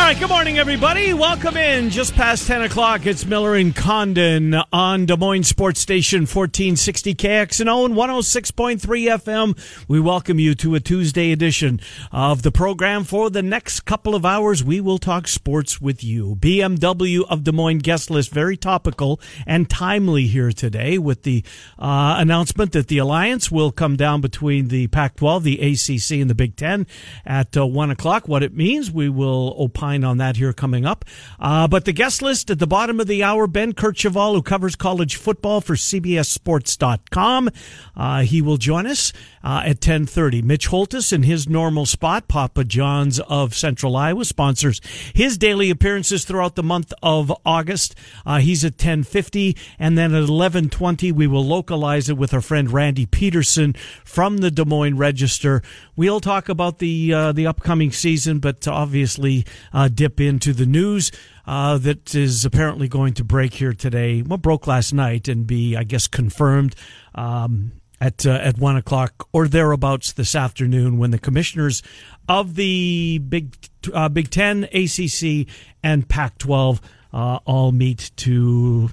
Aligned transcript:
All 0.00 0.06
right, 0.06 0.18
good 0.18 0.30
morning, 0.30 0.58
everybody. 0.58 1.12
Welcome 1.12 1.58
in. 1.58 1.90
Just 1.90 2.14
past 2.14 2.46
10 2.46 2.62
o'clock, 2.62 3.04
it's 3.04 3.26
Miller 3.26 3.54
and 3.54 3.76
Condon 3.76 4.56
on 4.72 5.04
Des 5.04 5.16
Moines 5.18 5.44
Sports 5.44 5.78
Station 5.78 6.22
1460 6.22 7.14
KXNO 7.14 7.84
and 7.84 7.94
106.3 7.94 8.80
FM. 8.80 9.84
We 9.88 10.00
welcome 10.00 10.38
you 10.38 10.54
to 10.54 10.74
a 10.74 10.80
Tuesday 10.80 11.32
edition 11.32 11.80
of 12.10 12.40
the 12.40 12.50
program. 12.50 13.04
For 13.04 13.28
the 13.28 13.42
next 13.42 13.80
couple 13.80 14.14
of 14.14 14.24
hours, 14.24 14.64
we 14.64 14.80
will 14.80 14.96
talk 14.96 15.28
sports 15.28 15.82
with 15.82 16.02
you. 16.02 16.34
BMW 16.34 17.22
of 17.28 17.44
Des 17.44 17.52
Moines 17.52 17.78
guest 17.80 18.10
list, 18.10 18.32
very 18.32 18.56
topical 18.56 19.20
and 19.46 19.68
timely 19.68 20.26
here 20.26 20.50
today 20.50 20.96
with 20.96 21.24
the 21.24 21.44
uh, 21.78 22.16
announcement 22.18 22.72
that 22.72 22.88
the 22.88 22.98
alliance 22.98 23.50
will 23.50 23.70
come 23.70 23.96
down 23.96 24.22
between 24.22 24.68
the 24.68 24.86
Pac 24.86 25.16
12, 25.16 25.44
the 25.44 25.60
ACC, 25.60 26.20
and 26.22 26.30
the 26.30 26.34
Big 26.34 26.56
Ten 26.56 26.86
at 27.26 27.54
uh, 27.54 27.66
1 27.66 27.90
o'clock. 27.90 28.26
What 28.26 28.42
it 28.42 28.56
means, 28.56 28.90
we 28.90 29.10
will 29.10 29.54
opine 29.60 29.89
on 30.04 30.18
that 30.18 30.36
here 30.36 30.52
coming 30.52 30.86
up. 30.86 31.04
Uh, 31.38 31.66
but 31.68 31.84
the 31.84 31.92
guest 31.92 32.22
list 32.22 32.50
at 32.50 32.58
the 32.58 32.66
bottom 32.66 33.00
of 33.00 33.06
the 33.06 33.22
hour, 33.22 33.46
Ben 33.46 33.72
Kercheval, 33.72 34.34
who 34.34 34.42
covers 34.42 34.76
college 34.76 35.16
football 35.16 35.60
for 35.60 35.74
CBSSports.com. 35.74 37.50
Uh, 37.96 38.22
he 38.22 38.40
will 38.40 38.56
join 38.56 38.86
us 38.86 39.12
uh, 39.42 39.62
at 39.64 39.76
1030. 39.76 40.42
Mitch 40.42 40.68
Holthus 40.68 41.12
in 41.12 41.22
his 41.22 41.48
normal 41.48 41.86
spot, 41.86 42.28
Papa 42.28 42.64
John's 42.64 43.20
of 43.20 43.54
Central 43.54 43.96
Iowa, 43.96 44.24
sponsors 44.24 44.80
his 45.14 45.38
daily 45.38 45.70
appearances 45.70 46.24
throughout 46.24 46.56
the 46.56 46.62
month 46.62 46.92
of 47.02 47.32
August. 47.44 47.94
Uh, 48.24 48.38
he's 48.38 48.64
at 48.64 48.72
1050. 48.72 49.56
And 49.78 49.96
then 49.96 50.12
at 50.12 50.28
1120, 50.28 51.12
we 51.12 51.26
will 51.26 51.44
localize 51.44 52.08
it 52.08 52.16
with 52.16 52.34
our 52.34 52.40
friend 52.40 52.70
Randy 52.70 53.06
Peterson 53.06 53.74
from 54.04 54.38
the 54.38 54.50
Des 54.50 54.64
Moines 54.64 54.96
Register. 54.96 55.62
We'll 55.96 56.20
talk 56.20 56.48
about 56.48 56.78
the, 56.78 57.12
uh, 57.12 57.32
the 57.32 57.46
upcoming 57.46 57.92
season, 57.92 58.38
but 58.38 58.66
obviously, 58.68 59.44
uh, 59.72 59.88
dip 59.88 60.20
into 60.20 60.52
the 60.52 60.66
news 60.66 61.10
uh, 61.46 61.78
that 61.78 62.14
is 62.14 62.44
apparently 62.44 62.88
going 62.88 63.14
to 63.14 63.24
break 63.24 63.54
here 63.54 63.72
today. 63.72 64.22
Well, 64.22 64.38
broke 64.38 64.66
last 64.66 64.92
night 64.92 65.28
and 65.28 65.46
be, 65.46 65.76
I 65.76 65.84
guess, 65.84 66.06
confirmed 66.06 66.74
um, 67.14 67.72
at 68.00 68.24
uh, 68.24 68.30
at 68.30 68.58
one 68.58 68.76
o'clock 68.76 69.28
or 69.32 69.46
thereabouts 69.46 70.12
this 70.12 70.34
afternoon 70.34 70.98
when 70.98 71.10
the 71.10 71.18
commissioners 71.18 71.82
of 72.28 72.54
the 72.54 73.18
Big 73.18 73.56
uh, 73.92 74.08
Big 74.08 74.30
Ten, 74.30 74.64
ACC, 74.64 75.46
and 75.82 76.08
Pac-12 76.08 76.80
uh, 77.12 77.40
all 77.44 77.72
meet 77.72 78.10
to 78.16 78.90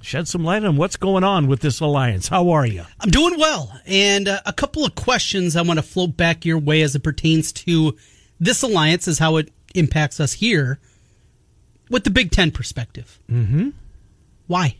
shed 0.00 0.28
some 0.28 0.44
light 0.44 0.64
on 0.64 0.76
what's 0.76 0.96
going 0.96 1.24
on 1.24 1.48
with 1.48 1.60
this 1.60 1.80
alliance. 1.80 2.28
How 2.28 2.50
are 2.50 2.64
you? 2.64 2.84
I'm 3.00 3.10
doing 3.10 3.38
well, 3.38 3.72
and 3.86 4.28
uh, 4.28 4.40
a 4.46 4.52
couple 4.52 4.84
of 4.84 4.94
questions 4.94 5.56
I 5.56 5.62
want 5.62 5.78
to 5.78 5.82
float 5.82 6.16
back 6.16 6.44
your 6.44 6.58
way 6.58 6.82
as 6.82 6.94
it 6.94 7.02
pertains 7.02 7.52
to 7.52 7.96
this 8.38 8.62
alliance, 8.62 9.08
is 9.08 9.18
how 9.18 9.36
it 9.36 9.50
impacts 9.76 10.18
us 10.20 10.34
here 10.34 10.78
with 11.90 12.04
the 12.04 12.10
Big 12.10 12.30
Ten 12.30 12.50
perspective. 12.50 13.18
Mm-hmm. 13.30 13.70
Why? 14.46 14.76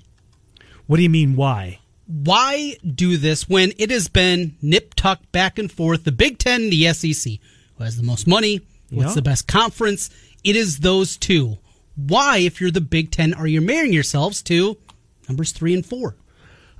What 0.86 0.96
do 0.98 1.02
you 1.02 1.10
mean, 1.10 1.36
why? 1.36 1.80
Why 2.06 2.76
do 2.84 3.16
this 3.16 3.48
when 3.48 3.72
it 3.78 3.90
has 3.90 4.06
been 4.08 4.56
nip 4.62 4.94
tuck 4.94 5.20
back 5.32 5.58
and 5.58 5.70
forth? 5.70 6.04
The 6.04 6.12
Big 6.12 6.38
Ten 6.38 6.62
and 6.64 6.72
the 6.72 6.92
SEC. 6.92 7.34
Who 7.76 7.84
has 7.84 7.96
the 7.96 8.02
most 8.04 8.26
money? 8.26 8.60
What's 8.90 9.10
Yeah. 9.10 9.14
the 9.16 9.22
best 9.22 9.46
conference? 9.48 10.10
It 10.44 10.54
is 10.54 10.78
those 10.78 11.16
two. 11.16 11.58
Why, 11.96 12.38
if 12.38 12.60
you're 12.60 12.70
the 12.70 12.80
Big 12.80 13.10
Ten, 13.10 13.34
are 13.34 13.46
you 13.48 13.60
marrying 13.60 13.92
yourselves 13.92 14.42
to 14.44 14.76
numbers 15.28 15.50
three 15.50 15.74
and 15.74 15.84
four? 15.84 16.14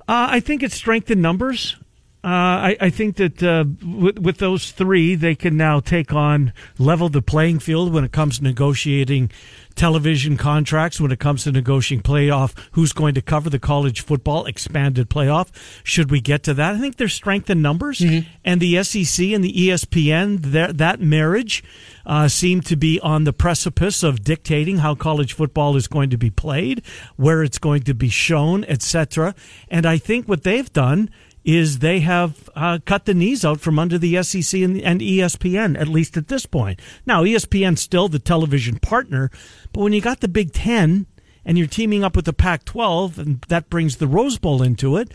Uh, 0.07 0.27
I 0.31 0.39
think 0.39 0.63
it's 0.63 0.75
strength 0.75 1.11
in 1.11 1.21
numbers. 1.21 1.75
Uh, 2.23 2.27
I, 2.73 2.77
I 2.81 2.89
think 2.89 3.17
that 3.17 3.43
uh, 3.43 3.63
with, 3.85 4.19
with 4.19 4.37
those 4.37 4.71
three, 4.71 5.15
they 5.15 5.35
can 5.35 5.55
now 5.55 5.79
take 5.79 6.11
on 6.13 6.51
level 6.77 7.09
the 7.09 7.21
playing 7.21 7.59
field 7.59 7.93
when 7.93 8.03
it 8.03 8.11
comes 8.11 8.39
to 8.39 8.43
negotiating 8.43 9.31
television 9.75 10.35
contracts, 10.35 10.99
when 10.99 11.11
it 11.11 11.19
comes 11.19 11.43
to 11.43 11.51
negotiating 11.51 12.01
playoff, 12.01 12.57
who's 12.71 12.91
going 12.91 13.13
to 13.13 13.21
cover 13.21 13.49
the 13.49 13.59
college 13.59 14.01
football 14.01 14.45
expanded 14.45 15.09
playoff. 15.09 15.49
Should 15.83 16.09
we 16.09 16.19
get 16.19 16.43
to 16.43 16.53
that? 16.55 16.73
I 16.73 16.79
think 16.79 16.97
there's 16.97 17.13
strength 17.13 17.49
in 17.49 17.61
numbers, 17.61 18.01
and 18.43 18.59
the 18.59 18.83
SEC 18.83 19.27
and 19.27 19.43
the 19.43 19.53
ESPN, 19.53 20.41
that, 20.51 20.79
that 20.79 20.99
marriage 20.99 21.63
uh, 22.05 22.27
seem 22.27 22.61
to 22.61 22.75
be 22.75 22.99
on 23.01 23.25
the 23.25 23.33
precipice 23.33 24.01
of 24.01 24.23
dictating 24.23 24.79
how 24.79 24.95
college 24.95 25.33
football 25.33 25.75
is 25.75 25.87
going 25.87 26.09
to 26.09 26.17
be 26.17 26.31
played, 26.31 26.81
where 27.15 27.43
it's 27.43 27.59
going 27.59 27.83
to 27.83 27.93
be 27.93 28.09
shown, 28.09 28.63
etc. 28.65 29.35
And 29.69 29.85
I 29.85 29.99
think 29.99 30.27
what 30.27 30.43
they've 30.43 30.71
done 30.73 31.11
is 31.47 31.79
they 31.79 32.01
have 32.01 32.49
uh, 32.55 32.77
cut 32.85 33.05
the 33.05 33.13
knees 33.13 33.45
out 33.45 33.61
from 33.61 33.79
under 33.79 33.97
the 33.97 34.21
SEC 34.21 34.59
and, 34.59 34.81
and 34.81 34.99
ESPN, 34.99 35.79
at 35.79 35.87
least 35.87 36.17
at 36.17 36.27
this 36.27 36.45
point. 36.45 36.81
Now, 37.05 37.23
ESPN's 37.23 37.79
still 37.79 38.09
the 38.09 38.19
television 38.19 38.79
partner, 38.79 39.31
but 39.71 39.79
when 39.79 39.93
you 39.93 40.01
got 40.01 40.19
the 40.19 40.27
Big 40.27 40.51
Ten 40.51 41.07
and 41.45 41.57
you're 41.57 41.65
teaming 41.65 42.03
up 42.03 42.17
with 42.17 42.25
the 42.25 42.33
Pac 42.33 42.65
12, 42.65 43.17
and 43.17 43.41
that 43.47 43.69
brings 43.69 43.95
the 43.95 44.07
Rose 44.07 44.37
Bowl 44.37 44.61
into 44.61 44.97
it, 44.97 45.13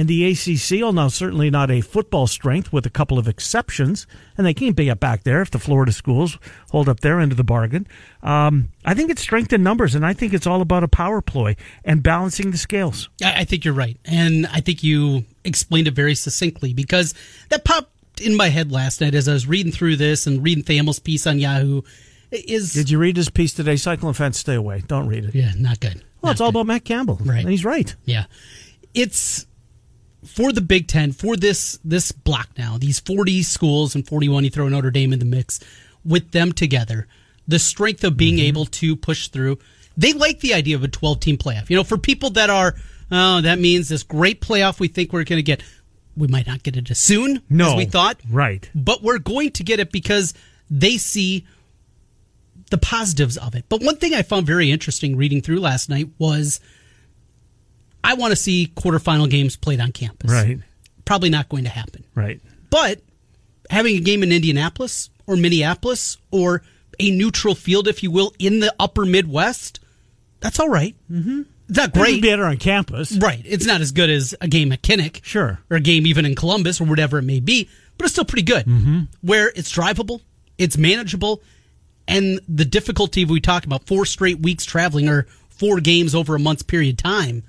and 0.00 0.08
the 0.08 0.24
ACC, 0.30 0.80
now 0.94 1.08
certainly 1.08 1.50
not 1.50 1.70
a 1.70 1.80
football 1.82 2.26
strength 2.26 2.72
with 2.72 2.86
a 2.86 2.90
couple 2.90 3.18
of 3.18 3.28
exceptions, 3.28 4.06
and 4.38 4.46
they 4.46 4.54
can't 4.54 4.74
be 4.76 4.90
up 4.90 4.98
back 5.00 5.24
there 5.24 5.42
if 5.42 5.50
the 5.50 5.58
Florida 5.58 5.92
schools 5.92 6.38
hold 6.70 6.88
up 6.88 7.00
their 7.00 7.20
end 7.20 7.32
of 7.32 7.36
the 7.36 7.44
bargain. 7.44 7.86
Um, 8.22 8.68
I 8.84 8.94
think 8.94 9.10
it's 9.10 9.20
strength 9.22 9.52
in 9.52 9.62
numbers, 9.62 9.94
and 9.94 10.06
I 10.06 10.12
think 10.14 10.32
it's 10.32 10.46
all 10.46 10.60
about 10.62 10.84
a 10.84 10.88
power 10.88 11.20
ploy 11.20 11.56
and 11.84 12.02
balancing 12.02 12.50
the 12.50 12.56
scales. 12.58 13.08
I 13.22 13.40
I 13.40 13.44
think 13.44 13.64
you're 13.64 13.74
right. 13.74 13.98
And 14.04 14.46
I 14.46 14.60
think 14.60 14.82
you 14.82 15.24
explained 15.44 15.86
it 15.88 15.94
very 15.94 16.14
succinctly 16.14 16.72
because 16.72 17.14
that 17.50 17.64
popped 17.64 18.20
in 18.20 18.36
my 18.36 18.48
head 18.48 18.70
last 18.72 19.00
night 19.00 19.14
as 19.14 19.28
I 19.28 19.32
was 19.32 19.46
reading 19.46 19.72
through 19.72 19.96
this 19.96 20.26
and 20.26 20.42
reading 20.42 20.64
Thamel's 20.64 20.98
piece 20.98 21.26
on 21.26 21.38
Yahoo. 21.38 21.82
Is 22.30 22.72
Did 22.74 22.90
you 22.90 22.98
read 22.98 23.16
his 23.16 23.28
piece 23.28 23.52
today? 23.54 23.76
Cyclone 23.76 24.12
fans, 24.14 24.38
stay 24.38 24.54
away. 24.54 24.82
Don't 24.86 25.08
read 25.08 25.24
it. 25.24 25.34
yeah, 25.34 25.52
not 25.58 25.80
good. 25.80 25.96
Well, 26.20 26.28
Not 26.28 26.32
it's 26.32 26.40
all 26.40 26.52
good. 26.52 26.58
about 26.60 26.66
Matt 26.66 26.84
Campbell, 26.84 27.18
Right. 27.24 27.40
And 27.40 27.48
he's 27.50 27.64
right. 27.64 27.94
Yeah. 28.04 28.26
It's 28.94 29.46
for 30.24 30.52
the 30.52 30.60
Big 30.60 30.86
Ten, 30.86 31.12
for 31.12 31.36
this 31.36 31.78
this 31.84 32.12
block 32.12 32.48
now, 32.58 32.78
these 32.78 33.00
40 33.00 33.42
schools 33.42 33.94
and 33.94 34.06
41, 34.06 34.44
you 34.44 34.50
throw 34.50 34.68
Notre 34.68 34.90
Dame 34.90 35.12
in 35.12 35.18
the 35.18 35.24
mix, 35.24 35.60
with 36.04 36.32
them 36.32 36.52
together, 36.52 37.06
the 37.48 37.58
strength 37.58 38.04
of 38.04 38.16
being 38.16 38.36
mm-hmm. 38.36 38.46
able 38.46 38.66
to 38.66 38.96
push 38.96 39.28
through. 39.28 39.58
They 39.96 40.12
like 40.12 40.40
the 40.40 40.54
idea 40.54 40.76
of 40.76 40.84
a 40.84 40.88
12 40.88 41.20
team 41.20 41.36
playoff. 41.36 41.68
You 41.70 41.76
know, 41.76 41.84
for 41.84 41.98
people 41.98 42.30
that 42.30 42.50
are, 42.50 42.74
oh, 43.10 43.40
that 43.40 43.58
means 43.58 43.88
this 43.88 44.02
great 44.02 44.40
playoff 44.40 44.78
we 44.80 44.88
think 44.88 45.12
we're 45.12 45.24
going 45.24 45.38
to 45.38 45.42
get. 45.42 45.62
We 46.16 46.26
might 46.26 46.46
not 46.46 46.62
get 46.62 46.76
it 46.76 46.90
as 46.90 46.98
soon 46.98 47.40
No, 47.48 47.70
as 47.70 47.76
we 47.76 47.84
thought. 47.86 48.20
right. 48.30 48.68
But 48.74 49.02
we're 49.02 49.18
going 49.18 49.52
to 49.52 49.62
get 49.62 49.80
it 49.80 49.92
because 49.92 50.34
they 50.68 50.98
see 50.98 51.46
the 52.70 52.78
positives 52.78 53.36
of 53.36 53.54
it. 53.54 53.64
But 53.68 53.82
one 53.82 53.96
thing 53.96 54.14
I 54.14 54.22
found 54.22 54.46
very 54.46 54.70
interesting 54.70 55.16
reading 55.16 55.40
through 55.40 55.60
last 55.60 55.88
night 55.88 56.08
was 56.18 56.60
I 58.02 58.14
want 58.14 58.32
to 58.32 58.36
see 58.36 58.72
quarterfinal 58.74 59.30
games 59.30 59.56
played 59.56 59.80
on 59.80 59.92
campus. 59.92 60.30
Right. 60.30 60.58
Probably 61.04 61.30
not 61.30 61.48
going 61.48 61.64
to 61.64 61.70
happen. 61.70 62.04
Right. 62.14 62.40
But 62.70 63.00
having 63.68 63.96
a 63.96 64.00
game 64.00 64.22
in 64.22 64.32
Indianapolis 64.32 65.10
or 65.26 65.36
Minneapolis 65.36 66.18
or 66.30 66.62
a 66.98 67.10
neutral 67.10 67.54
field, 67.54 67.88
if 67.88 68.02
you 68.02 68.10
will, 68.10 68.32
in 68.38 68.60
the 68.60 68.74
upper 68.78 69.04
Midwest, 69.04 69.80
that's 70.40 70.60
all 70.60 70.68
right. 70.68 70.94
Mm-hmm. 71.10 71.42
It's 71.68 71.78
not 71.78 71.92
Great. 71.92 72.20
better 72.20 72.44
on 72.44 72.56
campus. 72.56 73.16
Right. 73.16 73.42
It's 73.44 73.64
not 73.64 73.80
as 73.80 73.92
good 73.92 74.10
as 74.10 74.34
a 74.40 74.48
game 74.48 74.72
at 74.72 74.82
Kinnick. 74.82 75.24
Sure. 75.24 75.60
Or 75.70 75.76
a 75.76 75.80
game 75.80 76.06
even 76.06 76.26
in 76.26 76.34
Columbus 76.34 76.80
or 76.80 76.84
whatever 76.84 77.18
it 77.18 77.22
may 77.22 77.40
be, 77.40 77.68
but 77.96 78.04
it's 78.04 78.12
still 78.12 78.24
pretty 78.24 78.42
good. 78.42 78.66
Mm-hmm. 78.66 79.00
Where 79.20 79.52
it's 79.54 79.72
drivable, 79.72 80.20
it's 80.58 80.76
manageable, 80.76 81.42
and 82.08 82.40
the 82.48 82.64
difficulty 82.64 83.24
we 83.24 83.40
talk 83.40 83.64
about 83.64 83.86
four 83.86 84.04
straight 84.04 84.40
weeks 84.40 84.64
traveling 84.64 85.08
or 85.08 85.26
four 85.48 85.78
games 85.80 86.14
over 86.14 86.34
a 86.34 86.40
month's 86.40 86.64
period 86.64 86.94
of 86.94 86.96
time, 86.96 87.44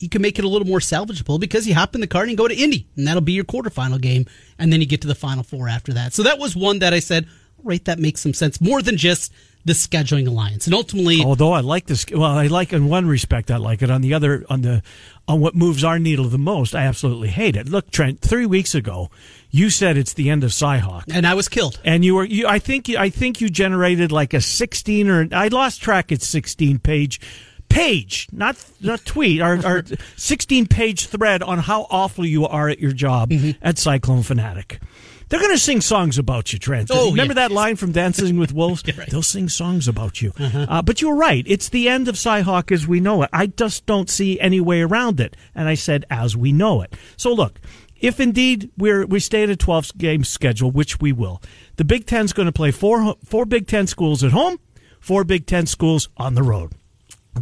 you 0.00 0.08
can 0.08 0.22
make 0.22 0.38
it 0.38 0.44
a 0.44 0.48
little 0.48 0.66
more 0.66 0.78
salvageable 0.80 1.38
because 1.40 1.66
you 1.66 1.74
hop 1.74 1.94
in 1.94 2.00
the 2.00 2.06
car 2.06 2.22
and 2.22 2.30
you 2.30 2.36
go 2.36 2.48
to 2.48 2.54
Indy, 2.54 2.86
and 2.96 3.06
that'll 3.06 3.20
be 3.20 3.32
your 3.32 3.44
quarterfinal 3.44 4.00
game, 4.00 4.26
and 4.58 4.72
then 4.72 4.80
you 4.80 4.86
get 4.86 5.00
to 5.02 5.08
the 5.08 5.14
Final 5.14 5.42
Four 5.42 5.68
after 5.68 5.92
that. 5.94 6.12
So 6.12 6.22
that 6.22 6.38
was 6.38 6.54
one 6.56 6.78
that 6.80 6.92
I 6.94 7.00
said, 7.00 7.26
right, 7.62 7.84
that 7.86 7.98
makes 7.98 8.20
some 8.20 8.34
sense 8.34 8.60
more 8.60 8.82
than 8.82 8.96
just 8.96 9.32
the 9.64 9.72
scheduling 9.74 10.26
alliance, 10.26 10.66
and 10.66 10.74
ultimately, 10.74 11.22
Although 11.22 11.52
I 11.52 11.60
like 11.60 11.86
this, 11.86 12.06
well, 12.10 12.22
I 12.24 12.46
like 12.46 12.72
in 12.72 12.88
one 12.88 13.06
respect, 13.06 13.50
I 13.50 13.56
like 13.56 13.82
it. 13.82 13.90
On 13.90 14.00
the 14.00 14.14
other, 14.14 14.44
on 14.48 14.62
the 14.62 14.82
on 15.26 15.40
what 15.40 15.54
moves 15.54 15.84
our 15.84 15.98
needle 15.98 16.24
the 16.26 16.38
most, 16.38 16.74
I 16.74 16.84
absolutely 16.86 17.28
hate 17.28 17.54
it. 17.54 17.68
Look, 17.68 17.90
Trent, 17.90 18.20
three 18.20 18.46
weeks 18.46 18.74
ago, 18.74 19.10
you 19.50 19.68
said 19.68 19.98
it's 19.98 20.14
the 20.14 20.30
end 20.30 20.42
of 20.42 20.52
Cyhawk. 20.52 21.04
and 21.12 21.26
I 21.26 21.34
was 21.34 21.48
killed. 21.48 21.80
and 21.84 22.02
you 22.04 22.14
were 22.14 22.24
you 22.24 22.46
I 22.46 22.60
think 22.60 22.88
I 22.90 23.10
think 23.10 23.42
you 23.42 23.50
generated 23.50 24.10
like 24.10 24.32
a 24.32 24.40
16 24.40 25.10
or 25.10 25.28
I 25.32 25.48
lost 25.48 25.82
track 25.82 26.12
at 26.12 26.22
16 26.22 26.78
page 26.78 27.20
page 27.68 28.26
not 28.32 28.56
not 28.80 29.04
tweet 29.04 29.40
our, 29.40 29.54
or 29.64 29.84
16 30.16 30.66
page 30.66 31.06
thread 31.06 31.42
on 31.42 31.58
how 31.58 31.86
awful 31.90 32.24
you 32.26 32.46
are 32.46 32.68
at 32.68 32.78
your 32.78 32.92
job 32.92 33.30
Mm-hmm. 33.30 33.50
at 33.62 33.78
Cyclone 33.78 34.22
Fanatic. 34.22 34.80
They're 35.28 35.40
going 35.40 35.52
to 35.52 35.58
sing 35.58 35.82
songs 35.82 36.16
about 36.16 36.54
you, 36.54 36.58
Trent. 36.58 36.88
Oh, 36.90 37.10
Remember 37.10 37.32
yeah. 37.32 37.48
that 37.48 37.52
line 37.52 37.76
from 37.76 37.92
Dancing 37.92 38.38
with 38.38 38.52
Wolves? 38.54 38.82
Right. 38.86 38.96
Uh-huh. 39.00 39.06
They'll 39.10 39.22
sing 39.22 39.50
songs 39.50 39.86
about 39.86 40.22
you. 40.22 40.32
Uh, 40.38 40.80
but 40.80 41.02
you're 41.02 41.14
right. 41.16 41.44
It's 41.46 41.68
the 41.68 41.86
end 41.90 42.08
of 42.08 42.14
Cyhawk 42.14 42.72
as 42.72 42.86
we 42.88 42.98
know 43.00 43.22
it. 43.22 43.28
I 43.30 43.48
just 43.48 43.84
don't 43.84 44.08
see 44.08 44.40
any 44.40 44.58
way 44.60 44.80
around 44.80 45.20
it. 45.20 45.36
And 45.54 45.68
I 45.68 45.74
said, 45.74 46.06
as 46.08 46.34
we 46.34 46.50
know 46.52 46.80
it. 46.80 46.94
So 47.18 47.30
look, 47.34 47.60
if 48.00 48.18
indeed 48.20 48.70
we're 48.78 49.04
we 49.04 49.20
stay 49.20 49.42
at 49.42 49.50
a 49.50 49.56
12 49.56 49.98
game 49.98 50.24
schedule, 50.24 50.70
which 50.70 50.98
we 50.98 51.12
will, 51.12 51.42
the 51.76 51.84
Big 51.84 52.06
Ten's 52.06 52.32
going 52.32 52.46
to 52.46 52.52
play 52.52 52.70
four 52.70 53.16
four 53.22 53.44
Big 53.44 53.66
Ten 53.66 53.86
schools 53.86 54.24
at 54.24 54.32
home, 54.32 54.58
four 54.98 55.24
Big 55.24 55.44
Ten 55.44 55.66
schools 55.66 56.08
on 56.16 56.34
the 56.36 56.42
road. 56.42 56.72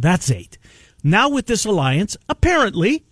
That's 0.01 0.29
eight. 0.31 0.57
Now 1.03 1.29
with 1.29 1.45
this 1.45 1.65
alliance, 1.65 2.17
apparently 2.29 3.05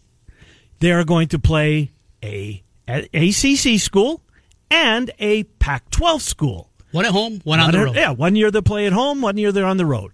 they 0.80 0.92
are 0.92 1.04
going 1.04 1.28
to 1.30 1.40
play 1.40 1.92
a, 2.24 2.64
a 2.88 3.08
ACC 3.14 3.80
school 3.80 4.22
and 4.70 5.12
a 5.20 5.44
Pac-12 5.44 6.22
school. 6.22 6.72
One 6.92 7.06
at 7.06 7.12
home, 7.12 7.42
one 7.44 7.60
on 7.60 7.66
One 7.68 7.72
the 7.74 7.80
at- 7.80 7.84
road. 7.86 7.96
Yeah, 7.96 8.12
one 8.12 8.36
year 8.36 8.52
they 8.52 8.62
play 8.62 8.86
at 8.88 8.94
home, 8.94 9.22
one 9.22 9.38
year 9.38 9.52
they're 9.52 9.66
on 9.66 9.78
the 9.78 9.86
road. 9.86 10.12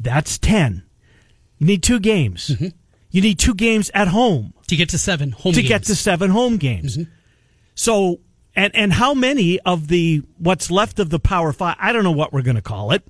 That's 0.00 0.38
10. 0.38 0.82
You 1.58 1.66
need 1.66 1.82
two 1.82 2.00
games. 2.00 2.48
Mm-hmm. 2.48 2.68
You 3.10 3.22
need 3.22 3.38
two 3.38 3.54
games 3.54 3.90
at 3.94 4.08
home 4.08 4.52
To 4.66 4.76
get 4.76 4.88
to 4.90 4.98
seven 4.98 5.30
home 5.30 5.52
to 5.52 5.60
games. 5.60 5.68
get 5.68 5.82
to 5.84 5.94
seven 5.94 6.30
home 6.30 6.56
games. 6.56 6.96
Mm-hmm. 6.96 7.10
So, 7.76 8.20
and 8.56 8.74
and 8.74 8.92
how 8.92 9.14
many 9.14 9.60
of 9.60 9.86
the 9.88 10.22
what's 10.38 10.70
left 10.70 10.98
of 10.98 11.10
the 11.10 11.18
Power 11.20 11.52
Five? 11.52 11.76
I 11.78 11.92
don't 11.92 12.02
know 12.04 12.10
what 12.12 12.32
we're 12.32 12.42
going 12.42 12.56
to 12.56 12.62
call 12.62 12.90
it. 12.92 13.04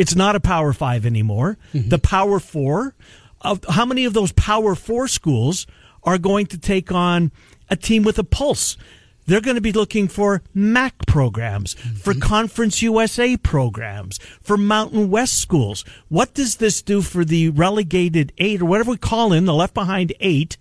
It's 0.00 0.16
not 0.16 0.34
a 0.34 0.40
Power 0.40 0.72
Five 0.72 1.04
anymore. 1.04 1.58
Mm-hmm. 1.74 1.90
The 1.90 1.98
Power 1.98 2.40
Four. 2.40 2.94
Of 3.42 3.64
how 3.68 3.84
many 3.84 4.04
of 4.04 4.14
those 4.14 4.32
Power 4.32 4.74
Four 4.74 5.08
schools 5.08 5.66
are 6.02 6.18
going 6.18 6.46
to 6.46 6.58
take 6.58 6.90
on 6.90 7.32
a 7.68 7.76
team 7.76 8.02
with 8.02 8.18
a 8.18 8.24
pulse? 8.24 8.78
They're 9.26 9.42
going 9.42 9.56
to 9.56 9.60
be 9.60 9.72
looking 9.72 10.08
for 10.08 10.42
MAC 10.54 11.06
programs, 11.06 11.74
for 11.74 12.12
mm-hmm. 12.12 12.20
Conference 12.20 12.80
USA 12.80 13.36
programs, 13.36 14.18
for 14.42 14.56
Mountain 14.56 15.10
West 15.10 15.38
schools. 15.38 15.84
What 16.08 16.32
does 16.34 16.56
this 16.56 16.80
do 16.82 17.02
for 17.02 17.24
the 17.24 17.50
relegated 17.50 18.32
eight 18.38 18.62
or 18.62 18.64
whatever 18.64 18.92
we 18.92 18.96
call 18.96 19.32
in 19.34 19.44
the 19.44 19.54
left 19.54 19.74
behind 19.74 20.14
eight 20.20 20.56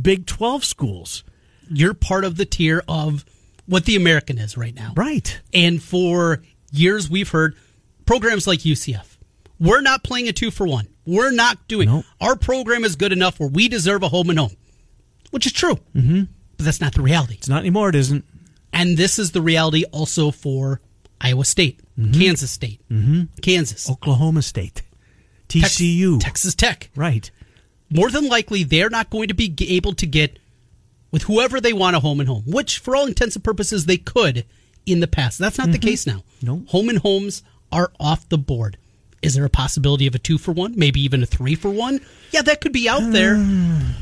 Big 0.00 0.26
12 0.26 0.64
schools? 0.64 1.24
You're 1.68 1.94
part 1.94 2.24
of 2.24 2.36
the 2.36 2.46
tier 2.46 2.82
of 2.86 3.24
what 3.66 3.86
the 3.86 3.96
American 3.96 4.38
is 4.38 4.56
right 4.56 4.74
now. 4.74 4.92
Right. 4.96 5.40
And 5.52 5.82
for 5.82 6.42
years, 6.70 7.10
we've 7.10 7.30
heard 7.30 7.56
programs 8.06 8.46
like 8.46 8.60
UCF. 8.60 9.16
We're 9.60 9.80
not 9.80 10.02
playing 10.02 10.28
a 10.28 10.32
two 10.32 10.50
for 10.50 10.66
one. 10.66 10.88
We're 11.06 11.30
not 11.30 11.68
doing. 11.68 11.88
Nope. 11.88 12.04
Our 12.20 12.36
program 12.36 12.84
is 12.84 12.96
good 12.96 13.12
enough 13.12 13.38
where 13.38 13.48
we 13.48 13.68
deserve 13.68 14.02
a 14.02 14.08
home 14.08 14.30
and 14.30 14.38
home, 14.38 14.56
which 15.30 15.46
is 15.46 15.52
true. 15.52 15.78
Mm-hmm. 15.94 16.22
But 16.56 16.64
that's 16.64 16.80
not 16.80 16.94
the 16.94 17.02
reality. 17.02 17.34
It's 17.34 17.48
not 17.48 17.60
anymore. 17.60 17.88
It 17.90 17.94
isn't. 17.94 18.24
And 18.72 18.96
this 18.96 19.18
is 19.18 19.32
the 19.32 19.42
reality 19.42 19.84
also 19.92 20.30
for 20.30 20.80
Iowa 21.20 21.44
State, 21.44 21.80
Kansas 22.12 22.50
State, 22.50 22.80
mm-hmm. 22.90 23.24
Kansas, 23.40 23.88
Oklahoma 23.88 24.42
State, 24.42 24.82
TCU. 25.48 26.20
Texas 26.20 26.54
Tech. 26.54 26.90
Right. 26.96 27.30
More 27.88 28.10
than 28.10 28.28
likely, 28.28 28.64
they're 28.64 28.90
not 28.90 29.10
going 29.10 29.28
to 29.28 29.34
be 29.34 29.54
able 29.76 29.94
to 29.94 30.06
get 30.06 30.38
with 31.12 31.22
whoever 31.22 31.60
they 31.60 31.72
want 31.72 31.94
a 31.94 32.00
home 32.00 32.18
and 32.18 32.28
home, 32.28 32.42
which 32.46 32.78
for 32.78 32.96
all 32.96 33.06
intents 33.06 33.36
and 33.36 33.44
purposes 33.44 33.86
they 33.86 33.96
could 33.96 34.44
in 34.84 34.98
the 35.00 35.06
past. 35.06 35.38
That's 35.38 35.58
not 35.58 35.70
the 35.70 35.78
case 35.78 36.06
now. 36.06 36.24
No. 36.42 36.64
Home 36.68 36.88
and 36.88 36.98
homes 36.98 37.42
are 37.72 37.92
off 38.00 38.28
the 38.28 38.38
board. 38.38 38.76
Is 39.22 39.34
there 39.34 39.44
a 39.44 39.50
possibility 39.50 40.06
of 40.06 40.14
a 40.14 40.18
two 40.18 40.36
for 40.38 40.52
one, 40.52 40.74
maybe 40.76 41.00
even 41.00 41.22
a 41.22 41.26
three 41.26 41.54
for 41.54 41.70
one? 41.70 42.00
Yeah, 42.30 42.42
that 42.42 42.60
could 42.60 42.72
be 42.72 42.88
out 42.88 43.10
there. 43.12 43.36
Ah. 43.38 43.96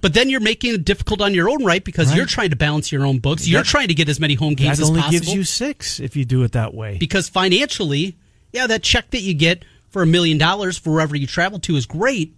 But 0.00 0.14
then 0.14 0.30
you're 0.30 0.40
making 0.40 0.74
it 0.74 0.84
difficult 0.84 1.20
on 1.20 1.34
your 1.34 1.50
own 1.50 1.64
right 1.64 1.84
because 1.84 2.08
Right. 2.08 2.16
you're 2.16 2.26
trying 2.26 2.50
to 2.50 2.56
balance 2.56 2.90
your 2.90 3.04
own 3.04 3.18
books. 3.18 3.46
You're 3.46 3.60
That- 3.62 3.68
trying 3.68 3.88
to 3.88 3.94
get 3.94 4.08
as 4.08 4.18
many 4.20 4.34
home 4.34 4.54
games 4.54 4.78
That 4.78 4.84
as 4.84 4.88
only 4.88 5.02
possible. 5.02 5.20
gives 5.20 5.34
you 5.34 5.44
six 5.44 6.00
if 6.00 6.16
you 6.16 6.24
do 6.24 6.42
it 6.44 6.52
that 6.52 6.72
way. 6.72 6.96
because 6.98 7.28
financially, 7.28 8.16
yeah, 8.52 8.66
that 8.68 8.82
check 8.82 9.10
that 9.10 9.20
you 9.22 9.34
get 9.34 9.64
for 9.90 10.02
a 10.02 10.06
million 10.06 10.38
dollars 10.38 10.78
for 10.78 10.92
wherever 10.92 11.16
you 11.16 11.26
travel 11.26 11.58
to 11.58 11.76
is 11.76 11.84
great, 11.84 12.34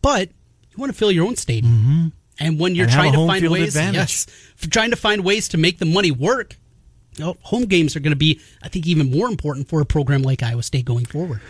but 0.00 0.28
you 0.70 0.76
want 0.78 0.90
to 0.92 0.96
fill 0.96 1.10
your 1.12 1.26
own 1.26 1.36
stadium. 1.36 1.72
Mm-hmm. 1.74 2.06
And 2.38 2.58
when 2.58 2.74
you're 2.74 2.84
And 2.86 2.94
trying 2.94 3.12
to 3.12 3.26
find 3.26 3.46
ways, 3.50 3.68
advantage. 3.76 3.96
yes, 3.96 4.26
trying 4.70 4.90
to 4.90 4.96
find 4.96 5.22
ways 5.22 5.48
to 5.48 5.58
make 5.58 5.78
the 5.78 5.84
money 5.84 6.10
work, 6.10 6.56
home 7.20 7.64
games 7.66 7.96
are 7.96 8.00
going 8.00 8.12
to 8.12 8.16
be, 8.16 8.40
I 8.62 8.68
think, 8.68 8.86
even 8.86 9.10
more 9.10 9.28
important 9.28 9.68
for 9.68 9.80
a 9.80 9.86
program 9.86 10.22
like 10.22 10.42
Iowa 10.42 10.62
State 10.62 10.84
going 10.84 11.04
forward. 11.04 11.40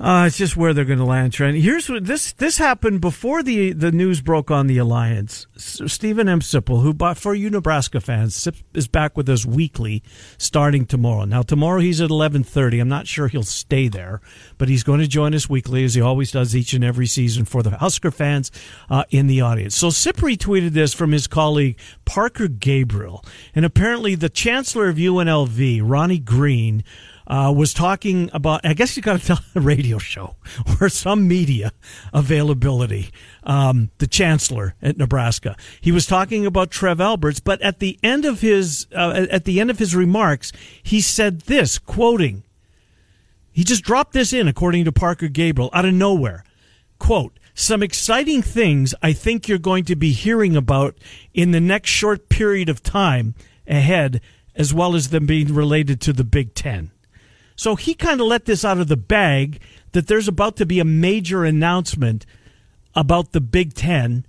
Uh, 0.00 0.24
it's 0.28 0.38
just 0.38 0.56
where 0.56 0.72
they're 0.72 0.84
going 0.84 0.98
to 0.98 1.04
land, 1.04 1.32
Trent. 1.32 1.56
Here's 1.56 1.88
what 1.88 2.04
this 2.04 2.32
this 2.34 2.58
happened 2.58 3.00
before 3.00 3.42
the 3.42 3.72
the 3.72 3.90
news 3.90 4.20
broke 4.20 4.48
on 4.48 4.68
the 4.68 4.78
alliance. 4.78 5.48
S- 5.56 5.80
Steven 5.86 6.28
M. 6.28 6.38
Sipple, 6.38 6.82
who 6.82 6.94
bought 6.94 7.18
for 7.18 7.34
you 7.34 7.50
Nebraska 7.50 8.00
fans, 8.00 8.36
Sip, 8.36 8.54
is 8.74 8.86
back 8.86 9.16
with 9.16 9.28
us 9.28 9.44
weekly, 9.44 10.04
starting 10.36 10.86
tomorrow. 10.86 11.24
Now 11.24 11.42
tomorrow 11.42 11.80
he's 11.80 12.00
at 12.00 12.10
eleven 12.10 12.44
thirty. 12.44 12.78
I'm 12.78 12.88
not 12.88 13.08
sure 13.08 13.26
he'll 13.26 13.42
stay 13.42 13.88
there, 13.88 14.20
but 14.56 14.68
he's 14.68 14.84
going 14.84 15.00
to 15.00 15.08
join 15.08 15.34
us 15.34 15.48
weekly 15.48 15.82
as 15.82 15.94
he 15.94 16.00
always 16.00 16.30
does 16.30 16.54
each 16.54 16.74
and 16.74 16.84
every 16.84 17.06
season 17.06 17.44
for 17.44 17.64
the 17.64 17.70
Husker 17.70 18.12
fans 18.12 18.52
uh, 18.88 19.02
in 19.10 19.26
the 19.26 19.40
audience. 19.40 19.74
So 19.74 19.90
Sip 19.90 20.18
retweeted 20.18 20.70
this 20.70 20.94
from 20.94 21.10
his 21.10 21.26
colleague 21.26 21.76
Parker 22.04 22.46
Gabriel, 22.46 23.24
and 23.52 23.64
apparently 23.64 24.14
the 24.14 24.28
chancellor 24.28 24.88
of 24.88 24.96
UNLV, 24.96 25.80
Ronnie 25.82 26.18
Green 26.20 26.84
uh, 27.28 27.52
was 27.54 27.74
talking 27.74 28.30
about, 28.32 28.62
I 28.64 28.72
guess 28.72 28.96
you 28.96 29.02
got 29.02 29.20
to 29.20 29.26
tell 29.26 29.40
a 29.54 29.60
radio 29.60 29.98
show 29.98 30.36
or 30.80 30.88
some 30.88 31.28
media 31.28 31.72
availability. 32.12 33.10
Um, 33.44 33.90
the 33.98 34.06
chancellor 34.06 34.74
at 34.82 34.96
Nebraska, 34.96 35.56
he 35.80 35.92
was 35.92 36.06
talking 36.06 36.46
about 36.46 36.70
Trev 36.70 37.00
Alberts, 37.00 37.40
but 37.40 37.60
at 37.62 37.78
the 37.78 37.98
end 38.02 38.24
of 38.24 38.40
his 38.40 38.86
uh, 38.94 39.26
at 39.30 39.44
the 39.44 39.60
end 39.60 39.70
of 39.70 39.78
his 39.78 39.94
remarks, 39.94 40.52
he 40.82 41.00
said 41.00 41.42
this, 41.42 41.78
quoting. 41.78 42.42
He 43.52 43.64
just 43.64 43.82
dropped 43.82 44.12
this 44.12 44.32
in, 44.32 44.48
according 44.48 44.84
to 44.84 44.92
Parker 44.92 45.28
Gabriel, 45.28 45.70
out 45.72 45.84
of 45.84 45.94
nowhere. 45.94 46.44
Quote, 46.98 47.38
some 47.54 47.82
exciting 47.82 48.40
things 48.40 48.94
I 49.02 49.12
think 49.12 49.48
you're 49.48 49.58
going 49.58 49.84
to 49.86 49.96
be 49.96 50.12
hearing 50.12 50.54
about 50.54 50.96
in 51.34 51.50
the 51.50 51.60
next 51.60 51.90
short 51.90 52.28
period 52.28 52.68
of 52.68 52.82
time 52.82 53.34
ahead, 53.66 54.20
as 54.54 54.72
well 54.72 54.94
as 54.94 55.08
them 55.08 55.26
being 55.26 55.52
related 55.52 56.00
to 56.02 56.12
the 56.12 56.24
Big 56.24 56.54
Ten. 56.54 56.92
So 57.58 57.74
he 57.74 57.94
kind 57.94 58.20
of 58.20 58.28
let 58.28 58.44
this 58.44 58.64
out 58.64 58.78
of 58.78 58.86
the 58.86 58.96
bag 58.96 59.60
that 59.90 60.06
there's 60.06 60.28
about 60.28 60.56
to 60.56 60.64
be 60.64 60.78
a 60.78 60.84
major 60.84 61.44
announcement 61.44 62.24
about 62.94 63.32
the 63.32 63.40
Big 63.40 63.74
Ten. 63.74 64.24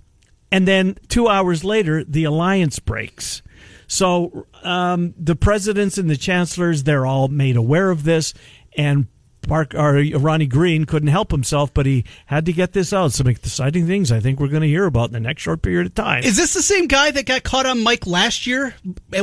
And 0.50 0.66
then 0.66 0.98
two 1.06 1.28
hours 1.28 1.62
later, 1.62 2.02
the 2.02 2.24
alliance 2.24 2.80
breaks. 2.80 3.40
So 3.86 4.46
um, 4.64 5.14
the 5.16 5.36
presidents 5.36 5.96
and 5.96 6.10
the 6.10 6.16
chancellors, 6.16 6.82
they're 6.82 7.06
all 7.06 7.28
made 7.28 7.56
aware 7.56 7.90
of 7.90 8.02
this. 8.02 8.34
And 8.76 9.06
Park, 9.42 9.74
or 9.76 10.02
Ronnie 10.18 10.46
Green 10.46 10.84
couldn't 10.84 11.08
help 11.08 11.30
himself, 11.30 11.72
but 11.72 11.86
he 11.86 12.04
had 12.26 12.46
to 12.46 12.52
get 12.52 12.72
this 12.72 12.92
out. 12.92 13.12
Some 13.12 13.28
exciting 13.28 13.86
things 13.86 14.10
I 14.10 14.18
think 14.18 14.40
we're 14.40 14.48
going 14.48 14.62
to 14.62 14.68
hear 14.68 14.86
about 14.86 15.10
in 15.10 15.12
the 15.12 15.20
next 15.20 15.42
short 15.42 15.62
period 15.62 15.86
of 15.86 15.94
time. 15.94 16.24
Is 16.24 16.36
this 16.36 16.52
the 16.52 16.62
same 16.62 16.88
guy 16.88 17.12
that 17.12 17.26
got 17.26 17.44
caught 17.44 17.66
on 17.66 17.84
mic 17.84 18.08
last 18.08 18.48
year 18.48 18.74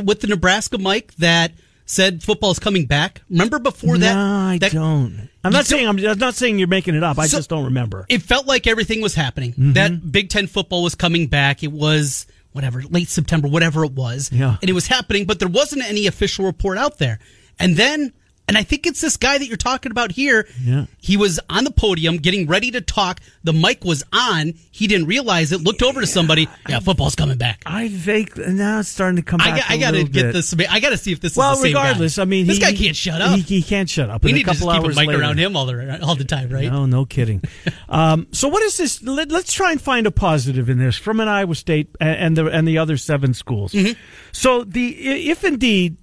with 0.02 0.22
the 0.22 0.28
Nebraska 0.28 0.78
mic 0.78 1.14
that 1.16 1.52
said 1.88 2.22
football's 2.22 2.60
coming 2.60 2.86
back? 2.86 3.22
Remember 3.30 3.58
before 3.58 3.98
that? 3.98 4.14
no, 4.14 4.22
I 4.50 4.58
that 4.60 4.72
don't. 4.72 5.30
I'm 5.44 5.52
not 5.52 5.66
saying 5.66 5.88
I'm, 5.88 5.98
I'm 6.06 6.20
not 6.20 6.36
saying 6.36 6.60
you're 6.60 6.68
making 6.68 6.94
it 6.94 7.02
up. 7.04 7.18
I 7.18 7.26
So- 7.26 7.38
just 7.38 7.50
don't 7.50 7.66
remember. 7.66 8.06
It 8.10 8.22
felt 8.22 8.46
like 8.46 8.68
everything 8.68 9.02
was 9.02 9.16
happening. 9.16 9.52
Mm-hmm. 9.54 9.74
That 9.74 10.12
Big 10.12 10.30
Ten 10.30 10.46
football 10.46 10.84
was 10.84 10.94
coming 10.94 11.26
back. 11.28 11.64
It 11.64 11.72
was 11.72 12.28
whatever, 12.52 12.82
late 12.84 13.08
September, 13.08 13.48
whatever 13.48 13.84
it 13.84 13.94
was. 13.94 14.32
Yeah. 14.32 14.58
And 14.62 14.70
it 14.70 14.74
was 14.74 14.88
happening, 14.88 15.26
but 15.26 15.40
there 15.40 15.48
wasn't 15.48 15.84
any 15.84 16.08
official 16.08 16.46
report 16.46 16.78
out 16.78 16.98
there. 16.98 17.20
And 17.60 17.76
then 17.76 18.14
And 18.48 18.58
I 18.58 18.64
think 18.64 18.88
it's 18.88 19.02
this 19.02 19.18
guy 19.18 19.38
that 19.38 19.46
you're 19.46 19.58
talking 19.58 19.92
about 19.92 20.12
here. 20.14 20.48
Yeah. 20.64 20.86
He 21.00 21.18
was 21.18 21.38
on 21.50 21.66
the 21.66 21.72
podium 21.72 22.18
getting 22.18 22.48
ready 22.48 22.72
to 22.72 22.80
talk. 22.80 23.20
The 23.44 23.52
mic 23.52 23.84
was 23.84 24.06
on. 24.14 24.54
He 24.72 24.88
didn't 24.88 25.08
realize 25.08 25.52
it. 25.52 25.62
Looked 25.62 25.84
over 25.84 26.00
to 26.00 26.08
somebody. 26.08 26.48
Yeah, 26.70 26.80
football's 26.80 27.16
coming 27.16 27.38
back. 27.38 27.62
I 27.66 27.90
vague 27.90 28.38
now 28.38 28.80
it's 28.80 28.88
starting 28.88 29.18
to 29.18 29.22
come 29.22 29.42
I, 29.42 29.50
back. 29.52 29.60
got, 29.60 29.72
I 29.72 29.78
got 29.78 29.92
to 29.92 30.04
get 30.06 30.24
bit. 30.28 30.34
this. 30.34 30.56
I 30.70 30.80
got 30.80 30.92
to 30.92 30.98
see 30.98 31.12
if 31.12 31.20
this 31.20 31.36
Well, 31.36 31.54
is 31.54 31.60
the 31.60 31.64
same 31.64 31.74
guy. 31.74 31.88
regardless, 31.88 32.18
I 32.20 32.24
mean, 32.24 32.48
this 32.48 32.58
he, 32.58 32.64
guy 32.64 32.72
can't 32.74 32.96
shut 32.96 33.22
up. 33.22 33.36
He, 33.36 33.42
he 33.42 33.64
can't 33.64 33.90
shut 33.90 34.10
up. 34.10 34.24
we 34.24 34.32
need 34.32 34.48
a 34.48 34.54
to 34.54 34.60
couple 34.60 34.72
keep 34.72 34.84
a 34.84 34.96
mic 34.96 35.08
later, 35.08 35.20
around 35.20 35.40
him 35.40 35.58
all 35.58 35.66
the 35.66 36.02
all 36.02 36.16
the 36.16 36.24
time, 36.24 36.50
right? 36.50 36.72
No, 36.72 36.86
no 36.86 37.06
kidding. 37.06 37.42
um, 37.90 38.28
so 38.32 38.48
what 38.48 38.64
is 38.64 38.78
this? 38.78 39.04
Let, 39.04 39.30
us 39.32 39.52
try 39.52 39.74
and 39.74 39.82
find 39.82 40.08
a 40.08 40.12
positive 40.12 40.70
in 40.70 40.78
this 40.78 40.96
from 40.96 41.20
an 41.20 41.28
Iowa 41.28 41.56
State 41.56 41.90
and, 42.00 42.16
and 42.18 42.38
the 42.38 42.46
and 42.48 42.66
the 42.68 42.78
other 42.78 42.96
seven 42.96 43.34
schools. 43.34 43.74
Mm-hmm. 43.74 44.00
So 44.32 44.64
the 44.64 44.88
if 45.30 45.44
indeed 45.44 45.98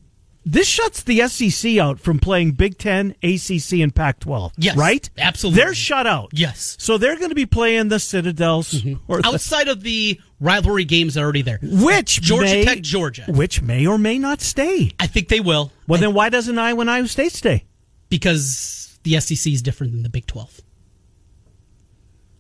this 0.45 0.67
shuts 0.69 1.03
the 1.03 1.27
SEC 1.29 1.79
out 1.79 1.99
from 2.01 2.19
playing 2.19 2.53
Big 2.53 2.79
Ten, 2.79 3.15
ACC, 3.23 3.81
and 3.81 3.95
Pac-12. 3.95 4.53
Yes, 4.59 4.77
right? 4.77 5.09
absolutely. 5.19 5.63
They're 5.63 5.75
shut 5.75 6.07
out. 6.07 6.31
Yes. 6.33 6.77
So 6.79 6.99
they're 6.99 7.17
going 7.17 7.31
to 7.31 7.35
be 7.35 7.47
playing 7.47 7.89
the 7.89 7.99
Citadels 7.99 8.73
mm-hmm. 8.73 9.03
or 9.13 9.23
the- 9.23 9.29
Outside 9.29 9.69
of 9.69 9.83
the 9.83 10.21
rivalry 10.41 10.85
games 10.85 11.15
that 11.15 11.21
are 11.21 11.25
already 11.25 11.43
there, 11.43 11.59
which 11.63 12.21
Georgia 12.21 12.45
may- 12.45 12.65
Tech, 12.65 12.81
Georgia. 12.83 13.25
which 13.29 13.63
may 13.63 13.87
or 13.87 13.99
may 13.99 14.19
not 14.19 14.41
stay. 14.41 14.93
I 15.01 15.07
think 15.07 15.29
they 15.29 15.41
will. 15.41 15.73
Well, 15.87 16.01
then 16.01 16.15
why 16.15 16.29
doesn't 16.29 16.59
Iowa 16.59 16.81
and 16.81 16.91
Iowa 16.91 17.09
State 17.09 17.33
stay? 17.33 17.65
because 18.09 18.99
the 19.03 19.19
SEC 19.21 19.53
is 19.53 19.63
different 19.63 19.93
than 19.93 20.03
the 20.03 20.09
Big 20.09 20.27
Twelve. 20.27 20.61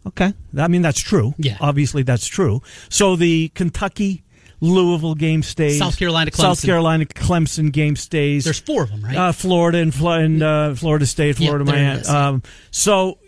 Okay. 0.06 0.34
I 0.56 0.68
mean, 0.68 0.82
that's 0.82 1.00
true. 1.00 1.34
Yeah. 1.38 1.56
Obviously, 1.61 2.02
that's 2.02 2.26
true. 2.26 2.62
So 2.90 3.16
the 3.16 3.49
Kentucky 3.54 4.23
Louisville 4.64 5.14
game 5.14 5.42
stays. 5.42 5.78
South 5.78 5.99
Carolina, 5.99 6.30
South 6.33 6.59
Clemson. 6.61 6.64
Carolina 6.66 7.04
Clemson 7.06 7.73
game 7.73 7.97
stays. 7.97 8.44
There's 8.44 8.61
four 8.61 8.83
of 8.85 8.90
them, 8.90 9.02
right? 9.04 9.16
uh, 9.16 9.33
Florida 9.33 9.78
and, 9.78 9.94
and 10.00 10.42
uh, 10.42 10.75
Florida 10.75 11.06
State, 11.06 11.37
Florida 11.37 11.64
there 11.64 11.75
Miami. 11.75 12.00
is. 12.00 12.09
Um, 12.09 12.42
so, 12.71 13.18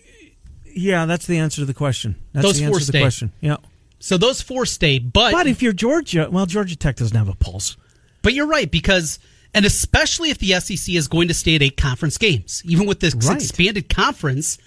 yeah, 0.64 1.06
that's 1.06 1.26
the 1.26 1.38
answer 1.38 1.60
to 1.62 1.66
the 1.66 1.74
question. 1.74 2.16
That's 2.32 2.46
Those 2.46 2.58
the 2.60 2.66
four 2.66 2.76
answer 2.76 2.86
to 2.86 2.92
the 2.92 3.00
question. 3.00 3.32
Yeah. 3.40 3.56
so 3.98 4.16
those 4.18 4.40
four 4.42 4.66
stay, 4.66 4.98
but 4.98 5.32
But 5.32 5.46
if 5.46 5.62
you're 5.62 5.72
Georgia, 5.72 6.28
well, 6.30 6.46
Georgia 6.46 6.76
Tech 6.76 6.96
doesn't 6.96 7.16
have 7.16 7.28
a 7.28 7.34
pulse. 7.34 7.76
But 8.22 8.34
you're 8.34 8.46
right 8.48 8.70
because, 8.70 9.18
and 9.54 9.64
especially 9.64 10.30
if 10.30 10.38
the 10.38 10.58
SEC 10.60 10.94
is 10.94 11.06
going 11.08 11.28
to 11.28 11.34
stay 11.34 11.54
at 11.56 11.62
eight 11.62 11.76
conference 11.76 12.18
games, 12.18 12.62
even 12.64 12.86
with 12.86 13.00
this 13.00 13.14
Right. 13.14 13.36
expanded 13.36 13.88
conference, 13.88 14.58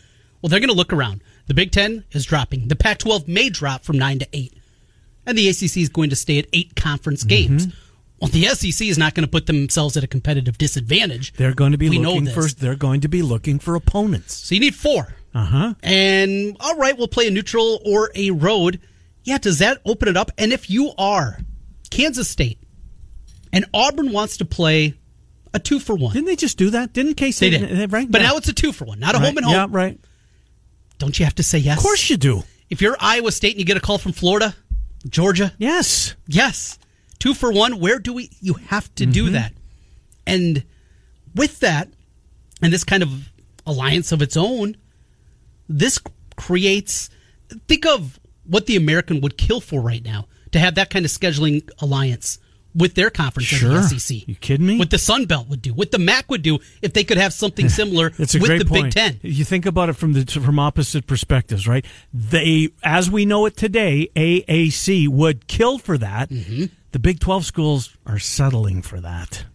well, 0.42 0.50
they're 0.50 0.60
going 0.62 0.70
to 0.70 0.76
look 0.76 0.94
around. 0.94 1.22
The 1.48 1.54
Big 1.54 1.72
Ten 1.72 2.06
is 2.12 2.26
dropping. 2.26 2.68
The 2.68 2.76
Pac-12 2.76 3.28
may 3.28 3.50
drop 3.50 3.84
from 3.84 3.98
nine 3.98 4.20
to 4.20 4.28
eight, 4.34 4.54
and 5.29 5.38
the 5.38 5.48
ACC 5.50 5.77
is 5.77 5.89
going 5.89 6.09
to 6.09 6.15
stay 6.15 6.39
at 6.39 6.48
eight 6.53 6.75
conference 6.75 7.24
Mm-hmm. 7.24 7.55
games. 7.55 7.67
Well, 8.19 8.29
the 8.29 8.43
SEC 8.48 8.86
is 8.86 8.98
not 8.98 9.13
going 9.15 9.25
to 9.25 9.31
put 9.31 9.45
themselves 9.45 9.95
at 9.95 10.03
a 10.03 10.07
competitive 10.07 10.57
disadvantage. 10.57 11.31
They're 11.33 11.53
going 11.53 11.71
to 11.71 11.77
be 11.77 11.88
We 11.89 12.00
looking 12.00 12.27
for. 12.29 12.43
They're 12.50 12.75
going 12.75 13.00
to 13.01 13.07
be 13.07 13.21
looking 13.21 13.59
for 13.59 13.75
opponents. 13.75 14.33
So 14.33 14.55
you 14.55 14.59
need 14.62 14.75
four. 14.75 15.13
Uh 15.33 15.45
huh. 15.45 15.74
And 15.83 16.57
all 16.59 16.75
right, 16.75 16.98
we'll 16.98 17.07
play 17.07 17.27
a 17.27 17.31
neutral 17.31 17.79
or 17.86 18.12
a 18.15 18.31
road. 18.31 18.81
Yeah, 19.24 19.38
does 19.38 19.59
that 19.59 19.79
open 19.86 20.09
it 20.09 20.17
up? 20.17 20.31
And 20.38 20.51
if 20.51 20.69
you 20.69 20.91
are 20.98 21.38
Kansas 21.91 22.27
State 22.27 22.59
and 23.53 23.65
Auburn 23.74 24.12
wants 24.12 24.36
to 24.38 24.45
play 24.45 24.95
a 25.53 25.59
two 25.59 25.79
for 25.79 25.95
one, 25.95 26.12
Didn't 26.13 26.27
they 26.27 26.36
just 26.36 26.57
do 26.57 26.71
that? 26.71 26.91
Didn't 26.91 27.13
K 27.13 27.27
they 27.27 27.31
State? 27.31 27.50
did. 27.51 27.93
Right. 27.93 28.12
But 28.12 28.19
Yeah. 28.21 28.27
now 28.29 28.38
it's 28.38 28.50
a 28.50 28.53
two 28.53 28.74
for 28.74 28.83
one, 28.86 29.00
not 29.00 29.15
a 29.15 29.19
Right. 29.19 29.27
home 29.27 29.38
and 29.38 29.45
home. 29.45 29.55
Yeah. 29.55 29.67
Right. 29.69 29.98
Don't 30.98 31.17
you 31.17 31.24
have 31.25 31.36
to 31.36 31.43
say 31.43 31.59
yes? 31.59 31.77
Of 31.77 31.83
course 31.83 32.09
you 32.09 32.17
do. 32.17 32.43
If 32.69 32.81
you're 32.81 32.98
Iowa 33.00 33.31
State 33.31 33.51
and 33.51 33.59
you 33.59 33.65
get 33.65 33.77
a 33.77 33.81
call 33.81 33.98
from 33.98 34.12
Florida, 34.12 34.55
Georgia, 35.08 35.53
Yes. 35.58 36.15
yes, 36.27 36.77
two 37.20 37.34
for 37.34 37.51
one. 37.51 37.79
Where 37.79 38.00
do 38.00 38.13
we? 38.13 38.29
You 38.41 38.56
have 38.56 38.94
to 38.96 39.03
Mm-hmm. 39.03 39.12
do 39.12 39.29
that. 39.32 39.53
And 40.27 40.63
with 41.36 41.60
that, 41.62 41.89
and 42.62 42.74
this 42.74 42.84
kind 42.84 43.01
of 43.03 43.29
alliance 43.65 44.12
of 44.12 44.22
its 44.22 44.36
own, 44.38 44.75
this 45.68 46.00
creates. 46.36 47.10
Think 47.68 47.86
of 47.86 48.20
what 48.46 48.65
the 48.65 48.75
American 48.75 49.22
would 49.22 49.38
kill 49.38 49.62
for 49.62 49.82
right 49.82 50.03
now 50.03 50.27
to 50.51 50.60
have 50.60 50.75
that 50.75 50.89
kind 50.89 51.06
of 51.06 51.12
scheduling 51.12 51.70
alliance 51.79 52.39
with 52.76 52.94
their 52.96 53.10
conference 53.10 53.52
in 53.52 53.58
Sure. 53.60 53.70
the 53.82 53.84
SEC. 54.00 54.24
You 54.28 54.36
kidding 54.36 54.66
me? 54.68 54.78
What 54.78 54.90
the 54.92 54.98
Sun 54.98 55.26
Belt 55.26 55.48
would 55.50 55.62
do, 55.62 55.74
what 55.74 55.92
the 55.92 55.98
MAC 56.00 56.30
would 56.30 56.42
do 56.42 56.60
if 56.82 56.94
they 56.94 57.04
could 57.04 57.18
have 57.18 57.34
something 57.34 57.68
similar 57.70 58.12
It's 58.20 58.36
a 58.36 58.40
with 58.40 58.48
great 58.48 58.60
the 58.60 58.66
point. 58.66 58.84
Big 58.86 58.94
Ten. 58.94 59.20
You 59.24 59.44
think 59.44 59.66
about 59.66 59.90
it 59.90 59.94
from 59.94 60.14
the 60.14 60.26
from 60.26 60.60
opposite 60.60 61.08
perspectives, 61.08 61.68
right? 61.68 61.86
They, 62.14 62.70
as 62.84 63.10
we 63.10 63.26
know 63.26 63.46
it 63.46 63.58
today, 63.58 64.10
AAC 64.16 65.08
would 65.08 65.48
kill 65.48 65.80
for 65.80 65.98
that. 65.98 66.30
Mm-hmm. 66.30 66.66
The 66.92 67.00
Big 67.00 67.20
Twelve 67.20 67.46
schools 67.46 67.96
are 68.06 68.20
settling 68.20 68.82
for 68.82 69.00
that. 69.02 69.46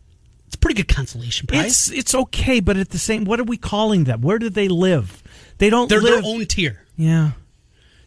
It's 0.47 0.55
a 0.57 0.59
pretty 0.59 0.83
good 0.83 0.95
consolation 0.95 1.47
prize. 1.47 1.67
It's 1.67 1.91
it's 1.91 2.15
okay, 2.15 2.61
but 2.61 2.77
at 2.77 2.91
the 2.91 2.99
same, 2.99 3.25
what 3.25 3.41
are 3.41 3.45
we 3.45 3.57
calling 3.57 4.05
them? 4.05 4.21
Where 4.23 4.39
do 4.39 4.49
they 4.51 4.69
live? 4.69 5.23
They 5.59 5.71
don't. 5.71 5.89
They're 5.89 6.01
live, 6.01 6.23
their 6.23 6.33
own 6.33 6.47
tier. 6.47 6.83
Yeah, 6.97 7.33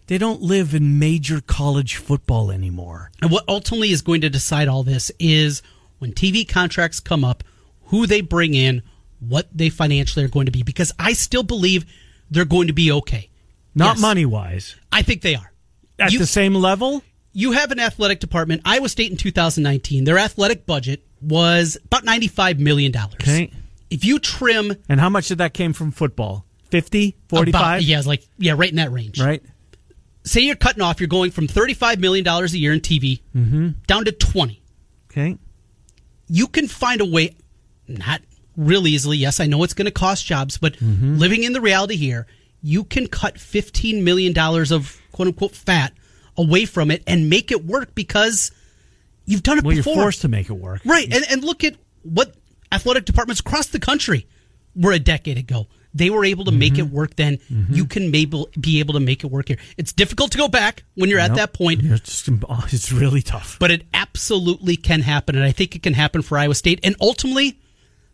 they 0.08 0.18
don't 0.18 0.42
live 0.42 0.74
in 0.74 1.00
major 1.00 1.42
college 1.42 1.96
football 1.98 2.52
anymore. 2.52 3.12
And 3.22 3.30
what 3.32 3.44
ultimately 3.48 3.92
is 3.92 4.02
going 4.02 4.22
to 4.22 4.30
decide 4.30 4.68
all 4.68 4.84
this 4.84 5.12
is 5.20 5.62
when 6.00 6.14
TV 6.14 6.48
contracts 6.48 7.00
come 7.00 7.24
up, 7.24 7.44
who 7.86 8.08
they 8.08 8.22
bring 8.22 8.54
in, 8.54 8.82
what 9.20 9.48
they 9.54 9.70
financially 9.70 10.24
are 10.26 10.30
going 10.30 10.46
to 10.46 10.52
be. 10.52 10.64
Because 10.64 10.92
I 11.00 11.14
still 11.14 11.44
believe 11.44 11.86
they're 12.30 12.46
going 12.46 12.68
to 12.68 12.74
be 12.74 12.92
okay. 12.92 13.30
Not 13.76 13.96
Yes. 13.96 14.02
money 14.02 14.26
wise. 14.26 14.76
I 14.92 15.02
think 15.02 15.22
they 15.22 15.36
are. 15.36 15.52
At 16.00 16.12
You- 16.12 16.20
the 16.20 16.28
same 16.28 16.54
level. 16.56 17.04
You 17.34 17.52
have 17.52 17.72
an 17.72 17.80
athletic 17.80 18.20
department. 18.20 18.62
Iowa 18.66 18.90
State 18.90 19.12
in 19.12 19.18
2019, 19.18 20.06
their 20.06 20.18
athletic 20.18 20.66
budget 20.66 21.04
was 21.22 21.78
about 21.86 22.04
$95 22.04 22.58
million. 22.60 22.96
Okay. 22.96 23.52
If 23.90 24.04
you 24.04 24.20
trim 24.20 24.76
And 24.90 25.00
how 25.00 25.10
much 25.10 25.30
of 25.32 25.38
that 25.38 25.54
came 25.54 25.74
from 25.74 25.92
football? 25.92 26.46
50, 26.72 27.16
45? 27.30 27.62
about, 27.62 27.84
yeah, 27.84 27.98
it's 28.00 28.08
like, 28.08 28.24
yeah, 28.38 28.54
right 28.58 28.70
in 28.70 28.76
that 28.78 28.92
range. 28.92 29.20
Right? 29.22 29.42
Say 30.27 30.41
you're 30.41 30.55
cutting 30.55 30.81
off, 30.84 31.00
you're 31.00 31.07
going 31.07 31.31
from 31.31 31.48
$35 31.48 32.00
million 32.00 32.27
a 32.27 32.46
year 32.48 32.74
in 32.74 32.79
TV 32.81 33.22
down 33.88 34.05
to 34.05 34.12
20. 34.12 34.62
Okay. 35.12 35.38
you 36.27 36.48
can 36.48 36.67
find 36.67 37.01
a 37.01 37.05
way, 37.05 37.36
not 37.88 38.22
real 38.55 38.86
easily. 38.88 39.17
Yes, 39.17 39.39
I 39.39 39.46
know 39.48 39.63
it's 39.63 39.74
going 39.74 39.86
to 39.86 39.91
cost 39.91 40.25
jobs, 40.25 40.57
but 40.57 40.74
Mm-hmm. 40.74 41.17
living 41.17 41.43
in 41.43 41.53
the 41.53 41.62
reality 41.62 41.96
here, 41.96 42.27
you 42.62 42.84
can 42.84 43.07
cut 43.07 43.36
$15 43.36 44.03
million 44.03 44.38
of 44.38 45.00
quote 45.12 45.27
unquote 45.29 45.55
fat 45.55 45.93
away 46.36 46.65
from 46.65 46.91
it 46.91 47.01
and 47.07 47.29
make 47.29 47.51
it 47.51 47.65
work 47.65 47.96
because 47.96 48.51
you've 49.25 49.43
done 49.43 49.57
it 49.60 49.63
Well, 49.63 49.74
you're 49.74 49.84
before. 49.84 50.03
forced 50.03 50.22
to 50.22 50.27
make 50.27 50.50
it 50.50 50.53
work. 50.53 50.81
Right. 50.86 51.12
And, 51.12 51.25
and 51.29 51.43
look 51.43 51.63
at 51.63 51.75
what 52.03 52.36
athletic 52.72 53.05
departments 53.05 53.39
across 53.39 53.67
the 53.67 53.79
country 53.79 54.27
were 54.75 54.91
a 54.91 55.00
decade 55.00 55.38
ago. 55.38 55.67
They 55.98 56.10
were 56.10 56.24
able 56.25 56.46
to 56.46 56.51
make 56.51 56.74
Mm-hmm. 56.74 56.88
it 56.88 56.92
work 56.94 57.16
then. 57.16 57.39
You 57.70 57.86
can 57.86 58.12
maybe 58.12 58.46
be 58.60 58.80
able 58.80 58.94
to 58.94 59.00
make 59.00 59.24
it 59.24 59.27
work 59.27 59.48
here. 59.48 59.58
It's 59.77 59.94
difficult 59.94 60.32
to 60.34 60.38
go 60.38 60.48
back 60.48 60.84
when 60.96 61.10
you're 61.10 61.20
at 61.20 61.36
that 61.36 61.54
point 61.54 61.82
It's, 61.84 62.27
it's 62.74 62.92
really 62.92 63.22
tough. 63.22 63.58
but 63.60 63.72
it 63.72 63.84
absolutely 63.94 64.77
can 64.77 65.01
happen, 65.01 65.36
and 65.36 65.44
I 65.44 65.51
think 65.51 65.75
it 65.75 65.84
can 65.84 65.94
happen 65.94 66.22
for 66.22 66.38
Iowa 66.38 66.56
State. 66.56 66.80
And 66.84 66.96
ultimately, 67.01 67.60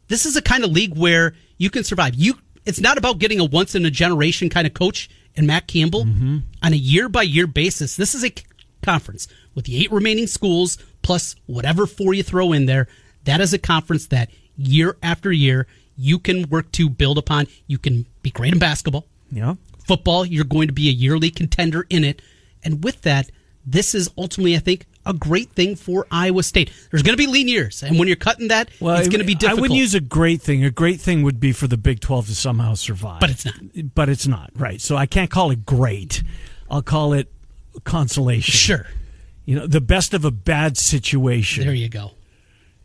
this 0.07 0.25
is 0.25 0.35
a 0.35 0.41
kind 0.41 0.63
of 0.63 0.71
league 0.71 0.97
where 0.97 1.33
you 1.57 1.69
can 1.69 1.83
survive. 1.83 2.15
You, 2.15 2.35
it's 2.65 2.79
not 2.79 2.97
about 2.97 3.19
getting 3.19 3.39
a 3.39 3.45
once 3.45 3.75
in 3.75 3.85
a 3.85 3.91
generation 3.91 4.49
kind 4.49 4.65
of 4.67 4.73
coach 4.73 5.09
and 5.35 5.47
Matt 5.47 5.67
Campbell 5.67 6.01
on 6.01 6.73
a 6.73 6.75
year 6.75 7.09
by 7.09 7.23
year 7.23 7.47
basis. 7.47 7.95
This 7.95 8.13
is 8.15 8.23
a 8.23 8.31
conference 8.81 9.27
with 9.55 9.65
the 9.65 9.77
eight 9.81 9.91
remaining 9.91 10.27
schools 10.27 10.77
plus 11.01 11.35
whatever 11.47 11.85
four 11.87 12.13
you 12.13 12.21
throw 12.23 12.53
in 12.53 12.65
there. 12.65 12.87
That 13.25 13.41
is 13.41 13.53
a 13.53 13.57
conference 13.57 14.07
that 14.07 14.29
year 14.57 14.95
after 15.01 15.31
year 15.31 15.65
you 15.97 16.19
can 16.19 16.49
work 16.49 16.71
to 16.73 16.89
build 16.89 17.17
upon. 17.17 17.47
You 17.67 17.77
can 17.77 18.05
be 18.21 18.29
great 18.31 18.53
in 18.53 18.59
basketball 18.59 19.05
Yeah. 19.31 19.55
football, 19.87 20.25
you're 20.25 20.45
going 20.45 20.67
to 20.67 20.73
be 20.73 20.89
a 20.89 20.91
yearly 20.91 21.29
contender 21.29 21.85
in 21.89 22.03
it. 22.03 22.21
And 22.63 22.83
with 22.83 23.01
that, 23.01 23.29
this 23.65 23.93
is 23.95 24.09
ultimately, 24.17 24.55
I 24.55 24.59
think, 24.59 24.85
a 25.05 25.13
great 25.13 25.49
thing 25.51 25.75
for 25.75 26.07
Iowa 26.11 26.43
State. 26.43 26.71
There's 26.89 27.03
going 27.03 27.17
to 27.17 27.21
be 27.21 27.27
lean 27.27 27.47
years, 27.49 27.83
and 27.83 27.99
when 27.99 28.07
you're 28.07 28.15
cutting 28.15 28.47
that, 28.47 28.69
well, 28.79 28.95
it's 28.97 29.09
going 29.09 29.19
to 29.19 29.25
be 29.25 29.35
difficult. 29.35 29.59
I 29.59 29.61
wouldn't 29.61 29.77
use 29.77 29.93
a 29.93 29.99
great 29.99 30.41
thing. 30.41 30.63
A 30.63 30.71
great 30.71 31.01
thing 31.01 31.23
would 31.23 31.39
be 31.41 31.51
for 31.51 31.67
the 31.67 31.75
Big 31.77 31.99
12 31.99 32.27
to 32.27 32.35
somehow 32.35 32.73
survive. 32.75 33.19
But 33.19 33.29
it's 33.31 33.43
not. 33.45 33.55
But 33.95 34.07
it's 34.09 34.27
not, 34.27 34.51
right. 34.55 34.79
So 34.79 34.95
I 34.95 35.05
can't 35.05 35.29
call 35.29 35.51
it 35.51 35.65
great. 35.65 36.23
I'll 36.69 36.81
call 36.81 37.11
it 37.13 37.29
consolation. 37.83 38.53
sure, 38.53 38.87
You 39.45 39.57
know, 39.57 39.67
the 39.67 39.81
best 39.81 40.13
of 40.13 40.23
a 40.25 40.31
bad 40.31 40.77
situation. 40.77 41.65
there 41.65 41.73
you 41.73 41.89
go. 41.89 42.11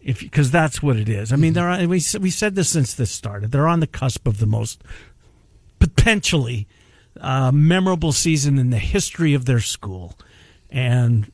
If 0.08 0.20
because 0.20 0.50
that's 0.50 0.82
what 0.82 0.96
it 0.96 1.08
is. 1.08 1.30
I 1.30 1.34
Mm-hmm. 1.34 1.42
mean, 1.42 1.52
they're 1.52 1.68
on, 1.68 1.80
we 1.88 2.02
we 2.20 2.30
said 2.30 2.54
this 2.54 2.70
since 2.70 2.94
this 2.94 3.10
started. 3.10 3.50
They're 3.52 3.68
on 3.68 3.80
the 3.80 3.86
cusp 3.86 4.26
of 4.26 4.38
the 4.38 4.46
most 4.46 4.82
potentially 5.78 6.66
uh, 7.20 7.50
memorable 7.52 8.12
season 8.12 8.58
in 8.58 8.70
the 8.70 8.78
history 8.78 9.34
of 9.34 9.44
their 9.44 9.60
school, 9.60 10.16
and 10.70 11.30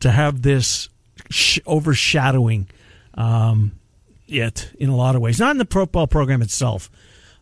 to 0.00 0.10
have 0.10 0.42
this 0.42 0.88
sh- 1.30 1.60
overshadowing 1.66 2.68
um, 3.14 3.72
it 4.26 4.70
in 4.78 4.88
a 4.88 4.96
lot 4.96 5.14
of 5.16 5.22
ways, 5.22 5.38
not 5.38 5.50
in 5.52 5.58
the 5.58 5.66
football 5.66 6.06
program 6.06 6.42
itself. 6.42 6.90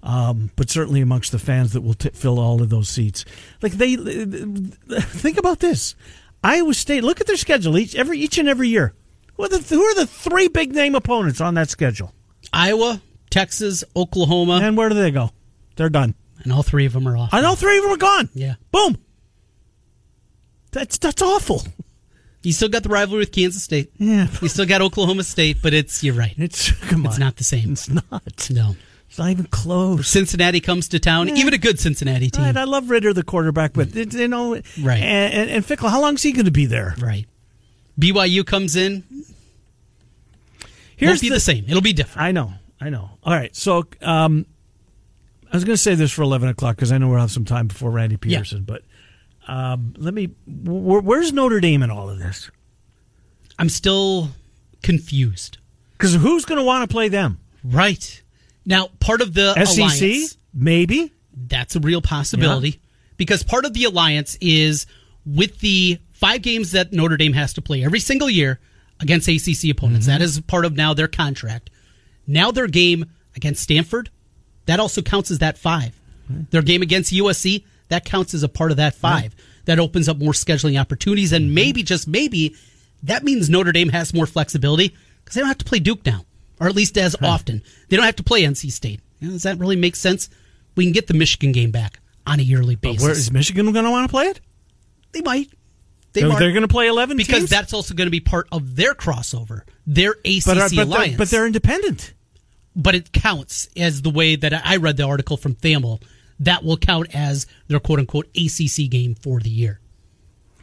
Um, 0.00 0.50
but 0.54 0.70
certainly 0.70 1.00
amongst 1.00 1.32
the 1.32 1.40
fans 1.40 1.72
that 1.72 1.80
will 1.80 1.94
t- 1.94 2.10
fill 2.10 2.38
all 2.38 2.62
of 2.62 2.68
those 2.68 2.88
seats, 2.88 3.24
like 3.62 3.72
they 3.72 3.96
think 3.96 5.38
about 5.38 5.58
this, 5.58 5.96
Iowa 6.44 6.72
State. 6.74 7.02
Look 7.02 7.20
at 7.20 7.26
their 7.26 7.36
schedule 7.36 7.76
each 7.76 7.96
every 7.96 8.18
each 8.18 8.38
and 8.38 8.48
every 8.48 8.68
year. 8.68 8.94
Who 9.38 9.44
are 9.44 9.48
the, 9.48 9.58
who 9.74 9.82
are 9.82 9.94
the 9.94 10.06
three 10.06 10.48
big 10.48 10.74
name 10.74 10.94
opponents 10.94 11.40
on 11.40 11.54
that 11.54 11.70
schedule? 11.70 12.12
Iowa, 12.52 13.00
Texas, 13.30 13.84
Oklahoma, 13.96 14.60
And 14.62 14.76
where 14.76 14.88
do 14.90 14.94
they 14.96 15.10
go? 15.10 15.30
They're 15.76 15.88
done. 15.88 16.14
and 16.44 16.52
all 16.52 16.62
three 16.62 16.84
of 16.86 16.92
them 16.92 17.08
are 17.08 17.16
off. 17.16 17.32
And 17.32 17.46
all 17.46 17.56
three 17.56 17.78
of 17.78 17.84
them 17.84 17.92
are 17.92 17.96
gone. 17.96 18.28
Yeah. 18.34 18.56
Boom. 18.72 18.98
That's 20.72 20.98
that's 20.98 21.22
awful. 21.22 21.62
You 22.42 22.52
still 22.52 22.68
got 22.68 22.82
the 22.82 22.88
rivalry 22.88 23.20
with 23.20 23.32
Kansas 23.32 23.62
State. 23.62 23.90
Yeah. 23.96 24.28
You 24.42 24.48
still 24.48 24.66
got 24.66 24.80
Oklahoma 24.82 25.24
State, 25.24 25.58
but 25.62 25.72
it's 25.74 26.04
you're 26.04 26.14
right. 26.14 26.34
It's 26.36 26.70
come 26.88 27.06
on. 27.06 27.10
It's 27.10 27.18
not 27.18 27.36
the 27.36 27.44
same. 27.44 27.72
It's 27.72 27.88
not. 27.88 28.50
No. 28.50 28.76
It's 29.08 29.18
not 29.18 29.30
even 29.30 29.46
close. 29.46 30.06
Cincinnati 30.06 30.60
comes 30.60 30.88
to 30.88 30.98
town, 30.98 31.28
Yeah. 31.28 31.34
even 31.36 31.54
a 31.54 31.58
good 31.58 31.80
Cincinnati 31.80 32.28
team. 32.28 32.44
Right, 32.44 32.56
I 32.56 32.64
love 32.64 32.90
Ridder, 32.90 33.14
the 33.14 33.22
quarterback, 33.22 33.72
but 33.72 33.94
you 33.94 34.28
know, 34.28 34.52
Right. 34.82 35.00
And, 35.02 35.32
and, 35.34 35.50
and 35.50 35.64
Fickell, 35.64 35.88
how 35.90 36.02
long 36.02 36.14
is 36.14 36.22
he 36.22 36.32
going 36.32 36.44
to 36.44 36.50
be 36.50 36.66
there? 36.66 36.94
Right. 36.98 37.26
BYU 37.98 38.44
comes 38.46 38.76
in. 38.76 39.04
Here's 40.96 41.10
won't 41.10 41.20
be 41.20 41.28
the, 41.28 41.40
same. 41.40 41.64
It'll 41.68 41.80
be 41.80 41.92
different. 41.92 42.26
I 42.26 42.32
know, 42.32 42.52
I 42.80 42.90
know. 42.90 43.10
All 43.22 43.32
right, 43.32 43.54
so 43.54 43.86
um, 44.02 44.46
I 45.52 45.56
was 45.56 45.64
going 45.64 45.74
to 45.74 45.82
say 45.82 45.94
this 45.94 46.10
for 46.10 46.22
eleven 46.22 46.48
o'clock 46.48 46.76
because 46.76 46.90
I 46.92 46.98
know 46.98 47.08
we'll 47.08 47.20
have 47.20 47.30
some 47.30 47.44
time 47.44 47.68
before 47.68 47.90
Randy 47.90 48.16
Peterson. 48.16 48.64
But 48.64 48.82
um, 49.46 49.94
let 49.96 50.12
me. 50.12 50.26
Wh- 50.46 51.04
where's 51.04 51.32
Notre 51.32 51.60
Dame 51.60 51.82
in 51.82 51.90
all 51.90 52.10
of 52.10 52.18
this? 52.18 52.50
I'm 53.58 53.68
still 53.68 54.30
confused. 54.82 55.58
Because 55.92 56.14
who's 56.14 56.44
going 56.44 56.58
to 56.58 56.64
want 56.64 56.88
to 56.88 56.92
play 56.92 57.08
them? 57.08 57.40
Right. 57.64 58.22
Now, 58.64 58.88
part 59.00 59.20
of 59.20 59.34
the 59.34 59.54
SEC, 59.64 59.78
alliance, 59.78 60.36
maybe. 60.54 61.12
that's 61.34 61.74
a 61.74 61.80
real 61.80 62.02
possibility 62.02 62.80
because 63.16 63.42
part 63.42 63.64
of 63.64 63.72
the 63.72 63.84
alliance 63.84 64.36
is 64.40 64.86
with 65.24 65.58
the 65.60 65.98
five 66.18 66.42
games 66.42 66.72
that 66.72 66.92
Notre 66.92 67.16
Dame 67.16 67.32
has 67.34 67.52
to 67.54 67.62
play 67.62 67.84
every 67.84 68.00
single 68.00 68.28
year 68.28 68.58
against 69.00 69.28
ACC 69.28 69.70
opponents. 69.70 70.06
Mm-hmm. 70.06 70.18
That 70.18 70.22
is 70.22 70.40
part 70.40 70.64
of 70.64 70.74
now 70.74 70.92
their 70.94 71.08
contract. 71.08 71.70
Now 72.26 72.50
their 72.50 72.66
game 72.66 73.06
against 73.36 73.62
Stanford, 73.62 74.10
that 74.66 74.80
also 74.80 75.00
counts 75.00 75.30
as 75.30 75.38
that 75.38 75.56
5 75.56 75.94
Mm-hmm. 76.30 76.42
Their 76.50 76.60
game 76.60 76.82
against 76.82 77.10
USC, 77.10 77.64
that 77.88 78.04
counts 78.04 78.34
as 78.34 78.42
a 78.42 78.50
part 78.50 78.70
of 78.70 78.76
that 78.76 78.94
5 78.94 79.34
That 79.64 79.78
opens 79.78 80.10
up 80.10 80.18
more 80.18 80.34
scheduling 80.34 80.78
opportunities, 80.78 81.32
and 81.32 81.54
maybe 81.54 81.82
just 81.82 82.06
maybe 82.06 82.54
that 83.02 83.24
means 83.24 83.48
Notre 83.48 83.72
Dame 83.72 83.88
has 83.88 84.12
more 84.12 84.26
flexibility 84.26 84.94
because 85.24 85.34
they 85.34 85.40
don't 85.40 85.48
have 85.48 85.56
to 85.56 85.64
play 85.64 85.78
Duke 85.78 86.04
now, 86.04 86.26
or 86.60 86.66
at 86.68 86.76
least 86.76 86.98
as 86.98 87.16
often. 87.22 87.62
They 87.88 87.96
don't 87.96 88.04
have 88.04 88.16
to 88.16 88.22
play 88.22 88.42
NC 88.42 88.70
State. 88.70 89.00
You 89.20 89.28
know, 89.28 89.32
does 89.32 89.44
that 89.44 89.58
really 89.58 89.76
make 89.76 89.96
sense? 89.96 90.28
We 90.76 90.84
can 90.84 90.92
get 90.92 91.06
the 91.06 91.14
Michigan 91.14 91.52
game 91.52 91.70
back 91.70 91.98
on 92.26 92.40
a 92.40 92.42
yearly 92.42 92.76
basis. 92.76 93.02
But 93.02 93.04
Where 93.04 93.12
is 93.12 93.32
Michigan 93.32 93.72
going 93.72 93.84
to 93.84 93.90
want 93.90 94.06
to 94.06 94.12
play 94.12 94.26
it? 94.26 94.40
They 95.12 95.22
might. 95.22 95.48
They 96.20 96.28
They're, 96.28 96.38
they're 96.38 96.52
going 96.52 96.62
to 96.62 96.68
play 96.68 96.86
eleven 96.88 97.16
because 97.16 97.38
teams? 97.40 97.50
that's 97.50 97.72
also 97.72 97.94
going 97.94 98.06
to 98.06 98.10
be 98.12 98.20
part 98.20 98.48
of 98.52 98.76
their 98.76 98.94
crossover, 98.94 99.62
their 99.86 100.12
ACC 100.24 100.44
but, 100.46 100.58
uh, 100.58 100.68
but, 100.74 100.78
alliance. 100.78 100.90
they're, 101.10 101.18
but 101.18 101.30
they're 101.30 101.46
independent. 101.46 102.14
but 102.76 102.94
it 102.94 103.12
counts 103.12 103.68
as 103.76 104.02
the 104.02 104.10
way 104.10 104.36
that 104.36 104.52
I 104.66 104.76
read 104.76 104.96
the 104.96 105.04
article 105.04 105.36
from 105.36 105.54
Thamel. 105.54 106.02
That 106.40 106.62
will 106.64 106.76
count 106.76 107.08
as 107.14 107.46
their 107.66 107.80
quote 107.80 107.98
unquote 107.98 108.26
ACC 108.36 108.88
game 108.88 109.16
for 109.16 109.40
the 109.40 109.50
year. 109.50 109.80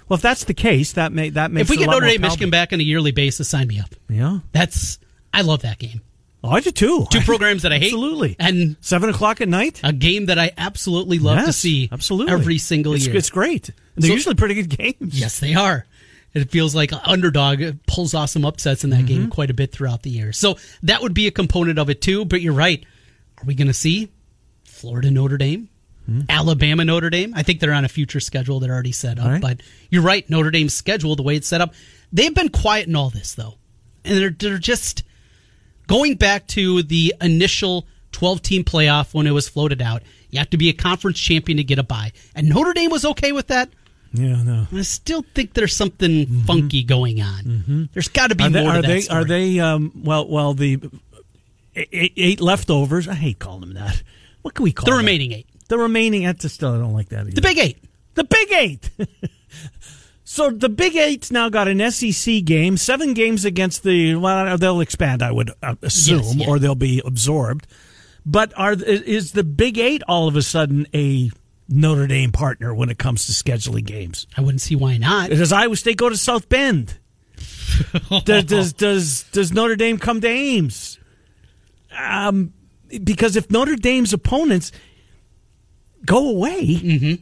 Well, 0.07 0.15
if 0.15 0.21
that's 0.21 0.45
the 0.45 0.53
case, 0.53 0.93
that 0.93 1.11
may 1.11 1.31
that 1.31 1.51
makes 1.51 1.69
if 1.69 1.69
we 1.69 1.77
get 1.77 1.89
Notre 1.89 2.07
Dame, 2.07 2.21
Michigan 2.21 2.49
back 2.49 2.71
on 2.71 2.79
a 2.79 2.83
yearly 2.83 3.11
basis, 3.11 3.49
sign 3.49 3.67
me 3.67 3.79
up. 3.79 3.93
Yeah, 4.07 4.39
That's 4.53 4.99
I 5.33 5.41
love 5.41 5.63
that 5.63 5.79
game. 5.79 6.01
oh, 6.43 6.49
I 6.51 6.61
do 6.61 6.71
too. 6.71 7.07
Two 7.11 7.19
programs 7.25 7.63
that 7.63 7.73
I 7.73 7.77
hate, 7.79 7.87
Absolutely, 7.87 8.35
and 8.39 8.77
seven 8.79 9.09
o'clock 9.09 9.41
at 9.41 9.49
night. 9.49 9.81
a 9.83 9.91
game 9.91 10.27
that 10.27 10.37
I 10.39 10.51
absolutely 10.57 11.19
love 11.19 11.43
to 11.45 11.51
see. 11.51 11.89
absolutely 11.91 12.31
every 12.31 12.57
single 12.59 12.93
it's, 12.93 13.05
year. 13.07 13.17
It's 13.17 13.29
great. 13.29 13.71
They're 13.95 14.09
So- 14.09 14.13
usually 14.13 14.35
pretty 14.35 14.55
good 14.55 14.69
games. 14.77 15.19
Yes, 15.19 15.39
they 15.39 15.53
are. 15.55 15.85
It 16.33 16.51
feels 16.51 16.75
like 16.75 16.91
underdog 17.07 17.63
pulls 17.87 18.13
off 18.13 18.29
some 18.29 18.43
upsets 18.43 18.83
in 18.83 18.89
that 18.89 18.97
Mm-hmm. 18.97 19.05
game 19.07 19.27
quite 19.29 19.49
a 19.49 19.53
bit 19.53 19.71
throughout 19.71 20.03
the 20.03 20.09
year. 20.09 20.33
So 20.33 20.57
that 20.83 21.01
would 21.01 21.13
be 21.13 21.27
a 21.27 21.31
component 21.31 21.79
of 21.79 21.89
it 21.89 22.01
too. 22.01 22.25
But 22.25 22.41
you're 22.41 22.51
right. 22.53 22.83
Are 23.37 23.45
we 23.45 23.55
going 23.55 23.67
to 23.69 23.73
see 23.73 24.09
Florida 24.65 25.09
Notre 25.11 25.37
Dame, 25.37 25.69
Hmm. 26.05 26.21
Alabama 26.27 26.83
Notre 26.83 27.09
Dame? 27.09 27.33
I 27.35 27.41
think 27.43 27.61
they're 27.61 27.71
on 27.73 27.85
a 27.85 27.89
future 27.89 28.19
schedule 28.19 28.59
that 28.59 28.69
already 28.69 28.91
set 28.91 29.17
up. 29.17 29.27
Right. 29.27 29.41
But 29.41 29.61
you're 29.89 30.01
right. 30.03 30.29
Notre 30.29 30.51
Dame's 30.51 30.73
schedule, 30.73 31.15
the 31.15 31.23
way 31.23 31.37
it's 31.37 31.47
set 31.47 31.61
up, 31.61 31.73
they've 32.11 32.35
been 32.35 32.49
quiet 32.49 32.87
in 32.87 32.95
all 32.97 33.09
this 33.09 33.33
though, 33.33 33.55
and 34.03 34.17
they're 34.17 34.29
they're 34.37 34.57
just 34.57 35.03
going 35.87 36.15
back 36.15 36.47
to 36.47 36.83
the 36.83 37.15
initial 37.21 37.87
12 38.11 38.41
team 38.41 38.63
playoff 38.63 39.13
when 39.13 39.25
it 39.27 39.31
was 39.31 39.47
floated 39.47 39.81
out. 39.81 40.03
You 40.31 40.39
have 40.39 40.49
to 40.49 40.57
be 40.57 40.67
a 40.69 40.73
conference 40.73 41.17
champion 41.19 41.57
to 41.57 41.63
get 41.63 41.79
a 41.79 41.83
bye, 41.83 42.11
and 42.35 42.49
Notre 42.49 42.73
Dame 42.73 42.91
was 42.91 43.05
okay 43.05 43.31
with 43.31 43.47
that. 43.47 43.69
Yeah, 44.15 44.43
no. 44.43 44.67
I 44.71 44.81
still 44.81 45.23
think 45.33 45.53
there's 45.53 45.75
something 45.75 46.25
funky 46.43 46.83
going 46.83 47.21
on. 47.21 47.89
There's 47.93 48.07
got 48.09 48.27
to 48.29 48.35
be 48.35 48.43
Are 48.45 48.49
they? 48.49 48.61
more 48.63 48.71
Are 48.73 48.81
they, 48.81 49.01
story. 49.01 49.21
are 49.21 49.25
they 49.25 49.59
um, 49.59 49.91
well, 50.03 50.27
well, 50.27 50.53
the 50.53 50.79
eight, 51.75 52.13
eight 52.17 52.41
leftovers. 52.41 53.07
I 53.07 53.13
hate 53.15 53.39
calling 53.39 53.61
them 53.61 53.73
that. 53.73 54.01
What 54.41 54.53
can 54.53 54.63
we 54.63 54.71
call 54.71 54.85
the 54.85 54.91
them? 54.91 54.99
remaining 54.99 55.31
eight? 55.31 55.47
The 55.67 55.77
remaining. 55.77 56.23
That's 56.23 56.51
still. 56.51 56.73
I 56.73 56.77
don't 56.77 56.93
like 56.93 57.09
that. 57.09 57.21
Either. 57.21 57.31
The 57.31 57.41
Big 57.41 57.57
Eight. 57.57 57.83
The 58.13 58.23
Big 58.23 58.51
Eight. 58.51 58.89
so 60.23 60.49
the 60.51 60.69
Big 60.69 60.95
Eight's 60.95 61.31
now 61.31 61.49
got 61.49 61.67
an 61.67 61.91
SEC 61.91 62.43
game, 62.45 62.77
seven 62.77 63.13
games 63.13 63.45
against 63.45 63.83
the. 63.83 64.15
Well, 64.15 64.57
they'll 64.57 64.81
expand, 64.81 65.21
I 65.23 65.31
would 65.31 65.51
uh, 65.63 65.75
assume, 65.81 66.19
Yes, 66.19 66.35
yeah. 66.35 66.47
or 66.47 66.59
they'll 66.59 66.75
be 66.75 67.01
absorbed. 67.03 67.67
But 68.25 68.53
are 68.57 68.73
is 68.73 69.33
the 69.33 69.43
Big 69.43 69.77
Eight 69.77 70.01
all 70.07 70.27
of 70.27 70.35
a 70.35 70.41
sudden 70.41 70.87
a 70.93 71.31
Notre 71.67 72.07
Dame 72.07 72.31
partner 72.31 72.73
when 72.73 72.89
it 72.89 72.97
comes 72.97 73.25
to 73.25 73.31
scheduling 73.31 73.85
games? 73.85 74.27
I 74.37 74.41
wouldn't 74.41 74.61
see 74.61 74.75
why 74.75 74.97
not. 74.97 75.29
Does 75.29 75.51
Iowa 75.51 75.75
State 75.75 75.97
go 75.97 76.09
to 76.09 76.17
South 76.17 76.47
Bend? 76.49 76.99
does, 78.23 78.45
does 78.45 78.73
does 78.73 79.23
does 79.31 79.51
Notre 79.51 79.75
Dame 79.75 79.97
come 79.97 80.21
to 80.21 80.27
Ames? 80.27 80.99
Um, 81.97 82.53
because 83.03 83.35
if 83.35 83.49
Notre 83.51 83.75
Dame's 83.75 84.13
opponents 84.13 84.71
go 86.05 86.29
away, 86.29 87.19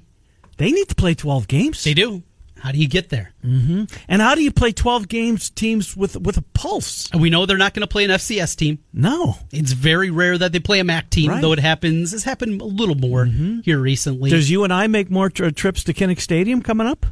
they 0.58 0.72
need 0.72 0.90
to 0.90 0.96
play 0.96 1.16
twelve 1.16 1.48
games. 1.48 1.84
They 1.84 1.94
do. 1.94 2.24
How 2.64 2.72
do 2.72 2.78
you 2.78 2.88
get 2.88 3.10
there? 3.10 3.34
Mm-hmm. 3.44 3.94
And 4.08 4.22
how 4.22 4.36
do 4.36 4.42
you 4.42 4.50
play 4.50 4.72
twelve 4.72 5.10
games 5.10 5.50
teams 5.50 5.98
with 5.98 6.16
with 6.16 6.38
a 6.38 6.42
pulse? 6.42 7.12
And 7.12 7.22
we 7.22 7.30
know 7.30 7.46
they're 7.46 7.58
not 7.58 7.74
going 7.74 7.82
to 7.82 7.88
play 7.92 8.06
an 8.06 8.10
FCS 8.10 8.56
team. 8.56 8.80
No. 8.94 9.36
It's 9.52 9.74
very 9.74 10.10
rare 10.10 10.38
that 10.38 10.54
they 10.54 10.62
play 10.62 10.80
a 10.80 10.86
MAC 10.86 11.10
team, 11.10 11.30
Right. 11.30 11.42
though 11.42 11.52
it 11.52 11.60
happens. 11.60 12.14
It's 12.14 12.24
happened 12.24 12.62
a 12.62 12.66
little 12.66 12.96
more 12.96 13.26
mm-hmm. 13.26 13.60
here 13.66 13.80
recently. 13.80 14.30
Does 14.30 14.50
you 14.50 14.64
and 14.64 14.72
I 14.72 14.88
make 14.88 15.12
more 15.12 15.30
tr- 15.30 15.50
trips 15.50 15.84
to 15.84 15.94
Kinnick 15.94 16.22
Stadium 16.22 16.62
coming 16.62 16.88
up? 16.88 17.06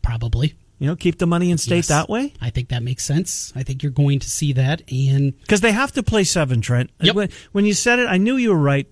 Probably. 0.00 0.54
You 0.78 0.86
know, 0.86 0.94
keep 0.94 1.18
the 1.18 1.26
money 1.26 1.50
in 1.50 1.58
state 1.58 1.76
Yes. 1.76 1.88
that 1.88 2.08
way 2.08 2.32
I 2.40 2.50
think 2.50 2.68
that 2.68 2.84
makes 2.84 3.04
sense. 3.04 3.52
I 3.56 3.64
think 3.64 3.82
you're 3.82 3.90
going 3.90 4.20
to 4.20 4.30
see 4.30 4.52
that. 4.52 4.82
And 4.92 5.36
because 5.40 5.60
they 5.60 5.72
have 5.72 5.90
to 5.92 6.04
play 6.04 6.22
seven. 6.22 6.60
Trent, 6.60 6.90
Yep. 7.00 7.16
when, 7.16 7.28
when 7.50 7.64
you 7.64 7.74
said 7.74 7.98
it, 7.98 8.06
I 8.06 8.18
knew 8.18 8.36
you 8.36 8.50
were 8.50 8.62
right. 8.62 8.86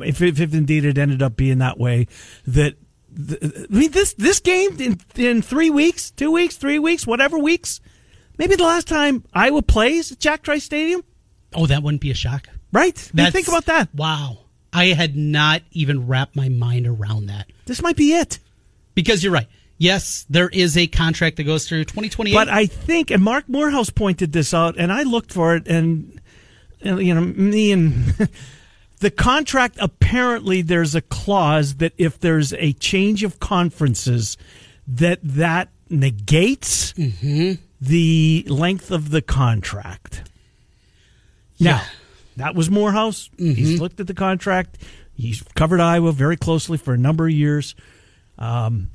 If, 0.00 0.20
if, 0.22 0.40
if 0.40 0.54
indeed 0.54 0.84
it 0.84 0.98
ended 0.98 1.22
up 1.22 1.36
being 1.36 1.58
that 1.58 1.78
way, 1.78 2.08
that 2.48 2.70
th- 2.72 2.78
I 3.16 3.66
mean 3.70 3.90
this 3.92 4.12
this 4.14 4.40
game 4.40 4.78
in 4.80 5.00
in 5.14 5.42
three 5.42 5.70
weeks, 5.70 6.10
two 6.10 6.30
weeks, 6.30 6.56
three 6.56 6.78
weeks, 6.78 7.06
whatever 7.06 7.38
weeks, 7.38 7.80
maybe 8.38 8.56
the 8.56 8.64
last 8.64 8.86
time 8.86 9.24
Iowa 9.32 9.62
plays 9.62 10.12
at 10.12 10.18
Jack 10.18 10.42
Trice 10.42 10.64
Stadium, 10.64 11.02
oh, 11.54 11.66
that 11.66 11.82
wouldn't 11.82 12.02
be 12.02 12.10
a 12.10 12.14
shock. 12.14 12.48
right? 12.72 13.10
I 13.14 13.22
mean, 13.22 13.32
think 13.32 13.48
about 13.48 13.66
that. 13.66 13.94
Wow. 13.94 14.38
I 14.72 14.86
had 14.88 15.16
not 15.16 15.62
even 15.72 16.06
wrapped 16.06 16.36
my 16.36 16.50
mind 16.50 16.86
around 16.86 17.26
that. 17.26 17.46
This 17.64 17.80
might 17.80 17.96
be 17.96 18.12
it. 18.12 18.38
Because 18.94 19.24
you're 19.24 19.32
right. 19.32 19.48
Yes, 19.78 20.26
there 20.28 20.48
is 20.50 20.76
a 20.76 20.86
contract 20.86 21.36
that 21.36 21.44
goes 21.44 21.66
through 21.66 21.84
2028. 21.84 22.34
But 22.34 22.48
I 22.48 22.66
think, 22.66 23.10
and 23.10 23.22
Marc 23.22 23.48
Morehouse 23.48 23.90
pointed 23.90 24.32
this 24.32 24.52
out, 24.52 24.76
and 24.78 24.92
I 24.92 25.02
looked 25.04 25.32
for 25.32 25.56
it, 25.56 25.66
and, 25.68 26.20
and 26.82 27.00
you 27.00 27.14
know, 27.14 27.20
me 27.22 27.72
and 27.72 28.14
the 29.00 29.10
contract 29.10 29.76
apparently 29.80 30.62
there's 30.62 30.94
a 30.94 31.00
clause 31.00 31.76
that 31.76 31.92
if 31.98 32.18
there's 32.18 32.52
a 32.54 32.72
change 32.74 33.22
of 33.22 33.38
conferences, 33.40 34.36
that 34.86 35.20
that 35.22 35.68
negates 35.90 36.94
the 37.80 38.44
length 38.48 38.90
of 38.90 39.10
the 39.10 39.22
contract. 39.22 40.30
Now, 41.58 41.82
that 42.36 42.54
was 42.54 42.70
Morehouse. 42.70 43.30
He's 43.54 43.80
looked 43.80 44.00
at 44.00 44.06
the 44.06 44.14
contract. 44.14 44.78
He's 45.14 45.42
covered 45.54 45.80
Iowa 45.80 46.12
very 46.12 46.36
closely 46.36 46.76
for 46.78 46.92
a 46.92 46.98
number 46.98 47.26
of 47.26 47.32
years. 47.32 47.74
Um, 48.38 48.90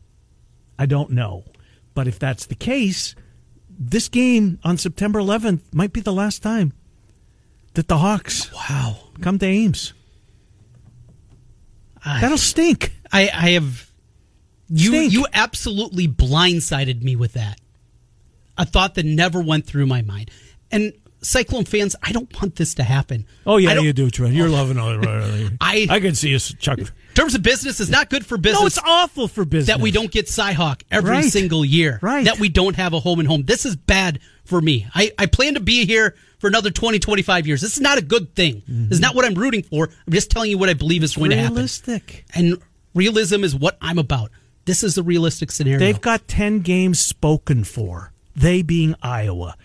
I 0.78 0.86
don't 0.86 1.12
know. 1.12 1.44
But 1.94 2.08
if 2.08 2.20
that's 2.20 2.46
the 2.46 2.56
case, 2.56 3.16
this 3.70 4.08
game 4.10 4.60
on 4.64 4.78
September 4.78 5.20
11th 5.20 5.62
might 5.74 5.94
be 5.94 6.02
the 6.02 6.14
last 6.14 6.44
time 6.44 6.74
that 7.74 7.88
the 7.88 7.98
Hawks 7.98 8.52
wow. 8.54 9.11
Come 9.22 9.40
to 9.40 9.46
Ames. 9.46 9.94
I, 12.04 12.22
That'll 12.22 12.38
stink. 12.38 12.94
I, 13.12 13.24
I 13.24 13.50
have 13.52 13.92
you 14.74 14.90
Stink. 14.90 15.14
you 15.14 15.26
absolutely 15.34 16.08
blindsided 16.08 17.02
me 17.04 17.16
with 17.16 17.34
that. 17.34 17.60
A 18.58 18.66
thought 18.66 18.96
that 18.96 19.06
never 19.06 19.42
went 19.42 19.66
through 19.66 19.86
my 19.86 20.02
mind. 20.02 20.32
And 20.72 20.94
Cyclone 21.22 21.66
fans, 21.66 21.96
I 22.02 22.12
don't 22.12 22.34
want 22.42 22.56
this 22.56 22.76
to 22.76 22.84
happen. 22.84 23.26
Oh 23.46 23.58
yeah, 23.58 23.80
you 23.80 23.94
do, 23.94 24.10
Trent. 24.10 24.34
You're 24.34 24.48
oh. 24.48 24.52
loving 24.52 24.78
it. 24.78 25.54
I- 25.62 25.88
I 25.90 26.00
can 26.00 26.16
see 26.16 26.34
us, 26.34 26.54
Chuck. 26.60 26.80
In 26.80 26.88
terms 27.14 27.36
of 27.36 27.44
business, 27.44 27.82
it's 27.82 27.90
not 27.90 28.10
good 28.10 28.26
for 28.26 28.38
business. 28.38 28.62
No, 28.62 28.66
it's 28.68 28.80
awful 28.80 29.28
for 29.28 29.44
business 29.44 29.76
that 29.76 29.82
we 29.82 29.92
don't 29.92 30.10
get 30.10 30.28
Cyhawk 30.28 30.84
every 30.90 31.12
Right. 31.12 31.26
single 31.26 31.66
year. 31.66 32.00
Right. 32.02 32.24
That 32.24 32.40
we 32.40 32.48
don't 32.48 32.78
have 32.78 32.94
a 32.94 33.00
home 33.02 33.20
and 33.20 33.28
home. 33.28 33.44
This 33.44 33.66
is 33.66 33.76
bad 33.76 34.20
for 34.46 34.62
me. 34.62 34.88
I, 34.96 35.12
I 35.20 35.26
plan 35.26 35.56
to 35.56 35.60
be 35.60 35.86
here 35.86 36.16
for 36.42 36.48
another 36.48 36.72
20, 36.72 36.98
25 36.98 37.48
years. 37.48 37.62
This 37.62 37.74
is 37.74 37.82
not 37.82 38.00
a 38.00 38.02
good 38.02 38.36
thing. 38.36 38.64
This 38.68 38.68
is 38.68 38.98
mm-hmm. 38.98 39.02
not 39.02 39.16
what 39.16 39.26
I'm 39.26 39.36
rooting 39.36 39.62
for. 39.62 39.90
I'm 40.08 40.14
just 40.14 40.32
telling 40.32 40.50
you 40.50 40.58
what 40.58 40.70
I 40.70 40.74
believe 40.74 41.04
is 41.04 41.16
going 41.16 41.30
to 41.30 41.38
happen. 41.38 41.54
realistic. 41.54 42.26
And 42.34 42.60
realism 42.96 43.44
is 43.44 43.56
what 43.56 43.78
I'm 43.80 44.00
about. 44.00 44.32
This 44.66 44.84
is 44.84 44.96
the 44.96 45.04
realistic 45.04 45.52
scenario. 45.52 45.80
They've 45.80 46.02
got 46.02 46.28
10 46.28 46.62
games 46.62 47.00
spoken 47.00 47.64
for, 47.64 48.12
they 48.36 48.64
being 48.64 48.96
Iowa. 49.04 49.56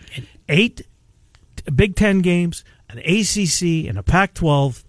Eight 0.47 0.83
Big 1.73 1.95
Ten 1.95 2.19
games, 2.19 2.63
an 2.89 2.99
ACC, 2.99 3.89
and 3.89 3.97
a 3.97 4.03
Pac 4.03 4.35
12. 4.35 4.83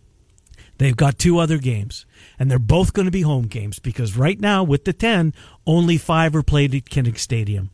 They've 0.76 0.96
got 0.96 1.18
two 1.18 1.38
other 1.38 1.58
games, 1.58 2.06
and 2.38 2.50
they're 2.50 2.58
both 2.58 2.92
going 2.92 3.06
to 3.06 3.12
be 3.12 3.22
home 3.22 3.46
games 3.46 3.78
because 3.78 4.16
right 4.16 4.38
now, 4.38 4.62
with 4.62 4.84
the 4.84 4.92
10, 4.92 5.34
only 5.66 5.96
five 5.96 6.36
are 6.36 6.42
played 6.42 6.74
at 6.74 6.84
Kinnick 6.84 7.18
Stadium. 7.18 7.70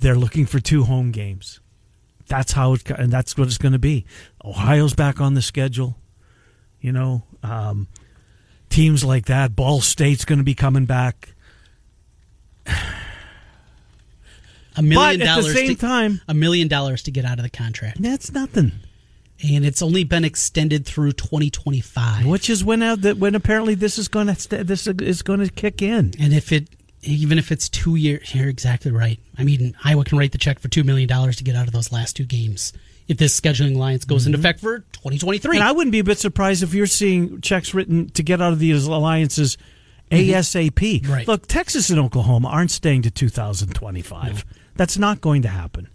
They're 0.00 0.16
looking 0.16 0.46
for 0.46 0.58
two 0.58 0.84
home 0.84 1.12
games. 1.12 1.60
That's 2.30 2.52
how 2.52 2.74
it, 2.74 2.88
and 2.88 3.12
that's 3.12 3.36
what 3.36 3.48
it's 3.48 3.58
going 3.58 3.72
to 3.72 3.80
be. 3.80 4.06
Ohio's 4.44 4.94
back 4.94 5.20
on 5.20 5.34
the 5.34 5.42
schedule. 5.42 5.96
You 6.80 6.92
know, 6.92 7.24
um, 7.42 7.88
teams 8.70 9.04
like 9.04 9.26
that. 9.26 9.56
Ball 9.56 9.80
State's 9.80 10.24
going 10.24 10.38
to 10.38 10.44
be 10.44 10.54
coming 10.54 10.86
back. 10.86 11.34
a 14.76 14.82
million 14.82 14.94
But 14.94 15.14
at 15.14 15.18
the 15.18 15.24
dollars 15.24 15.54
same 15.54 15.68
to, 15.70 15.74
time- 15.74 16.20
a 16.28 16.34
million 16.34 16.68
dollars 16.68 17.02
to 17.02 17.10
get 17.10 17.24
out 17.24 17.38
of 17.38 17.42
the 17.42 17.50
contract. 17.50 18.00
That's 18.00 18.32
nothing. 18.32 18.72
And 19.42 19.64
it's 19.64 19.82
only 19.82 20.04
been 20.04 20.24
extended 20.24 20.86
through 20.86 21.12
2025. 21.12 22.26
Which 22.26 22.48
is 22.48 22.62
when 22.62 22.80
uh, 22.80 22.94
that 22.96 23.16
when 23.16 23.34
apparently 23.34 23.74
this 23.74 23.98
is 23.98 24.06
going 24.06 24.32
to 24.32 24.64
this 24.64 24.86
is 24.86 25.22
going 25.22 25.40
to 25.40 25.50
kick 25.50 25.82
in. 25.82 26.12
And 26.20 26.32
if 26.32 26.52
it, 26.52 26.68
even 27.02 27.38
if 27.38 27.50
it's 27.50 27.68
two 27.68 27.96
years, 27.96 28.34
you're 28.34 28.48
exactly 28.48 28.90
right. 28.90 29.18
I 29.38 29.44
mean, 29.44 29.74
Iowa 29.84 30.04
can 30.04 30.18
write 30.18 30.32
the 30.32 30.38
check 30.38 30.58
for 30.58 30.68
two 30.68 30.84
million 30.84 31.08
dollars 31.08 31.36
to 31.36 31.44
get 31.44 31.56
out 31.56 31.66
of 31.66 31.72
those 31.72 31.92
last 31.92 32.16
two 32.16 32.24
games 32.24 32.72
if 33.08 33.16
this 33.16 33.38
scheduling 33.38 33.74
alliance 33.74 34.04
goes 34.04 34.26
into 34.26 34.38
mm-hmm. 34.38 34.46
effect 34.46 34.60
for 34.60 34.78
2023. 34.78 35.56
And 35.56 35.64
I 35.64 35.72
wouldn't 35.72 35.92
be 35.92 35.98
a 35.98 36.04
bit 36.04 36.18
surprised 36.18 36.62
if 36.62 36.74
you're 36.74 36.86
seeing 36.86 37.40
checks 37.40 37.74
written 37.74 38.08
to 38.10 38.22
get 38.22 38.40
out 38.40 38.52
of 38.52 38.60
these 38.60 38.86
alliances 38.86 39.58
mm-hmm. 40.10 40.30
ASAP. 40.30 41.08
Right. 41.08 41.26
Look, 41.26 41.46
Texas 41.46 41.90
and 41.90 41.98
Oklahoma 41.98 42.48
aren't 42.48 42.70
staying 42.70 43.02
to 43.02 43.10
2025. 43.10 44.44
That's 44.76 44.96
not 44.96 45.20
going 45.20 45.42
to 45.42 45.48
happen. 45.48 45.88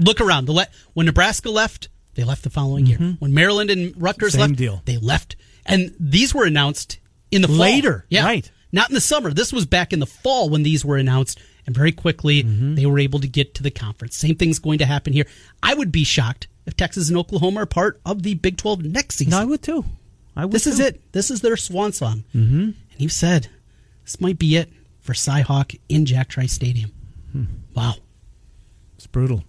Look 0.00 0.20
around. 0.20 0.46
The 0.46 0.52
le- 0.52 0.68
when 0.94 1.06
Nebraska 1.06 1.50
left, 1.50 1.88
they 2.14 2.24
left 2.24 2.44
the 2.44 2.50
following 2.50 2.86
year. 2.86 2.98
Mm-hmm. 2.98 3.14
When 3.18 3.34
Maryland 3.34 3.70
and 3.70 4.00
Rutgers 4.00 4.32
Same 4.32 4.40
left, 4.40 4.56
deal. 4.56 4.82
they 4.86 4.96
left. 4.96 5.36
And 5.66 5.94
these 6.00 6.34
were 6.34 6.44
announced 6.44 6.98
in 7.30 7.42
the 7.42 7.48
fall. 7.48 7.58
Later, 7.58 8.06
yeah, 8.08 8.24
right. 8.24 8.50
Not 8.72 8.88
in 8.88 8.94
the 8.94 9.00
summer. 9.00 9.32
This 9.32 9.52
was 9.52 9.66
back 9.66 9.92
in 9.92 9.98
the 9.98 10.06
fall 10.06 10.48
when 10.48 10.62
these 10.62 10.84
were 10.84 10.96
announced, 10.96 11.38
and 11.66 11.74
very 11.74 11.92
quickly 11.92 12.42
they 12.42 12.86
were 12.86 12.98
able 12.98 13.18
to 13.20 13.28
get 13.28 13.54
to 13.56 13.62
the 13.62 13.70
conference. 13.70 14.16
Same 14.16 14.36
thing's 14.36 14.58
going 14.58 14.78
to 14.78 14.86
happen 14.86 15.12
here. 15.12 15.26
I 15.62 15.74
would 15.74 15.90
be 15.90 16.04
shocked 16.04 16.46
if 16.66 16.76
Texas 16.76 17.08
and 17.08 17.18
Oklahoma 17.18 17.62
are 17.62 17.66
part 17.66 18.00
of 18.06 18.22
the 18.22 18.34
Big 18.34 18.56
12 18.56 18.84
next 18.84 19.16
season. 19.16 19.32
No, 19.32 19.38
I 19.40 19.44
would 19.44 19.62
too. 19.62 19.84
I 20.36 20.44
would 20.44 20.52
This 20.52 20.66
is 20.66 20.78
it. 20.78 21.00
This 21.12 21.30
is 21.30 21.40
their 21.40 21.56
swan 21.56 21.92
song. 21.92 22.24
Mm-hmm. 22.34 22.60
And 22.60 22.74
you 22.98 23.08
said 23.08 23.48
this 24.04 24.20
might 24.20 24.38
be 24.38 24.56
it 24.56 24.70
for 25.00 25.12
Cyhawk 25.12 25.78
in 25.88 26.06
Jack 26.06 26.28
Trice 26.28 26.52
Stadium. 26.52 26.92
Hmm. 27.32 27.44
Wow. 27.74 27.94
It's 28.96 29.06
brutal. 29.06 29.44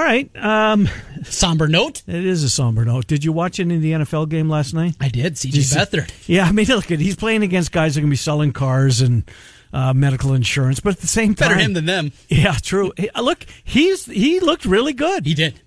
All 0.00 0.06
right. 0.06 0.34
Um, 0.34 0.88
Somber 1.24 1.68
note. 1.68 2.02
it 2.06 2.24
is 2.24 2.42
a 2.42 2.48
somber 2.48 2.86
note. 2.86 3.06
Did 3.06 3.22
you 3.22 3.32
watch 3.32 3.60
any 3.60 3.76
of 3.76 3.82
the 3.82 3.92
NFL 3.92 4.30
game 4.30 4.48
last 4.48 4.72
night? 4.72 4.96
I 4.98 5.08
did. 5.08 5.34
CJ 5.34 5.74
Beathard. 5.74 6.10
Yeah, 6.26 6.46
I 6.46 6.52
mean, 6.52 6.64
look, 6.68 6.90
at 6.90 7.00
he's 7.00 7.16
playing 7.16 7.42
against 7.42 7.70
guys 7.70 7.94
that 7.94 8.00
are 8.00 8.02
going 8.04 8.08
to 8.08 8.12
be 8.14 8.16
selling 8.16 8.54
cars 8.54 9.02
and 9.02 9.30
uh, 9.74 9.92
medical 9.92 10.32
insurance, 10.32 10.80
but 10.80 10.94
at 10.94 11.00
the 11.00 11.06
same 11.06 11.34
time, 11.34 11.50
Better 11.50 11.60
him 11.60 11.74
than 11.74 11.84
them. 11.84 12.12
Yeah, 12.30 12.54
true. 12.62 12.94
Hey, 12.96 13.10
uh, 13.14 13.20
Look, 13.20 13.44
he's 13.62 14.06
he 14.06 14.40
looked 14.40 14.64
really 14.64 14.94
good, 14.94 15.26
He 15.26 15.34
did. 15.34 15.60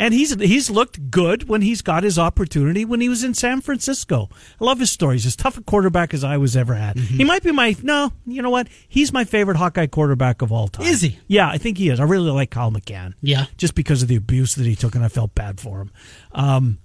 And 0.00 0.12
he's 0.12 0.34
he's 0.40 0.68
looked 0.70 1.10
good 1.10 1.48
when 1.48 1.62
he's 1.62 1.82
got 1.82 2.02
his 2.02 2.18
opportunity 2.18 2.84
when 2.84 3.00
he 3.00 3.08
was 3.08 3.22
in 3.22 3.34
San 3.34 3.60
Francisco. 3.60 4.28
I 4.60 4.64
love 4.64 4.80
his 4.80 4.90
story. 4.90 5.14
He's 5.16 5.26
as 5.26 5.36
tough 5.36 5.56
a 5.56 5.62
quarterback 5.62 6.12
as 6.12 6.24
I 6.24 6.36
was 6.38 6.56
ever 6.56 6.74
had. 6.74 6.96
Mm-hmm. 6.96 7.16
He 7.18 7.24
might 7.24 7.42
be 7.44 7.52
my 7.52 7.76
no, 7.82 8.12
you 8.26 8.42
know 8.42 8.50
what? 8.50 8.68
He's 8.88 9.12
my 9.12 9.24
favorite 9.24 9.56
Hawkeye 9.58 9.86
quarterback 9.86 10.42
of 10.42 10.50
all 10.50 10.66
time. 10.68 10.86
Is 10.86 11.00
he? 11.02 11.18
Yeah, 11.28 11.48
I 11.48 11.58
think 11.58 11.78
he 11.78 11.88
is. 11.90 12.00
I 12.00 12.04
really 12.04 12.30
like 12.30 12.50
Kyle 12.50 12.72
McCann. 12.72 13.14
Yeah. 13.22 13.46
just 13.56 13.74
because 13.74 14.02
of 14.02 14.08
the 14.08 14.16
abuse 14.16 14.54
that 14.56 14.66
he 14.66 14.74
took, 14.74 14.94
and 14.96 15.04
I 15.04 15.08
felt 15.08 15.34
bad 15.34 15.60
for 15.60 15.80
him. 15.82 15.92
Um, 16.32 16.78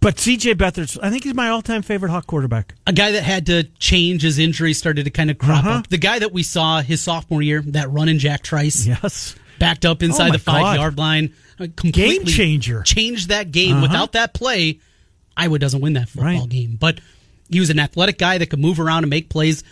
but 0.00 0.18
C.J. 0.18 0.56
Beathard, 0.56 0.98
I 1.02 1.08
think 1.08 1.24
he's 1.24 1.32
my 1.34 1.48
all-time 1.48 1.80
favorite 1.80 2.10
Hawk 2.10 2.26
quarterback. 2.26 2.74
A 2.86 2.92
guy 2.92 3.12
that 3.12 3.22
had 3.22 3.46
to 3.46 3.64
change 3.78 4.20
his 4.20 4.38
injury 4.38 4.74
started 4.74 5.04
to 5.04 5.10
kind 5.10 5.30
of 5.30 5.38
crop 5.38 5.64
Uh-huh. 5.64 5.78
up. 5.78 5.88
The 5.88 5.96
guy 5.96 6.18
that 6.18 6.30
we 6.30 6.42
saw 6.42 6.82
his 6.82 7.00
sophomore 7.00 7.40
year, 7.40 7.62
that 7.68 7.90
run 7.90 8.10
in 8.10 8.18
Jack 8.18 8.42
Trice, 8.42 8.86
Yes. 8.86 9.34
backed 9.58 9.86
up 9.86 10.02
Oh 10.02 10.04
inside 10.06 10.28
my 10.28 10.32
the 10.36 10.38
five 10.38 10.60
God. 10.62 10.76
yard 10.76 10.98
line. 10.98 11.32
Uh, 11.60 11.66
Game 11.76 12.24
changer. 12.24 12.82
Changed 12.82 13.28
that 13.28 13.50
game. 13.52 13.74
Uh-huh. 13.76 13.82
Without 13.82 14.12
that 14.12 14.34
play, 14.34 14.80
Iowa 15.36 15.58
doesn't 15.58 15.80
win 15.80 15.94
that 15.94 16.08
football 16.08 16.40
Right. 16.40 16.48
game. 16.48 16.76
But 16.78 17.00
he 17.50 17.60
was 17.60 17.70
an 17.70 17.78
athletic 17.78 18.18
guy 18.18 18.38
that 18.38 18.46
could 18.50 18.58
move 18.60 18.80
around 18.80 19.04
and 19.04 19.10
make 19.10 19.28
plays. 19.28 19.62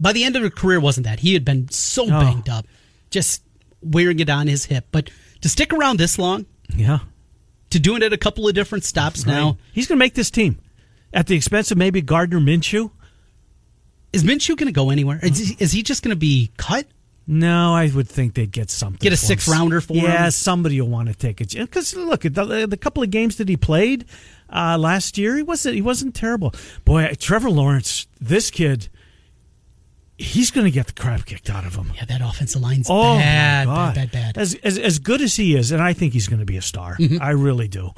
By 0.00 0.12
the 0.12 0.24
end 0.24 0.36
of 0.36 0.42
his 0.42 0.52
career, 0.54 0.80
wasn't 0.80 1.06
that? 1.06 1.20
He 1.20 1.34
had 1.34 1.44
been 1.44 1.68
so 1.70 2.04
Oh. 2.06 2.08
banged 2.20 2.48
up, 2.48 2.66
just 3.10 3.42
wearing 3.82 4.18
it 4.20 4.28
on 4.30 4.46
his 4.46 4.64
hip. 4.64 4.86
But 4.92 5.10
to 5.42 5.48
stick 5.48 5.72
around 5.72 5.98
this 5.98 6.18
long, 6.18 6.46
Yeah. 6.76 7.00
to 7.70 7.78
do 7.78 7.96
it 7.96 8.02
at 8.02 8.12
a 8.12 8.16
couple 8.18 8.48
of 8.48 8.54
different 8.54 8.84
stops 8.84 9.26
now, 9.26 9.58
He's 9.72 9.86
going 9.86 9.98
to 9.98 10.04
make 10.04 10.14
this 10.14 10.30
team 10.30 10.58
at 11.12 11.26
the 11.26 11.34
expense 11.36 11.70
of 11.70 11.78
maybe 11.78 12.00
Gardner 12.00 12.40
Minshew. 12.40 12.90
is 14.12 14.24
Minshew 14.24 14.56
going 14.56 14.66
to 14.68 14.72
go 14.72 14.90
anywhere? 14.90 15.20
Is 15.22 15.38
he, 15.38 15.56
is 15.58 15.72
he 15.72 15.82
just 15.82 16.02
going 16.02 16.10
to 16.10 16.16
be 16.16 16.50
cut? 16.56 16.86
No, 17.30 17.74
I 17.74 17.90
would 17.94 18.08
think 18.08 18.32
they'd 18.32 18.50
get 18.50 18.70
something. 18.70 18.98
Get 19.00 19.12
a 19.12 19.16
for 19.16 19.24
him. 19.24 19.28
sixth 19.28 19.48
rounder 19.48 19.82
for 19.82 19.92
yeah, 19.92 20.24
him? 20.24 20.30
somebody 20.30 20.80
will 20.80 20.88
want 20.88 21.08
to 21.08 21.14
take 21.14 21.42
it. 21.42 21.54
Because 21.54 21.94
look, 21.94 22.22
the, 22.22 22.66
the 22.66 22.76
couple 22.78 23.02
of 23.02 23.10
games 23.10 23.36
that 23.36 23.50
he 23.50 23.56
played 23.58 24.06
uh, 24.50 24.78
last 24.78 25.18
year, 25.18 25.36
he 25.36 25.42
wasn't 25.42 25.74
he 25.74 25.82
wasn't 25.82 26.14
terrible. 26.14 26.54
Boy, 26.86 27.12
Trevor 27.18 27.50
Lawrence, 27.50 28.06
this 28.18 28.50
kid, 28.50 28.88
he's 30.16 30.50
going 30.50 30.64
to 30.64 30.70
get 30.70 30.86
the 30.86 30.94
crap 30.94 31.26
kicked 31.26 31.50
out 31.50 31.66
of 31.66 31.74
him. 31.74 31.92
Yeah, 31.94 32.06
that 32.06 32.22
offensive 32.22 32.62
line's 32.62 32.86
Oh 32.88 33.18
bad, 33.18 33.66
bad, 33.66 33.94
bad, 33.94 34.10
bad. 34.10 34.38
As, 34.38 34.54
as 34.64 34.78
as 34.78 34.98
good 34.98 35.20
as 35.20 35.36
he 35.36 35.54
is, 35.54 35.70
and 35.70 35.82
I 35.82 35.92
think 35.92 36.14
he's 36.14 36.28
going 36.28 36.40
to 36.40 36.46
be 36.46 36.56
a 36.56 36.62
star. 36.62 36.96
Mm-hmm. 36.96 37.22
I 37.22 37.30
really 37.30 37.68
do. 37.68 37.90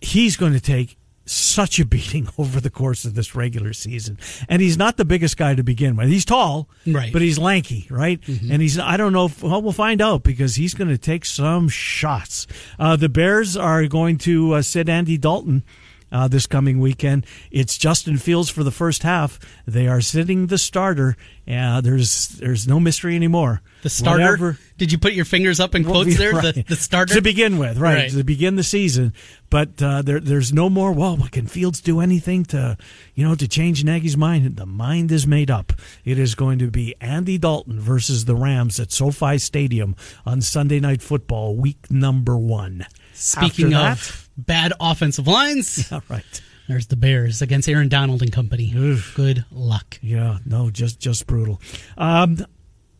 He's 0.00 0.36
going 0.36 0.52
to 0.52 0.60
take 0.60 0.98
such 1.26 1.80
a 1.80 1.84
beating 1.84 2.28
over 2.38 2.60
the 2.60 2.70
course 2.70 3.04
of 3.04 3.14
this 3.14 3.34
regular 3.34 3.72
season, 3.72 4.18
and 4.48 4.60
he's 4.60 4.76
not 4.76 4.96
the 4.96 5.04
biggest 5.04 5.36
guy 5.36 5.54
to 5.54 5.62
begin 5.62 5.96
with. 5.96 6.08
He's 6.08 6.24
tall, 6.24 6.68
Right. 6.86 7.04
Mm-hmm. 7.04 7.12
But 7.12 7.22
he's 7.22 7.38
lanky, 7.38 7.86
right? 7.90 8.20
And 8.28 8.60
he's 8.60 8.78
I 8.78 8.96
don't 8.96 9.12
know. 9.12 9.26
If, 9.26 9.42
well, 9.42 9.62
we'll 9.62 9.72
find 9.72 10.00
out 10.02 10.22
because 10.22 10.56
he's 10.56 10.74
going 10.74 10.88
to 10.90 10.98
take 10.98 11.24
some 11.24 11.68
shots. 11.68 12.46
Uh, 12.78 12.96
the 12.96 13.08
Bears 13.08 13.56
are 13.56 13.86
going 13.86 14.18
to 14.18 14.54
uh, 14.54 14.62
sit 14.62 14.88
Andy 14.88 15.16
Dalton. 15.16 15.62
Uh, 16.12 16.28
this 16.28 16.46
coming 16.46 16.78
weekend, 16.78 17.26
it's 17.50 17.76
Justin 17.76 18.18
Fields 18.18 18.48
for 18.48 18.62
the 18.62 18.70
first 18.70 19.02
half. 19.02 19.40
They 19.66 19.88
are 19.88 20.00
sitting 20.00 20.46
the 20.46 20.58
starter. 20.58 21.16
Uh, 21.48 21.80
there's 21.80 22.28
there's 22.38 22.68
no 22.68 22.78
mystery 22.78 23.16
anymore. 23.16 23.62
The 23.82 23.90
starter. 23.90 24.22
Whatever- 24.22 24.58
Did 24.78 24.92
you 24.92 24.98
put 24.98 25.12
your 25.14 25.24
fingers 25.24 25.58
up 25.60 25.74
in 25.74 25.84
quotes 25.84 26.16
there? 26.18 26.32
Right. 26.32 26.54
The, 26.54 26.62
the 26.62 26.76
starter 26.76 27.14
to 27.14 27.20
begin 27.20 27.58
with, 27.58 27.78
right, 27.78 27.94
Right. 27.94 28.10
to 28.12 28.22
begin 28.24 28.54
the 28.56 28.62
season. 28.62 29.12
But 29.50 29.82
uh, 29.82 30.02
there, 30.02 30.20
there's 30.20 30.52
no 30.52 30.70
more. 30.70 30.92
Well, 30.92 31.16
can 31.32 31.46
Fields 31.48 31.80
do 31.80 32.00
anything 32.00 32.44
to, 32.46 32.76
you 33.14 33.26
know, 33.26 33.34
to 33.34 33.46
change 33.48 33.82
Nagy's 33.84 34.16
mind? 34.16 34.56
The 34.56 34.66
mind 34.66 35.10
is 35.12 35.26
made 35.26 35.50
up. 35.50 35.72
It 36.04 36.18
is 36.18 36.34
going 36.36 36.58
to 36.60 36.70
be 36.70 36.94
Andy 37.00 37.38
Dalton 37.38 37.80
versus 37.80 38.24
the 38.24 38.36
Rams 38.36 38.78
at 38.80 38.92
SoFi 38.92 39.38
Stadium 39.38 39.96
on 40.24 40.40
Sunday 40.40 40.78
Night 40.80 41.02
Football, 41.02 41.56
week 41.56 41.90
number 41.90 42.36
one. 42.36 42.86
Speaking 43.14 43.74
of 43.74 44.28
bad 44.36 44.72
offensive 44.80 45.26
lines, 45.26 45.90
all 45.92 46.02
right. 46.08 46.42
there's 46.68 46.86
the 46.88 46.96
Bears 46.96 47.40
against 47.42 47.68
Aaron 47.68 47.88
Donald 47.88 48.22
and 48.22 48.32
company. 48.32 48.72
Oof. 48.74 49.12
Good 49.16 49.44
luck. 49.52 49.98
Yeah, 50.02 50.38
no, 50.44 50.70
just 50.70 50.98
just 51.00 51.26
brutal. 51.26 51.60
Um, 51.96 52.44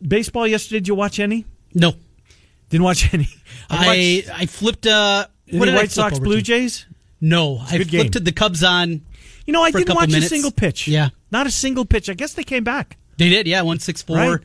baseball 0.01 0.47
yesterday. 0.47 0.79
Did 0.79 0.87
you 0.87 0.95
watch 0.95 1.19
any? 1.19 1.45
No, 1.73 1.93
Didn't 2.69 2.83
watch 2.85 3.13
any. 3.13 3.27
I 3.69 4.25
I 4.33 4.45
flipped. 4.45 4.87
Uh, 4.87 5.27
what 5.51 5.65
did 5.65 5.73
I 5.75 5.77
White 5.77 5.91
Sox 5.91 6.17
Blue 6.19 6.37
to? 6.37 6.41
Jays. 6.41 6.85
No, 7.21 7.57
I 7.59 7.77
flipped 7.83 7.91
game. 7.91 8.09
the 8.11 8.31
Cubs 8.31 8.63
on. 8.63 9.01
You 9.45 9.53
know, 9.53 9.61
I 9.61 9.69
didn't 9.71 9.87
couple 9.87 10.01
watch 10.01 10.09
minutes. 10.09 10.25
a 10.27 10.29
single 10.29 10.51
pitch. 10.51 10.87
Yeah. 10.87 11.09
not 11.31 11.45
a 11.45 11.51
single 11.51 11.85
pitch. 11.85 12.09
I 12.09 12.13
guess 12.13 12.33
they 12.33 12.43
came 12.43 12.63
back. 12.63 12.97
They 13.17 13.29
did, 13.29 13.45
yeah, 13.47 13.61
one 13.61 13.79
six 13.79 14.01
four. 14.01 14.17
Right. 14.17 14.39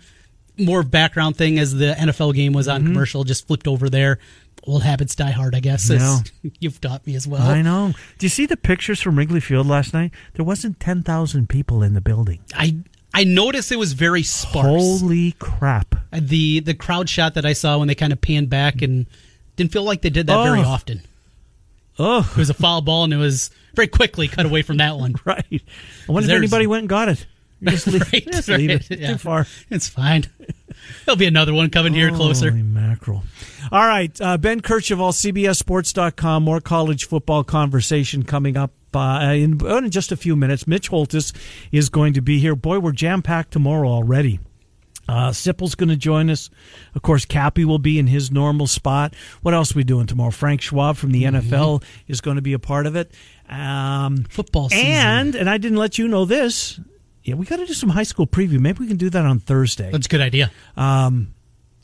More 0.58 0.82
background 0.82 1.36
thing 1.36 1.58
as 1.58 1.72
the 1.74 1.94
NFL 1.98 2.34
game 2.34 2.52
was 2.52 2.66
Mm-hmm. 2.66 2.74
on 2.76 2.92
commercial. 2.92 3.24
Just 3.24 3.46
flipped 3.46 3.66
over 3.66 3.88
there. 3.88 4.18
Old 4.64 4.82
habits 4.82 5.14
die 5.14 5.30
hard, 5.30 5.54
I 5.54 5.60
guess. 5.60 5.90
as 5.90 6.22
you've 6.60 6.80
taught 6.80 7.06
me 7.06 7.14
as 7.16 7.26
well. 7.26 7.42
I 7.42 7.62
know. 7.62 7.94
Do 8.18 8.26
you 8.26 8.30
see 8.30 8.46
the 8.46 8.56
pictures 8.56 9.00
from 9.00 9.16
Wrigley 9.16 9.40
Field 9.40 9.66
last 9.66 9.94
night? 9.94 10.12
There 10.34 10.44
wasn't 10.44 10.78
10,000 10.80 11.48
people 11.48 11.82
in 11.82 11.94
the 11.94 12.00
building. 12.00 12.40
I 12.54 12.76
I 13.12 13.24
noticed 13.24 13.72
it 13.72 13.76
was 13.76 13.92
very 13.94 14.22
sparse. 14.22 14.66
Holy 14.66 15.32
crap. 15.38 15.94
the 16.12 16.60
the 16.60 16.74
crowd 16.74 17.08
shot 17.08 17.34
that 17.34 17.44
I 17.46 17.54
saw 17.54 17.78
when 17.78 17.88
they 17.88 17.94
kind 17.94 18.12
of 18.12 18.20
panned 18.20 18.50
back 18.50 18.82
and 18.82 19.06
Didn't 19.56 19.72
feel 19.72 19.82
like 19.82 20.02
they 20.02 20.10
did 20.10 20.26
that 20.28 20.44
very 20.44 20.60
Oh. 20.60 20.64
often. 20.68 21.02
Oh, 21.98 22.28
It 22.32 22.36
was 22.38 22.48
a 22.50 22.54
foul 22.54 22.80
ball, 22.80 23.04
and 23.04 23.12
it 23.12 23.18
was 23.18 23.50
very 23.74 23.88
quickly 23.88 24.26
cut 24.28 24.46
away 24.46 24.62
from 24.62 24.76
that 24.78 24.96
one. 24.96 25.14
right. 25.24 25.44
I 26.08 26.12
wonder 26.12 26.30
if 26.30 26.36
anybody 26.36 26.66
went 26.66 26.80
and 26.82 26.88
got 26.88 27.08
it. 27.08 27.26
You 27.60 27.70
Just 27.70 27.86
leave, 27.86 28.02
Right, 28.12 28.26
just 28.32 28.48
leave 28.48 28.70
it. 28.70 28.90
yeah. 28.90 29.12
Too 29.12 29.18
far. 29.18 29.46
It's 29.68 29.88
fine. 29.88 30.24
There'll 31.04 31.16
be 31.18 31.26
another 31.26 31.52
one 31.52 31.70
coming 31.70 31.92
here 31.92 32.10
closer. 32.10 32.50
Holy 32.50 32.62
mackerel. 32.62 33.22
All 33.70 33.86
right. 33.86 34.18
Uh, 34.20 34.38
ben 34.38 34.60
Kercheval, 34.62 35.12
CBSSports.com. 35.12 36.42
More 36.44 36.60
college 36.60 37.06
football 37.06 37.44
conversation 37.44 38.22
coming 38.22 38.56
up 38.56 38.72
uh, 38.94 39.32
in, 39.34 39.64
in 39.64 39.90
just 39.90 40.10
a 40.10 40.16
few 40.16 40.36
minutes. 40.36 40.66
Mitch 40.66 40.88
Holthus 40.90 41.32
is 41.70 41.88
going 41.90 42.14
to 42.14 42.22
be 42.22 42.38
here. 42.38 42.56
Boy, 42.56 42.78
we're 42.78 42.92
jam 42.92 43.20
packed 43.22 43.52
tomorrow 43.52 43.88
already. 43.88 44.40
Uh, 45.08 45.32
Sipple's 45.32 45.74
going 45.74 45.88
to 45.88 45.96
join 45.96 46.30
us. 46.30 46.50
Of 46.94 47.02
course, 47.02 47.24
Cappy 47.24 47.64
will 47.64 47.80
be 47.80 47.98
in 47.98 48.06
his 48.06 48.30
normal 48.30 48.68
spot. 48.68 49.12
What 49.42 49.54
else 49.54 49.74
are 49.74 49.76
we 49.78 49.84
doing 49.84 50.06
tomorrow? 50.06 50.30
Frank 50.30 50.62
Schwab 50.62 50.96
from 50.96 51.10
the 51.10 51.24
NFL 51.24 51.82
is 52.06 52.20
going 52.20 52.36
to 52.36 52.42
be 52.42 52.52
a 52.52 52.60
part 52.60 52.86
of 52.86 52.94
it. 52.94 53.12
Um, 53.48 54.24
Football 54.30 54.68
season. 54.68 54.86
and 54.86 55.34
and 55.34 55.50
I 55.50 55.58
didn't 55.58 55.78
let 55.78 55.98
you 55.98 56.06
know 56.06 56.24
this. 56.24 56.78
Yeah, 57.30 57.36
we 57.36 57.46
got 57.46 57.56
to 57.56 57.66
do 57.66 57.72
some 57.74 57.88
high 57.90 58.02
school 58.02 58.26
preview. 58.26 58.58
Maybe 58.60 58.80
we 58.80 58.88
can 58.88 58.96
do 58.96 59.08
that 59.10 59.24
on 59.24 59.38
Thursday. 59.40 59.90
That's 59.90 60.06
a 60.06 60.08
good 60.08 60.20
idea. 60.20 60.50
Um, 60.76 61.34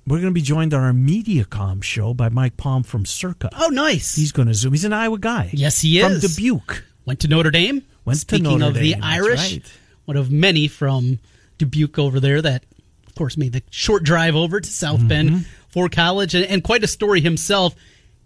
we're 0.07 0.17
going 0.19 0.31
to 0.31 0.39
be 0.39 0.43
joined 0.43 0.73
on 0.75 0.83
our 0.83 0.93
MediaCom 0.93 1.83
show 1.83 2.15
by 2.15 2.29
Mike 2.29 2.57
Palm 2.57 2.83
from 2.83 3.05
Circa. 3.07 3.51
Oh, 3.59 3.69
nice. 3.69 4.15
He's 4.15 4.33
going 4.33 4.49
to 4.49 4.55
zoom. 4.55 4.73
He's 4.73 4.85
an 4.85 4.93
Iowa 4.93 5.19
guy. 5.19 5.51
Yes, 5.53 5.81
he 5.81 5.99
is. 6.01 6.21
from. 6.23 6.31
Dubuque. 6.31 6.85
Went 7.05 7.21
to 7.21 7.29
Notre 7.29 7.51
Dame. 7.51 7.83
Went 8.05 8.17
to 8.17 8.21
Speaking 8.21 8.45
Notre 8.59 8.67
of 8.67 8.75
the 8.75 8.93
Dame, 8.95 9.03
Irish, 9.03 9.53
right. 9.55 9.73
one 10.05 10.17
of 10.17 10.31
many 10.31 10.69
from 10.69 11.19
Dubuque 11.59 11.99
over 11.99 12.21
there 12.21 12.41
that, 12.43 12.65
of 13.07 13.15
course, 13.17 13.37
made 13.37 13.53
the 13.53 13.63
short 13.71 14.03
drive 14.05 14.37
over 14.37 14.61
to 14.61 14.69
South 14.71 14.99
Mm-hmm. 14.99 15.09
Bend 15.09 15.47
for 15.69 15.89
college, 15.89 16.35
and, 16.35 16.45
and 16.47 16.63
quite 16.65 16.83
a 16.85 16.89
story 16.89 17.21
himself. 17.21 17.75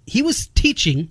He 0.07 0.23
was 0.23 0.49
teaching 0.49 1.11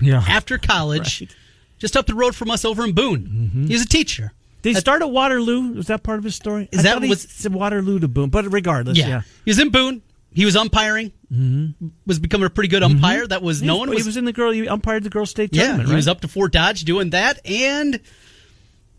Yeah. 0.00 0.22
after 0.28 0.58
college, 0.58 1.20
Right. 1.22 1.28
Mm-hmm. 1.30 1.78
just 1.78 1.96
up 1.96 2.06
the 2.06 2.14
road 2.14 2.34
from 2.36 2.50
us 2.50 2.64
over 2.64 2.84
in 2.84 2.92
Boone. 2.92 3.64
He 3.68 3.72
was 3.74 3.82
a 3.82 3.88
teacher. 3.88 4.32
Did 4.62 4.74
he 4.74 4.80
start 4.80 5.02
at 5.02 5.10
Waterloo? 5.10 5.72
Was 5.74 5.86
that 5.86 6.02
part 6.02 6.18
of 6.18 6.24
his 6.24 6.34
story? 6.34 6.68
Is 6.72 6.80
I 6.80 6.82
that 6.82 7.00
was- 7.08 7.48
Waterloo 7.50 7.98
to 8.00 8.08
Boone? 8.08 8.30
But 8.30 8.52
regardless, 8.52 8.98
yeah. 8.98 9.08
yeah. 9.08 9.20
he 9.44 9.50
was 9.50 9.58
in 9.58 9.70
Boone. 9.70 10.02
He 10.32 10.44
was 10.44 10.54
umpiring. 10.54 11.12
Mm-hmm. 11.32 11.88
Was 12.06 12.18
becoming 12.18 12.46
a 12.46 12.50
pretty 12.50 12.68
good 12.68 12.82
umpire. 12.82 13.26
That 13.26 13.42
was 13.42 13.60
He 13.60 13.66
no 13.66 13.74
was- 13.78 13.88
one 13.88 13.96
he 13.96 14.02
was 14.02 14.16
in 14.16 14.24
the 14.24 14.32
girl. 14.32 14.50
He 14.52 14.66
umpired 14.66 15.02
the 15.04 15.10
girls' 15.10 15.30
state 15.30 15.50
Yeah, 15.52 15.64
tournament. 15.68 15.88
he 15.88 15.94
was 15.96 16.06
up 16.08 16.20
to 16.20 16.28
Fort 16.28 16.52
Dodge 16.52 16.84
doing 16.84 17.10
that 17.10 17.40
and 17.44 18.00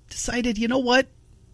decided, 0.10 0.58
you 0.58 0.68
know 0.68 0.80
what? 0.80 1.08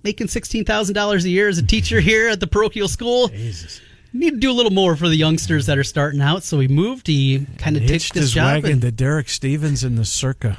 Making 0.04 0.28
$16,000 0.28 1.24
a 1.26 1.30
year 1.30 1.48
as 1.50 1.58
a 1.58 1.66
teacher 1.66 2.00
here 2.00 2.30
at 2.30 2.40
the 2.40 2.48
parochial 2.48 2.88
school. 2.88 3.28
Jesus. 3.30 3.82
Need 4.14 4.32
to 4.32 4.38
do 4.38 4.50
a 4.52 4.54
little 4.54 4.72
more 4.72 4.96
for 4.96 5.10
the 5.10 5.16
youngsters 5.16 5.66
that 5.66 5.78
are 5.78 5.84
starting 5.84 6.22
out. 6.22 6.44
So 6.44 6.60
he 6.60 6.68
moved. 6.68 7.08
He 7.08 7.46
kind 7.58 7.76
of 7.76 7.86
ditched 7.86 8.16
his 8.16 8.36
wagon 8.36 8.72
and 8.74 8.82
to 8.82 8.92
Derek 8.92 9.28
Stevens 9.30 9.84
in 9.84 9.96
the 9.96 10.06
Circa. 10.06 10.58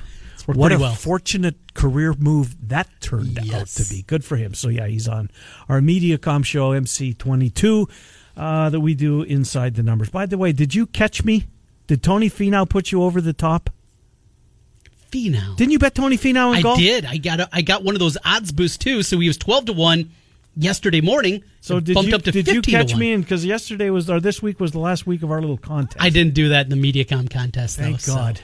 Worked 0.48 0.58
What 0.58 0.72
a 0.72 0.78
well. 0.78 0.94
fortunate 0.94 1.74
career 1.74 2.14
move 2.18 2.56
that 2.68 2.88
turned 3.00 3.38
out 3.52 3.66
to 3.68 3.84
be. 3.88 4.02
Good 4.02 4.24
for 4.24 4.37
him. 4.37 4.54
So 4.54 4.68
yeah, 4.68 4.87
he's 4.87 5.06
on 5.08 5.30
our 5.68 5.80
MediaCom 5.80 6.44
show 6.44 6.70
MC22 6.70 7.90
uh, 8.37 8.70
that 8.70 8.80
we 8.80 8.94
do 8.94 9.22
inside 9.22 9.74
the 9.74 9.82
numbers. 9.82 10.11
By 10.11 10.26
the 10.26 10.38
way, 10.38 10.52
did 10.52 10.74
you 10.74 10.87
catch 10.87 11.24
me? 11.24 11.44
Did 11.87 12.02
Tony 12.02 12.28
Finau 12.30 12.68
put 12.68 12.92
you 12.92 13.02
over 13.02 13.20
the 13.20 13.32
top? 13.32 13.70
Finau. 15.11 15.56
Didn't 15.56 15.72
you 15.72 15.78
bet 15.78 15.94
Tony 15.94 16.18
Finau 16.18 16.50
in 16.52 16.58
I 16.58 16.62
golf? 16.62 16.78
did. 16.78 17.04
I 17.06 17.16
got 17.16 17.40
a, 17.40 17.48
I 17.52 17.62
got 17.62 17.82
one 17.82 17.94
of 17.94 17.98
those 17.98 18.18
odds 18.24 18.52
boosts 18.52 18.76
too. 18.76 19.02
So 19.02 19.18
he 19.18 19.26
was 19.26 19.38
12 19.38 19.66
to 19.66 19.72
1 19.72 20.11
yesterday 20.56 21.00
morning. 21.00 21.42
So 21.61 21.80
did 21.80 21.94
bumped 21.94 22.11
you 22.11 22.16
up 22.16 22.22
to 22.22 22.30
did 22.32 22.44
15 22.46 22.54
you 22.54 22.62
catch 22.78 22.92
1. 22.92 23.00
me 23.00 23.12
in? 23.12 23.20
Because 23.22 23.44
yesterday 23.44 23.88
was 23.90 24.11
or 24.11 24.20
this 24.20 24.42
week 24.42 24.61
was 24.61 24.72
the 24.72 24.78
last 24.80 25.06
week 25.06 25.22
of 25.22 25.30
our 25.30 25.40
little 25.40 25.56
contest. 25.56 25.96
I 26.02 26.11
didn't 26.11 26.34
do 26.34 26.50
that 26.50 26.70
in 26.70 26.78
the 26.80 26.92
MediaCom 26.92 27.30
contest 27.30 27.78
though. 27.78 27.84
Thank 27.84 28.00
so- 28.00 28.14
God. 28.14 28.40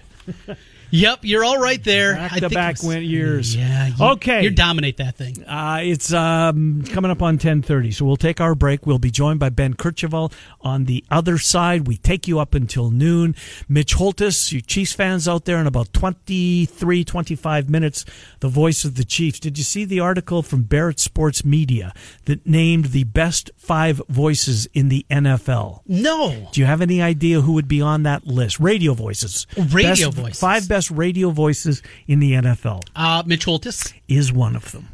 Yep, 0.95 1.21
you're 1.23 1.45
all 1.45 1.59
right 1.59 1.83
there. 1.83 2.15
Back 2.15 2.33
I 2.33 2.35
to 2.37 2.41
think 2.49 2.55
back 2.55 2.83
went 2.85 3.03
years. 3.05 3.57
Yeah. 3.57 3.89
You, 3.89 3.95
Okay. 4.15 4.45
You 4.45 4.51
dominate 4.51 4.99
that 4.99 5.17
thing. 5.17 5.43
Uh, 5.45 5.81
it's 5.83 6.13
um, 6.13 6.85
coming 6.85 7.11
up 7.11 7.21
on 7.21 7.35
1030, 7.35 7.91
so 7.91 8.05
we'll 8.05 8.17
take 8.17 8.41
our 8.41 8.55
break. 8.55 8.87
We'll 8.87 9.01
be 9.01 9.11
joined 9.11 9.41
by 9.41 9.49
Ben 9.49 9.75
Kercheval 9.75 10.33
on 10.61 10.85
the 10.85 11.05
other 11.11 11.37
side. 11.37 11.89
We 11.89 11.97
take 11.97 12.29
you 12.29 12.39
up 12.39 12.55
until 12.55 12.93
noon. 12.93 13.35
Mitch 13.69 13.95
Holthus, 13.95 14.53
you 14.53 14.61
Chiefs 14.61 14.93
fans 14.93 15.27
out 15.27 15.47
there, 15.47 15.59
in 15.59 15.67
about 15.67 15.93
23, 15.95 17.03
25 17.03 17.69
minutes, 17.69 18.05
the 18.39 18.49
voice 18.49 18.85
of 18.85 18.95
the 18.95 19.05
Chiefs. 19.05 19.41
Did 19.41 19.59
you 19.59 19.65
see 19.65 19.85
the 19.85 19.99
article 19.99 20.43
from 20.45 20.63
Barrett 20.63 21.01
Sports 21.01 21.45
Media 21.45 21.93
that 22.27 22.47
named 22.47 22.87
the 22.87 23.03
best 23.03 23.51
five 23.57 24.01
voices 24.09 24.67
in 24.75 24.91
the 24.91 25.05
NFL? 25.11 25.81
No. 25.89 26.51
Do 26.53 26.61
you 26.61 26.67
have 26.67 26.81
any 26.81 27.03
idea 27.03 27.41
who 27.41 27.55
would 27.55 27.67
be 27.67 27.81
on 27.81 28.05
that 28.05 28.29
list? 28.29 28.61
Radio 28.61 28.95
voices. 28.95 29.49
Radio 29.73 30.11
voices. 30.11 30.39
Five 30.39 30.69
best 30.69 30.84
radio 30.91 31.31
voices 31.31 31.83
in 32.07 32.21
the 32.21 32.33
NFL 32.33 32.83
Uh, 32.97 33.23
Mitch 33.27 33.45
Holthus, 33.45 33.93
is 34.09 34.33
one 34.33 34.55
of 34.57 34.73
them. 34.73 34.89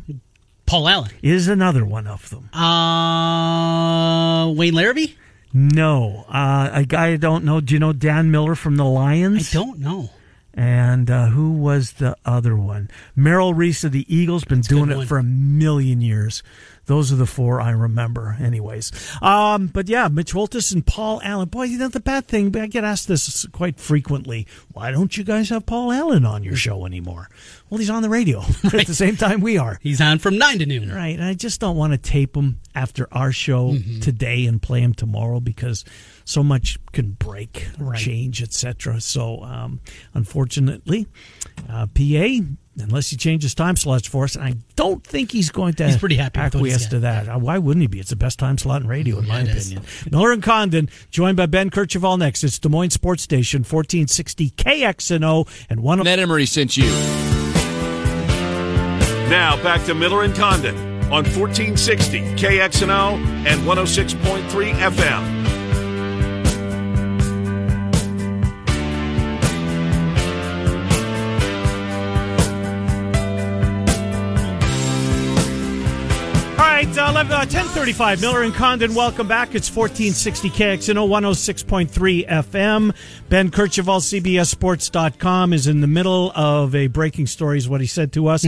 Paul 0.66 0.88
Allen, 0.88 1.11
Is 1.22 1.48
another 1.48 1.85
one 1.85 2.07
of 2.07 2.31
them. 2.31 2.48
uh, 2.55 4.48
Wayne 4.53 4.74
Larrivee. 4.74 5.14
No, 5.53 6.24
uh, 6.29 6.70
a 6.72 6.85
guy 6.85 7.09
I 7.09 7.16
don't 7.16 7.44
know. 7.44 7.61
Do 7.61 7.74
you 7.74 7.81
know 7.81 7.92
Dan 7.92 8.31
Miller 8.31 8.55
from 8.55 8.76
the 8.76 8.85
Lions? 8.85 9.53
I 9.55 9.59
don't 9.59 9.81
know. 9.81 10.11
And 10.55 11.11
uh, 11.11 11.26
who 11.29 11.53
was 11.53 11.92
the 11.94 12.16
other 12.24 12.57
one? 12.57 12.88
Merrill 13.16 13.55
Reese 13.55 13.83
of 13.85 13.92
the 13.92 14.05
Eagles. 14.14 14.44
Been 14.44 14.61
doing 14.61 14.90
it 14.90 14.96
one. 14.98 15.07
for 15.07 15.18
a 15.18 15.22
million 15.24 16.00
years. 16.00 16.42
Those 16.90 17.12
are 17.12 17.16
the 17.16 17.24
four 17.26 17.61
I 17.61 17.70
remember, 17.70 18.37
anyways. 18.40 18.90
Um, 19.22 19.68
but 19.68 19.88
yeah, 19.88 20.09
Mitch 20.09 20.33
Holthus 20.33 20.72
and 20.74 20.85
Paul 20.85 21.20
Allen. 21.22 21.48
Boy, 21.48 21.62
you 21.62 21.79
know 21.79 21.87
the 21.87 22.00
bad 22.00 22.26
thing. 22.26 22.57
I 22.57 22.66
get 22.66 22.83
asked 22.83 23.07
this 23.07 23.46
quite 23.53 23.79
frequently. 23.79 24.48
Why 24.72 24.90
don't 24.90 25.16
you 25.16 25.22
guys 25.22 25.50
have 25.50 25.66
Paul 25.66 25.92
Allen 25.92 26.24
on 26.26 26.42
your 26.42 26.57
show 26.57 26.85
anymore? 26.87 27.29
Well, 27.68 27.79
he's 27.79 27.90
on 27.90 28.03
the 28.03 28.09
radio 28.09 28.40
at 28.64 28.88
the 28.88 28.94
same 28.94 29.14
time 29.16 29.40
we 29.40 29.57
are. 29.57 29.79
He's 29.81 30.00
on 30.00 30.18
from 30.18 30.37
nine 30.37 30.59
to 30.59 30.66
noon. 30.66 30.90
Right. 30.92 31.14
and 31.14 31.22
I 31.22 31.35
just 31.35 31.61
don't 31.61 31.76
want 31.76 31.92
to 31.92 31.98
tape 31.98 32.35
him 32.37 32.59
after 32.74 33.07
our 33.12 33.31
show 33.31 33.61
Mm-hmm. 33.70 34.00
today 34.00 34.46
and 34.46 34.61
play 34.61 34.81
him 34.81 34.92
tomorrow 34.94 35.38
because 35.38 35.85
so 36.24 36.42
much 36.42 36.76
can 36.92 37.12
break, 37.12 37.68
Right. 37.79 37.98
change, 37.98 38.42
etc. 38.42 39.00
So, 39.00 39.42
um, 39.44 39.79
unfortunately, 40.14 41.07
uh, 41.68 41.87
PA, 41.87 42.40
unless 42.81 43.11
he 43.11 43.16
changes 43.16 43.55
time 43.55 43.77
slots 43.77 44.07
for 44.09 44.25
us, 44.25 44.35
and 44.37 44.45
I 44.45 44.55
don't 44.77 45.05
think 45.05 45.31
he's 45.33 45.51
going 45.51 45.75
to 45.75 45.87
He's 45.87 45.97
pretty 45.99 46.16
happy 46.16 46.40
with 46.40 46.55
what 46.55 46.64
he's 46.64 46.75
acquiesce 46.75 46.83
got. 46.87 46.90
to 46.90 46.99
that. 47.01 47.29
Uh, 47.29 47.38
Why 47.38 47.59
wouldn't 47.59 47.83
he 47.83 47.87
be? 47.87 48.01
It's 48.01 48.11
the 48.11 48.16
best 48.16 48.38
time 48.38 48.59
slot 48.59 48.83
in 48.83 48.88
radio, 48.88 49.19
in 49.19 49.27
my 49.29 49.37
Yeah, 49.40 49.51
it 49.51 49.57
is. 49.57 49.66
opinion. 49.73 49.87
Miller 50.11 50.33
and 50.33 50.43
Condon, 50.43 50.88
joined 51.11 51.37
by 51.37 51.47
Ben 51.47 51.71
Kercheval 51.71 52.19
next. 52.19 52.43
It's 52.45 52.59
Des 52.59 52.69
Moines 52.69 52.90
Sports 52.90 53.23
Station, 53.23 53.61
1460 53.61 54.51
KXNO, 54.51 55.47
and 55.71 55.81
one 55.81 55.99
of 56.01 56.05
Ned 56.05 56.19
Emery 56.19 56.47
sent 56.47 56.77
you. 56.77 56.88
Now 59.31 59.62
back 59.62 59.85
to 59.85 59.95
Miller 59.95 60.25
and 60.25 60.35
Condon 60.35 60.77
on 61.05 61.25
1460 61.25 62.21
KXNO 62.35 63.14
and 63.47 63.61
106.3 63.62 64.73
FM. 64.75 65.39
Right, 76.90 77.07
uh, 77.07 77.11
11, 77.11 77.33
uh, 77.33 77.38
1035, 77.38 78.20
Miller 78.20 78.42
and 78.42 78.53
Condon, 78.53 78.96
welcome 78.96 79.29
back. 79.29 79.55
It's 79.55 79.70
1460 79.70 80.50
KXNO 80.50 81.07
106.3 81.09 82.26
FM. 82.26 82.92
Ben 83.29 83.50
Kercheval, 83.53 84.00
CBSSports.com, 84.00 85.53
is 85.53 85.68
in 85.68 85.83
the 85.83 85.87
middle 85.87 86.33
of 86.35 86.74
a 86.74 86.88
breaking 86.88 87.29
story, 87.29 87.59
is 87.59 87.68
what 87.68 87.81
he 87.81 87.87
said 87.87 88.12
to 88.14 88.26
us. 88.26 88.42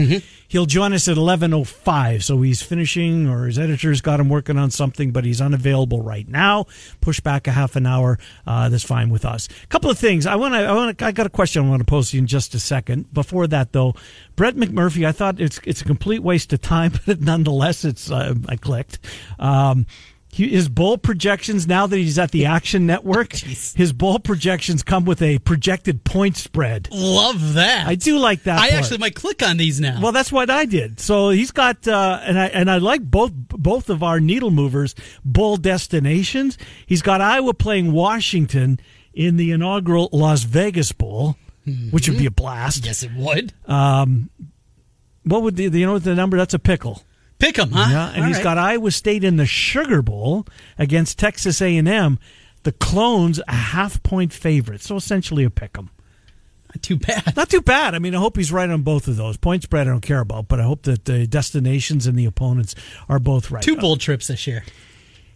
He'll 0.49 0.65
join 0.65 0.91
us 0.93 1.07
at 1.07 1.15
11.05, 1.15 2.21
so 2.21 2.41
he's 2.41 2.61
finishing, 2.61 3.27
or 3.27 3.45
his 3.45 3.57
editor's 3.57 4.01
got 4.01 4.19
him 4.19 4.27
working 4.27 4.57
on 4.57 4.71
something, 4.71 5.11
but 5.11 5.23
he's 5.23 5.39
unavailable 5.39 6.01
right 6.01 6.27
now. 6.27 6.65
Push 7.01 7.21
back 7.21 7.47
a 7.47 7.51
half 7.51 7.77
an 7.77 7.85
hour. 7.85 8.19
Uh, 8.45 8.67
that's 8.67 8.83
fine 8.83 9.09
with 9.09 9.23
us. 9.25 9.47
A 9.63 9.67
couple 9.67 9.89
of 9.89 9.97
things. 9.97 10.27
I 10.27 10.35
want 10.35 10.53
to, 10.53 10.59
I 10.59 10.73
want 10.73 10.97
to, 10.97 11.05
I 11.05 11.11
got 11.13 11.25
a 11.25 11.29
question 11.29 11.65
I 11.65 11.69
want 11.69 11.79
to 11.79 11.85
pose 11.85 12.11
to 12.11 12.17
you 12.17 12.21
in 12.21 12.27
just 12.27 12.53
a 12.53 12.59
second. 12.59 13.11
Before 13.13 13.47
that, 13.47 13.71
though, 13.71 13.95
Brett 14.35 14.55
McMurphy, 14.55 15.07
I 15.07 15.11
thought 15.11 15.39
it's 15.39 15.59
it's 15.65 15.81
a 15.81 15.85
complete 15.85 16.21
waste 16.21 16.51
of 16.53 16.61
time, 16.61 16.93
but 17.05 17.21
nonetheless, 17.21 17.85
it's 17.85 18.11
uh, 18.11 18.32
I 18.49 18.55
clicked. 18.55 18.99
Um, 19.39 19.85
he, 20.33 20.49
his 20.49 20.67
bowl 20.67 20.97
projections 20.97 21.67
now 21.67 21.85
that 21.85 21.95
he's 21.95 22.17
at 22.17 22.31
the 22.31 22.45
Action 22.45 22.87
Network, 22.87 23.33
his 23.75 23.93
bowl 23.93 24.17
projections 24.17 24.81
come 24.81 25.05
with 25.05 25.21
a 25.21 25.37
projected 25.39 26.03
point 26.03 26.37
spread. 26.37 26.89
Love 26.91 27.53
that. 27.53 27.85
I 27.85 27.93
do 27.93 28.17
like 28.17 28.43
that. 28.43 28.59
I 28.59 28.69
part. 28.71 28.81
actually 28.81 28.97
might 28.97 29.15
click 29.15 29.43
on 29.43 29.57
these 29.57 29.79
now. 29.79 29.99
Well, 30.01 30.11
that's 30.11 30.31
what 30.31 30.49
I 30.49 30.65
did. 30.65 30.99
So 30.99 31.29
he's 31.29 31.51
got, 31.51 31.87
uh, 31.87 32.19
and 32.23 32.39
I 32.39 32.47
and 32.47 32.71
I 32.71 32.79
like 32.79 33.03
both 33.03 33.31
both 33.33 33.89
of 33.91 34.01
our 34.01 34.19
needle 34.19 34.49
movers 34.49 34.95
bowl 35.23 35.57
destinations. 35.57 36.57
He's 36.87 37.03
got 37.03 37.21
Iowa 37.21 37.53
playing 37.53 37.91
Washington 37.91 38.79
in 39.13 39.37
the 39.37 39.51
inaugural 39.51 40.09
Las 40.11 40.43
Vegas 40.43 40.91
Bowl, 40.91 41.37
which 41.91 42.09
would 42.09 42.17
be 42.17 42.25
a 42.25 42.31
blast. 42.31 42.85
yes, 42.85 43.03
it 43.03 43.11
would. 43.15 43.53
What 45.25 45.43
would 45.43 45.55
the 45.55 45.65
you 45.65 45.85
know 45.85 45.99
the 45.99 46.15
number? 46.15 46.37
That's 46.37 46.55
a 46.55 46.59
pickle. 46.59 47.03
Pick 47.43 47.57
him, 47.57 47.71
huh? 47.71 47.87
Yeah, 47.89 48.09
and 48.13 48.21
All 48.21 48.27
he's 48.27 48.37
right. 48.37 48.43
got 48.43 48.57
Iowa 48.57 48.91
State 48.91 49.23
in 49.23 49.35
the 49.35 49.45
Sugar 49.45 50.01
Bowl 50.01 50.45
against 50.77 51.19
Texas 51.19 51.61
A 51.61 51.75
and 51.77 51.87
M. 51.87 52.17
The 52.63 52.71
Clones 52.71 53.41
a 53.47 53.51
half 53.53 54.01
point 54.03 54.31
favorite, 54.31 54.81
so 54.81 54.95
essentially 54.95 55.43
a 55.43 55.49
pick 55.49 55.77
'em. 55.77 55.89
Not 56.73 56.81
too 56.81 56.95
bad. 56.95 57.35
Not 57.35 57.49
too 57.49 57.61
bad. 57.61 57.93
I 57.95 57.99
mean, 57.99 58.15
I 58.15 58.19
hope 58.19 58.37
he's 58.37 58.51
right 58.51 58.69
on 58.69 58.81
both 58.81 59.07
of 59.09 59.17
those. 59.17 59.35
Point 59.37 59.63
spread, 59.63 59.87
I 59.87 59.91
don't 59.91 60.01
care 60.01 60.21
about, 60.21 60.47
but 60.47 60.59
I 60.59 60.63
hope 60.63 60.83
that 60.83 61.05
the 61.05 61.27
destinations 61.27 62.07
and 62.07 62.17
the 62.17 62.25
opponents 62.25 62.73
are 63.09 63.19
both 63.19 63.51
right. 63.51 63.61
Two 63.61 63.75
bold 63.75 63.99
trips 63.99 64.27
this 64.27 64.47
year. 64.47 64.63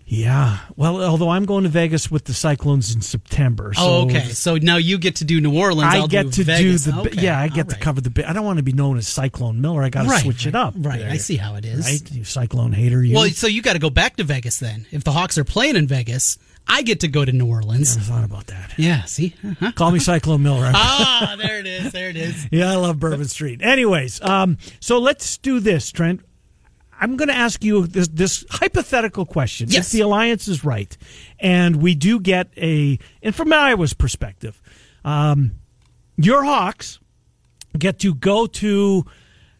Yeah. 0.09 0.59
Well, 0.77 1.03
although 1.03 1.29
I'm 1.29 1.43
going 1.43 1.63
to 1.63 1.69
Vegas 1.69 2.09
with 2.09 2.23
the 2.23 2.33
Cyclones 2.33 2.95
in 2.95 3.01
September. 3.01 3.73
So 3.73 3.81
oh, 3.83 4.05
okay. 4.05 4.21
So 4.29 4.55
now 4.55 4.77
you 4.77 4.97
get 4.97 5.17
to 5.17 5.25
do 5.25 5.41
New 5.41 5.57
Orleans. 5.57 5.93
I 5.93 5.97
I'll 5.97 6.07
get 6.07 6.27
do 6.27 6.31
to 6.31 6.43
Vegas. 6.45 6.85
do 6.85 6.91
the 6.91 6.99
Okay, 7.01 7.21
yeah. 7.21 7.37
I 7.39 7.49
get 7.49 7.65
all 7.65 7.71
to 7.71 7.77
cover 7.77 7.99
the. 7.99 8.27
I 8.29 8.31
don't 8.31 8.45
want 8.45 8.57
to 8.57 8.63
be 8.63 8.71
known 8.71 8.97
as 8.97 9.05
Cyclone 9.07 9.59
Miller. 9.59 9.83
I 9.83 9.89
got 9.89 10.03
to 10.03 10.09
Right, 10.09 10.21
switch 10.23 10.47
it 10.47 10.55
up. 10.55 10.75
right. 10.77 11.01
I 11.03 11.17
see 11.17 11.35
how 11.35 11.55
it 11.55 11.65
is. 11.65 11.85
Right, 11.85 12.11
you 12.11 12.23
Cyclone 12.23 12.71
hater. 12.71 13.03
You. 13.03 13.15
Well, 13.15 13.29
so 13.29 13.47
you 13.47 13.61
got 13.61 13.73
to 13.73 13.79
go 13.79 13.89
back 13.89 14.15
to 14.15 14.23
Vegas 14.23 14.59
then. 14.59 14.85
If 14.91 15.03
the 15.03 15.11
Hawks 15.11 15.37
are 15.37 15.43
playing 15.43 15.75
in 15.75 15.87
Vegas, 15.87 16.37
I 16.69 16.83
get 16.83 17.01
to 17.01 17.09
go 17.09 17.25
to 17.25 17.31
New 17.33 17.47
Orleans. 17.47 17.97
I 17.97 17.99
thought 17.99 18.23
about 18.23 18.47
that. 18.47 18.75
Yeah. 18.77 19.03
See. 19.03 19.35
Uh-huh. 19.45 19.73
Call 19.73 19.91
me 19.91 19.99
Cyclone 19.99 20.41
Miller. 20.41 20.71
Ah, 20.73 21.35
there 21.41 21.59
it 21.59 21.67
is. 21.67 21.91
There 21.91 22.09
it 22.09 22.15
is. 22.15 22.47
Yeah, 22.49 22.71
I 22.71 22.75
love 22.75 22.97
Bourbon 22.99 23.27
Street. 23.27 23.61
Anyways, 23.61 24.21
um, 24.21 24.57
so 24.79 24.99
let's 24.99 25.37
do 25.37 25.59
this, 25.59 25.91
Trent. 25.91 26.21
I'm 26.99 27.15
going 27.15 27.27
to 27.27 27.35
ask 27.35 27.63
you 27.63 27.87
this, 27.87 28.07
this 28.07 28.45
hypothetical 28.49 29.25
question. 29.25 29.69
Yes. 29.69 29.87
If 29.87 29.91
the 29.91 30.01
alliance 30.01 30.47
is 30.47 30.63
right, 30.63 30.95
and 31.39 31.77
we 31.77 31.95
do 31.95 32.19
get 32.19 32.49
a, 32.57 32.99
and 33.21 33.35
from 33.35 33.53
Iowa's 33.53 33.93
perspective, 33.93 34.61
um, 35.05 35.51
your 36.17 36.43
Hawks 36.43 36.99
get 37.77 37.99
to 37.99 38.13
go 38.13 38.47
to 38.47 39.05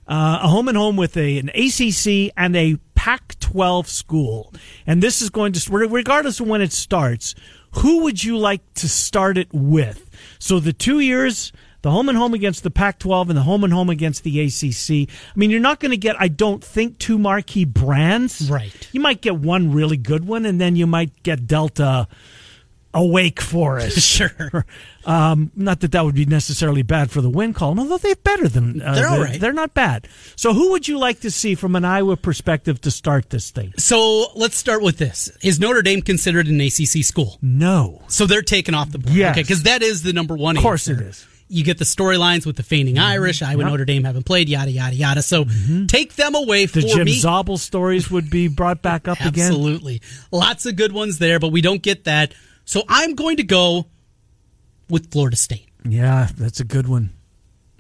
uh, 0.08 0.39
a 0.41 0.47
home 0.47 0.67
and 0.67 0.78
home 0.78 0.95
with 0.95 1.17
a 1.17 1.38
an 1.38 1.50
ACC 1.50 2.32
and 2.36 2.56
a 2.56 2.78
Pac-12 2.95 3.88
school, 3.88 4.54
and 4.86 5.04
this 5.04 5.21
is 5.21 5.30
going 5.30 5.54
to 5.54 5.71
regardless 5.71 6.39
of 6.39 6.47
when 6.47 6.62
it 6.62 6.73
starts. 6.73 7.36
Who 7.71 8.04
would 8.04 8.23
you 8.23 8.38
like 8.38 8.62
to 8.76 8.89
start 8.89 9.38
it 9.38 9.50
with? 9.54 10.10
So 10.39 10.60
the 10.60 10.73
two 10.73 11.00
years, 11.00 11.52
the 11.82 11.92
home 11.92 12.10
and 12.10 12.18
home 12.18 12.34
against 12.34 12.63
the 12.63 12.72
Pac-12 12.72 13.30
and 13.30 13.38
the 13.38 13.44
home 13.44 13.63
and 13.63 13.72
home 13.72 13.90
against 13.90 14.24
the 14.24 14.42
ACC. 14.42 15.10
I 15.10 15.34
mean, 15.38 15.50
you're 15.52 15.60
not 15.60 15.80
going 15.80 15.92
to 15.92 15.98
get, 15.98 16.16
I 16.20 16.28
don't 16.28 16.63
think, 16.63 16.98
two 16.98 17.18
marquee 17.18 17.66
brands. 17.66 18.50
Right. 18.50 18.90
You 18.92 19.00
might 19.00 19.22
get 19.22 19.36
one 19.36 19.72
really 19.72 19.98
good 19.98 20.26
one, 20.28 20.46
and 20.46 20.60
then 20.60 20.76
you 20.76 20.88
might 20.88 21.24
get 21.24 21.48
Delta. 21.48 22.08
A 22.94 23.06
Wake 23.06 23.42
Forest, 23.42 24.00
Sure. 24.02 24.66
Um, 25.06 25.52
not 25.56 25.80
that 25.82 25.92
that 25.94 26.04
would 26.04 26.16
be 26.16 26.26
necessarily 26.26 26.82
bad 26.82 27.12
for 27.12 27.22
the 27.22 27.30
win 27.30 27.54
column, 27.54 27.80
although 27.80 27.98
they're 27.98 28.16
better 28.16 28.50
than 28.50 28.82
uh, 28.82 28.94
They're 28.94 29.08
all 29.08 29.20
right. 29.22 29.40
They're 29.40 29.54
not 29.54 29.74
bad. 29.74 30.08
So, 30.36 30.54
who 30.54 30.72
would 30.72 30.86
you 30.86 30.98
like 31.00 31.22
to 31.22 31.32
see 31.32 31.56
from 31.56 31.78
an 31.78 31.86
Iowa 31.86 32.18
perspective 32.18 32.82
to 32.82 32.92
start 32.92 33.30
this 33.30 33.50
thing? 33.50 33.74
So 33.78 34.26
let's 34.36 34.58
start 34.58 34.82
with 34.82 34.98
this. 34.98 35.30
Is 35.42 35.62
Notre 35.62 35.82
Dame 35.82 36.02
considered 36.02 36.48
an 36.48 36.60
ACC 36.60 37.06
school? 37.06 37.38
No, 37.42 38.02
So 38.10 38.26
they're 38.26 38.42
taken 38.42 38.74
off 38.74 38.92
the 38.92 39.00
board. 39.00 39.16
Yes. 39.16 39.32
Okay, 39.32 39.44
because 39.44 39.63
that 39.63 39.82
is 39.82 40.04
the 40.04 40.12
number 40.12 40.36
one. 40.36 40.58
of 40.58 40.63
course 40.63 40.90
answer. 40.90 41.02
it 41.02 41.08
is. 41.08 41.26
You 41.49 41.63
get 41.63 41.77
the 41.77 41.86
storylines 41.86 42.45
with 42.45 42.57
the 42.57 42.63
feigning 42.63 42.95
mm-hmm. 42.95 43.05
Irish. 43.05 43.41
Iowa, 43.41 43.62
Yep. 43.63 43.71
Notre 43.71 43.86
Dame 43.86 44.03
haven't 44.03 44.25
played. 44.25 44.49
Yada 44.49 44.69
yada 44.71 44.95
yada. 44.95 45.21
So 45.21 45.45
mm-hmm. 45.45 45.86
take 45.86 46.15
them 46.15 46.36
away 46.36 46.67
from 46.67 46.81
The 46.81 46.88
Jim 46.89 47.05
me. 47.05 47.13
Zabel 47.19 47.57
stories 47.57 48.12
would 48.12 48.29
be 48.29 48.47
brought 48.49 48.81
back 48.81 49.07
up 49.07 49.19
again. 49.21 49.47
Absolutely, 49.47 50.01
lots 50.31 50.65
of 50.65 50.75
good 50.75 50.91
ones 50.91 51.19
there, 51.19 51.39
but 51.39 51.49
we 51.49 51.62
don't 51.62 51.81
get 51.81 52.03
that. 52.03 52.33
So 52.65 52.83
I'm 52.89 53.15
going 53.15 53.38
to 53.38 53.43
go 53.43 53.86
with 54.89 55.12
Florida 55.12 55.38
State. 55.38 55.69
Yeah, 55.88 56.27
that's 56.38 56.60
a 56.60 56.65
good 56.65 56.88
one. 56.88 57.12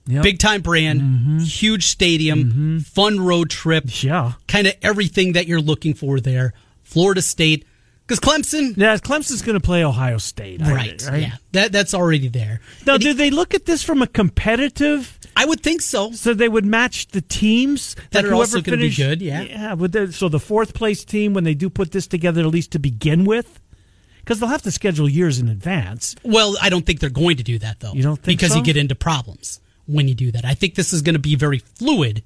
Yep. 0.05 0.23
Big 0.23 0.39
time 0.39 0.61
brand, 0.61 1.01
Mm-hmm. 1.01 1.39
huge 1.39 1.87
stadium, 1.87 2.43
mm-hmm. 2.45 2.77
fun 2.79 3.19
road 3.19 3.49
trip. 3.49 3.83
Yeah. 4.01 4.33
kind 4.47 4.65
of 4.67 4.73
everything 4.81 5.33
that 5.33 5.47
you're 5.47 5.59
looking 5.59 5.93
for 5.93 6.21
there. 6.21 6.53
Florida 6.83 7.21
State, 7.21 7.65
because 8.07 8.19
Clemson, 8.19 8.77
Yeah, 8.77 8.95
Clemson's 8.97 9.41
going 9.41 9.59
to 9.59 9.63
play 9.65 9.83
Ohio 9.83 10.17
State. 10.17 10.61
I- 10.61 10.73
right, 10.73 11.03
Yeah, 11.13 11.35
that 11.51 11.71
that's 11.71 11.93
already 11.93 12.29
there. 12.29 12.61
Now, 12.85 12.93
And 12.93 13.03
do 13.03 13.13
they 13.13 13.29
look 13.29 13.53
at 13.53 13.65
this 13.65 13.83
from 13.83 14.01
a 14.01 14.07
competitive? 14.07 15.19
I 15.35 15.45
would 15.45 15.61
think 15.61 15.81
so. 15.81 16.11
So 16.13 16.33
they 16.33 16.49
would 16.49 16.65
match 16.65 17.07
the 17.09 17.21
teams 17.21 17.95
That 18.11 18.23
like 18.23 18.31
are 18.31 18.35
also 18.35 18.61
gonna 18.61 18.77
be 18.77 18.89
good, 18.89 19.21
yeah. 19.21 19.41
yeah. 19.41 19.73
Would 19.73 19.91
they, 19.91 20.07
so 20.11 20.29
the 20.29 20.39
fourth 20.39 20.73
place 20.73 21.03
team, 21.03 21.33
when 21.33 21.43
they 21.43 21.53
do 21.53 21.69
put 21.69 21.91
this 21.91 22.07
together, 22.07 22.41
at 22.41 22.47
least 22.47 22.71
to 22.71 22.79
begin 22.79 23.25
with, 23.25 23.59
because 24.19 24.39
they'll 24.39 24.49
have 24.49 24.63
to 24.63 24.71
schedule 24.71 25.07
years 25.07 25.39
in 25.39 25.47
advance. 25.49 26.15
Well, 26.23 26.55
I 26.61 26.69
don't 26.69 26.85
think 26.85 26.99
they're 26.99 27.09
going 27.09 27.37
to 27.37 27.43
do 27.43 27.59
that 27.59 27.79
though. 27.81 27.93
You 27.93 28.03
don't 28.03 28.21
think 28.21 28.39
because 28.39 28.53
so? 28.53 28.57
you 28.59 28.63
get 28.63 28.77
into 28.77 28.95
problems 28.95 29.59
when 29.85 30.07
you 30.07 30.15
do 30.15 30.31
that. 30.31 30.45
I 30.45 30.53
think 30.53 30.75
this 30.75 30.93
is 30.93 31.01
going 31.01 31.15
to 31.15 31.19
be 31.19 31.35
very 31.35 31.59
fluid, 31.59 32.23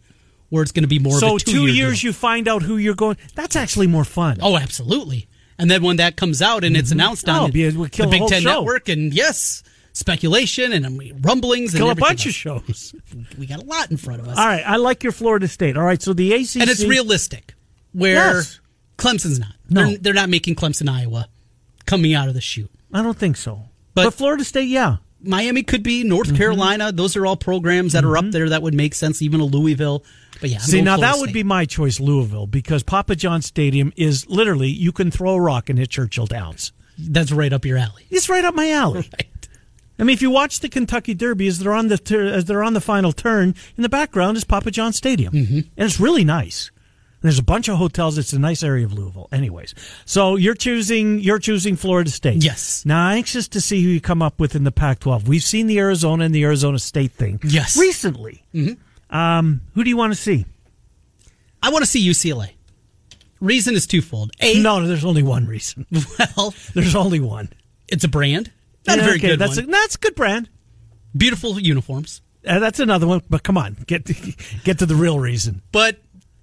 where 0.49 0.63
it's 0.63 0.71
going 0.71 0.83
to 0.83 0.87
be 0.89 0.99
more. 0.99 1.19
so 1.19 1.35
of 1.35 1.41
a 1.41 1.45
two 1.45 1.51
two-year 1.51 1.73
years, 1.87 2.01
deal. 2.01 2.09
you 2.09 2.13
find 2.13 2.47
out 2.47 2.61
who 2.61 2.77
you're 2.77 2.95
going. 2.95 3.17
That's 3.35 3.55
actually 3.55 3.87
more 3.87 4.03
fun. 4.03 4.37
Oh, 4.41 4.57
absolutely. 4.57 5.27
And 5.61 5.69
then 5.71 5.81
when 5.83 5.97
that 5.97 6.15
comes 6.17 6.41
out 6.41 6.63
and 6.65 6.75
it's 6.75 6.91
announced 6.91 7.29
Oh, 7.29 7.43
on 7.45 7.51
kill 7.51 7.85
the 7.85 8.07
Big 8.09 8.27
Ten 8.27 8.41
show. 8.41 8.49
Network, 8.59 8.89
and 8.89 9.13
yes, 9.13 9.61
speculation 9.93 10.73
and 10.73 10.85
um, 10.85 10.99
rumblings 11.21 11.71
kill 11.73 11.87
a 11.87 11.91
and 11.91 11.99
everything 12.01 12.09
bunch 12.09 12.25
of 12.25 12.33
shows. 12.33 12.95
We 13.37 13.45
got 13.45 13.61
a 13.61 13.65
lot 13.65 13.91
in 13.91 13.97
front 13.97 14.21
of 14.21 14.27
us. 14.27 14.37
All 14.37 14.45
right, 14.45 14.63
I 14.65 14.77
like 14.77 15.03
your 15.03 15.11
Florida 15.13 15.47
State. 15.47 15.77
All 15.77 15.83
right, 15.83 16.01
so 16.01 16.13
the 16.13 16.33
ACC 16.33 16.55
and 16.61 16.69
it's 16.69 16.83
realistic 16.83 17.53
where 17.93 18.15
Yes. 18.15 18.59
Clemson's 18.97 19.39
not. 19.39 19.53
No. 19.69 19.85
They're, 19.87 19.97
they're 19.97 20.13
not 20.13 20.29
making 20.29 20.55
Clemson, 20.55 20.89
Iowa 20.89 21.27
coming 21.85 22.13
out 22.13 22.27
of 22.27 22.33
the 22.33 22.41
chute. 22.41 22.71
I 22.93 23.01
don't 23.03 23.17
think 23.17 23.37
so, 23.37 23.63
But- 23.93 24.05
but, 24.05 24.13
Florida 24.15 24.43
State, 24.43 24.67
yeah. 24.67 24.97
Miami 25.23 25.61
could 25.61 25.83
be 25.83 25.99
Mm-hmm. 26.01 26.09
North 26.09 26.35
Carolina. 26.35 26.91
Those 26.91 27.15
are 27.15 27.25
all 27.27 27.35
programs 27.37 27.93
that 27.93 28.03
are 28.03 28.17
up 28.17 28.31
there 28.31 28.49
that 28.49 28.63
would 28.63 28.73
make 28.73 28.95
sense. 28.95 29.21
Even 29.21 29.39
a 29.39 29.45
Louisville. 29.45 30.03
But 30.41 30.49
yeah, 30.49 30.57
I'm 30.57 30.63
See, 30.63 30.81
now 30.81 30.97
that 30.97 31.17
would 31.17 31.29
State. 31.29 31.33
be 31.33 31.43
my 31.43 31.65
choice, 31.65 31.99
Louisville, 31.99 32.47
because 32.47 32.83
Papa 32.83 33.15
John 33.15 33.41
Stadium 33.41 33.93
is 33.95 34.27
literally 34.27 34.67
you 34.69 34.91
can 34.91 35.11
throw 35.11 35.35
a 35.35 35.41
rock 35.41 35.69
and 35.69 35.79
hit 35.79 35.89
Churchill 35.91 36.25
Downs. 36.25 36.73
that's 36.97 37.31
right 37.31 37.53
up 37.53 37.63
your 37.63 37.77
alley. 37.77 38.05
It's 38.09 38.27
right 38.27 38.43
up 38.43 38.55
my 38.55 38.71
alley. 38.71 39.09
Right. 39.17 39.27
I 39.99 40.03
mean, 40.03 40.15
if 40.15 40.21
you 40.23 40.31
watch 40.31 40.61
the 40.61 40.69
Kentucky 40.69 41.13
Derby 41.13 41.45
as 41.47 41.59
they're 41.59 41.73
on 41.73 41.87
the 41.87 41.97
tur- 41.97 42.25
as 42.25 42.45
they're 42.45 42.63
on 42.63 42.73
the 42.73 42.81
final 42.81 43.11
turn, 43.11 43.53
in 43.77 43.83
the 43.83 43.89
background 43.89 44.35
is 44.35 44.43
Papa 44.43 44.71
John 44.71 44.93
Stadium, 44.93 45.31
mm-hmm. 45.31 45.55
and 45.57 45.69
it's 45.77 45.99
really 45.99 46.23
nice. 46.23 46.71
There's 47.21 47.37
a 47.37 47.43
bunch 47.43 47.69
of 47.69 47.77
hotels. 47.77 48.17
It's 48.17 48.33
a 48.33 48.39
nice 48.39 48.63
area 48.63 48.83
of 48.85 48.93
Louisville. 48.93 49.27
Anyways, 49.31 49.75
so 50.05 50.37
you're 50.37 50.55
choosing 50.55 51.19
you're 51.19 51.37
choosing 51.37 51.75
Florida 51.75 52.09
State. 52.09 52.43
Yes. 52.43 52.83
Now, 52.83 53.09
anxious 53.09 53.47
to 53.49 53.61
see 53.61 53.83
who 53.83 53.89
you 53.89 54.01
come 54.01 54.23
up 54.23 54.39
with 54.39 54.55
in 54.55 54.63
the 54.63 54.71
Pac-12. 54.71 55.27
We've 55.27 55.43
seen 55.43 55.67
the 55.67 55.77
Arizona 55.77 56.25
and 56.25 56.33
the 56.33 56.43
Arizona 56.45 56.79
State 56.79 57.11
thing. 57.11 57.39
Yes. 57.43 57.77
Recently. 57.77 58.41
Mm-hmm. 58.55 58.81
Um, 59.11 59.61
who 59.73 59.83
do 59.83 59.89
you 59.89 59.97
want 59.97 60.13
to 60.13 60.19
see? 60.19 60.45
I 61.61 61.69
want 61.69 61.83
to 61.83 61.89
see 61.89 62.07
UCLA. 62.07 62.51
Reason 63.39 63.73
is 63.75 63.87
twofold. 63.87 64.31
A, 64.39 64.61
No, 64.61 64.85
there's 64.85 65.05
only 65.05 65.23
one 65.23 65.45
reason. 65.47 65.85
well, 66.37 66.53
There's 66.73 66.95
only 66.95 67.19
one. 67.19 67.49
it's 67.87 68.03
a 68.03 68.07
brand. 68.07 68.51
Not 68.87 68.99
a 68.99 69.01
very 69.01 69.17
okay, 69.17 69.27
good 69.29 69.39
that's 69.39 69.57
one. 69.57 69.65
A, 69.65 69.71
that's 69.71 69.95
a 69.95 69.99
good 69.99 70.15
brand. 70.15 70.49
Beautiful 71.15 71.59
uniforms. 71.59 72.21
Uh, 72.45 72.59
that's 72.59 72.79
another 72.79 73.05
one. 73.07 73.21
But 73.29 73.43
come 73.43 73.57
on, 73.57 73.75
get 73.85 74.05
to, 74.05 74.13
get 74.63 74.79
to 74.79 74.85
the 74.85 74.95
real 74.95 75.19
reason. 75.19 75.61
But 75.71 75.99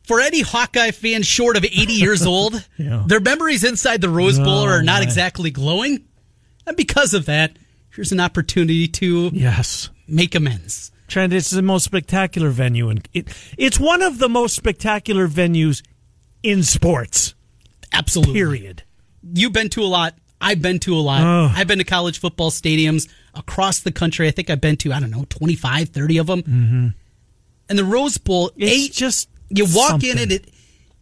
for 0.06 0.20
any 0.20 0.40
Hawkeye 0.42 0.90
fan 0.92 1.22
short 1.22 1.56
of 1.56 1.64
80 1.64 1.92
years 1.94 2.24
old, 2.26 2.64
Yeah. 2.76 3.04
their 3.06 3.20
memories 3.20 3.64
inside 3.64 4.00
the 4.00 4.08
Rose 4.10 4.38
Bowl 4.38 4.60
Oh, 4.60 4.66
are 4.66 4.82
not 4.82 5.02
exactly 5.02 5.50
glowing. 5.50 6.04
And 6.66 6.76
because 6.76 7.14
of 7.14 7.26
that, 7.26 7.56
here's 7.94 8.12
an 8.12 8.20
opportunity 8.20 8.86
to 8.88 9.30
Yes. 9.32 9.88
make 10.06 10.34
amends. 10.34 10.90
Trent, 11.08 11.32
it's 11.32 11.50
the 11.50 11.62
most 11.62 11.84
spectacular 11.84 12.50
venue, 12.50 12.88
and 12.90 13.08
it, 13.12 13.28
it's 13.56 13.80
one 13.80 14.02
of 14.02 14.18
the 14.18 14.28
most 14.28 14.54
spectacular 14.54 15.26
venues 15.26 15.82
in 16.42 16.62
sports. 16.62 17.34
Absolutely. 17.92 18.34
Period. 18.34 18.82
You've 19.34 19.52
been 19.52 19.70
to 19.70 19.82
a 19.82 19.86
lot. 19.86 20.14
I've 20.40 20.62
been 20.62 20.78
to 20.80 20.94
a 20.94 21.00
lot. 21.00 21.22
Oh. 21.22 21.52
I've 21.54 21.66
been 21.66 21.78
to 21.78 21.84
college 21.84 22.20
football 22.20 22.50
stadiums 22.50 23.08
across 23.34 23.80
the 23.80 23.90
country. 23.90 24.28
I 24.28 24.30
think 24.30 24.50
I've 24.50 24.60
been 24.60 24.76
to, 24.78 24.92
I 24.92 25.00
don't 25.00 25.10
know, 25.10 25.24
25, 25.28 25.88
30 25.88 26.18
of 26.18 26.26
them. 26.28 26.42
Mm-hmm. 26.42 26.88
And 27.70 27.78
the 27.78 27.84
Rose 27.84 28.18
Bowl, 28.18 28.50
It's 28.56 28.72
eight, 28.72 28.92
just 28.92 29.28
you 29.48 29.66
walk 29.74 30.04
in 30.04 30.18
and 30.18 30.30
it 30.30 30.48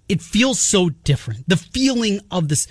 it 0.09 0.23
feels 0.23 0.61
so 0.61 0.91
different. 0.91 1.49
The 1.49 1.57
feeling 1.57 2.21
of 2.31 2.49
this, 2.49 2.69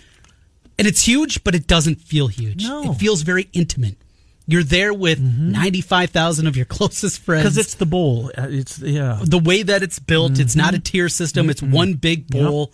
and 0.79 0.87
it's 0.87 1.05
huge, 1.05 1.43
but 1.43 1.53
it 1.55 1.67
doesn't 1.67 2.01
feel 2.01 2.27
huge. 2.27 2.63
No. 2.63 2.91
It 2.91 2.95
feels 2.95 3.21
very 3.21 3.49
intimate. 3.53 3.97
You're 4.47 4.63
there 4.63 4.93
with 4.93 5.19
95,000 5.19 6.45
of 6.47 6.55
your 6.55 6.65
closest 6.77 7.21
friends. 7.21 7.43
because 7.43 7.57
it's 7.57 7.75
the 7.75 7.85
bowl. 7.85 8.31
Uh, 8.37 8.47
It's 8.49 8.79
yeah. 8.79 9.19
the 9.23 9.39
way 9.39 9.63
that 9.63 9.81
it's 9.83 9.97
built. 9.99 10.37
It's 10.39 10.55
not 10.55 10.73
a 10.73 10.79
tier 10.79 11.09
system. 11.09 11.49
It's 11.49 11.61
one 11.63 11.95
big 11.95 12.27
bowl, 12.27 12.71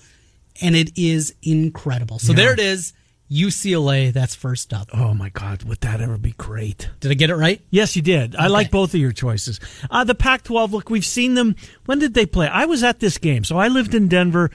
and 0.61 0.75
it 0.75 0.91
is 0.97 1.33
incredible. 1.43 2.19
So 2.19 2.33
there 2.33 2.51
it 2.53 2.59
is. 2.59 2.93
UCLA. 3.31 4.11
That's 4.11 4.35
first 4.35 4.73
up. 4.73 4.89
Oh 4.93 5.13
my 5.13 5.29
God, 5.29 5.63
would 5.63 5.79
that 5.81 6.01
ever 6.01 6.17
be 6.17 6.31
great? 6.33 6.89
Did 6.99 7.11
I 7.11 7.13
get 7.13 7.29
it 7.29 7.35
right? 7.37 7.61
Yes, 7.69 7.95
you 7.95 8.01
did. 8.01 8.35
I 8.35 8.47
like 8.47 8.69
both 8.71 8.93
of 8.93 8.99
your 8.99 9.13
choices. 9.13 9.57
Uh, 9.89 10.03
the 10.03 10.13
Pac-12. 10.15 10.71
Look, 10.71 10.89
we've 10.89 11.05
seen 11.05 11.35
them. 11.35 11.55
When 11.85 11.97
did 11.99 12.13
they 12.13 12.25
play? 12.25 12.47
I 12.49 12.65
was 12.65 12.83
at 12.83 12.99
this 12.99 13.17
game, 13.17 13.45
so 13.45 13.57
I 13.57 13.69
lived 13.69 13.95
in 13.95 14.09
Denver, 14.09 14.51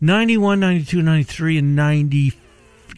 91, 0.00 0.58
92, 0.58 1.00
93, 1.02 1.58
and 1.58 1.76
ninety. 1.76 2.32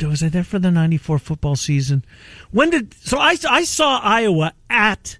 Was 0.02 0.22
I 0.22 0.28
there 0.28 0.44
for 0.44 0.58
the 0.58 0.70
'94 0.70 1.18
football 1.18 1.56
season? 1.56 2.04
When 2.50 2.70
did? 2.70 2.94
So 2.94 3.18
I 3.18 3.37
I 3.48 3.64
saw 3.64 3.98
Iowa 4.00 4.52
at 4.70 5.18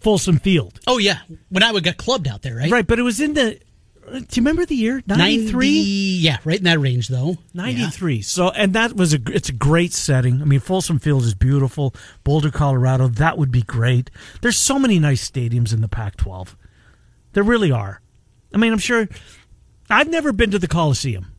Folsom 0.00 0.38
Field. 0.38 0.80
Oh 0.86 0.98
yeah, 0.98 1.20
when 1.48 1.62
I 1.62 1.72
would 1.72 1.84
get 1.84 1.96
clubbed 1.96 2.28
out 2.28 2.42
there, 2.42 2.56
right? 2.56 2.70
Right, 2.70 2.86
but 2.86 2.98
it 2.98 3.02
was 3.02 3.20
in 3.20 3.34
the 3.34 3.58
uh, 4.10 4.18
Do 4.18 4.26
you 4.32 4.42
remember 4.42 4.64
the 4.66 4.74
year? 4.74 5.02
93? 5.06 5.46
93? 5.46 5.68
Yeah, 5.68 6.38
right 6.44 6.58
in 6.58 6.64
that 6.64 6.78
range, 6.78 7.08
though. 7.08 7.36
93. 7.54 8.22
So, 8.22 8.48
and 8.50 8.72
that 8.74 8.94
was 8.94 9.14
a, 9.14 9.18
it's 9.26 9.48
a 9.48 9.52
great 9.54 9.92
setting. 9.92 10.42
I 10.42 10.44
mean, 10.44 10.60
Folsom 10.60 10.98
Field 10.98 11.22
is 11.22 11.34
beautiful. 11.34 11.94
Boulder, 12.24 12.50
Colorado, 12.50 13.08
that 13.08 13.38
would 13.38 13.50
be 13.50 13.62
great. 13.62 14.10
There's 14.40 14.56
so 14.56 14.78
many 14.78 14.98
nice 14.98 15.28
stadiums 15.28 15.72
in 15.72 15.80
the 15.80 15.88
Pac 15.88 16.16
12. 16.16 16.56
There 17.32 17.42
really 17.42 17.70
are. 17.70 18.00
I 18.52 18.58
mean, 18.58 18.72
I'm 18.72 18.78
sure, 18.78 19.08
I've 19.88 20.08
never 20.08 20.32
been 20.32 20.50
to 20.50 20.58
the 20.58 20.68
Coliseum. 20.68 21.29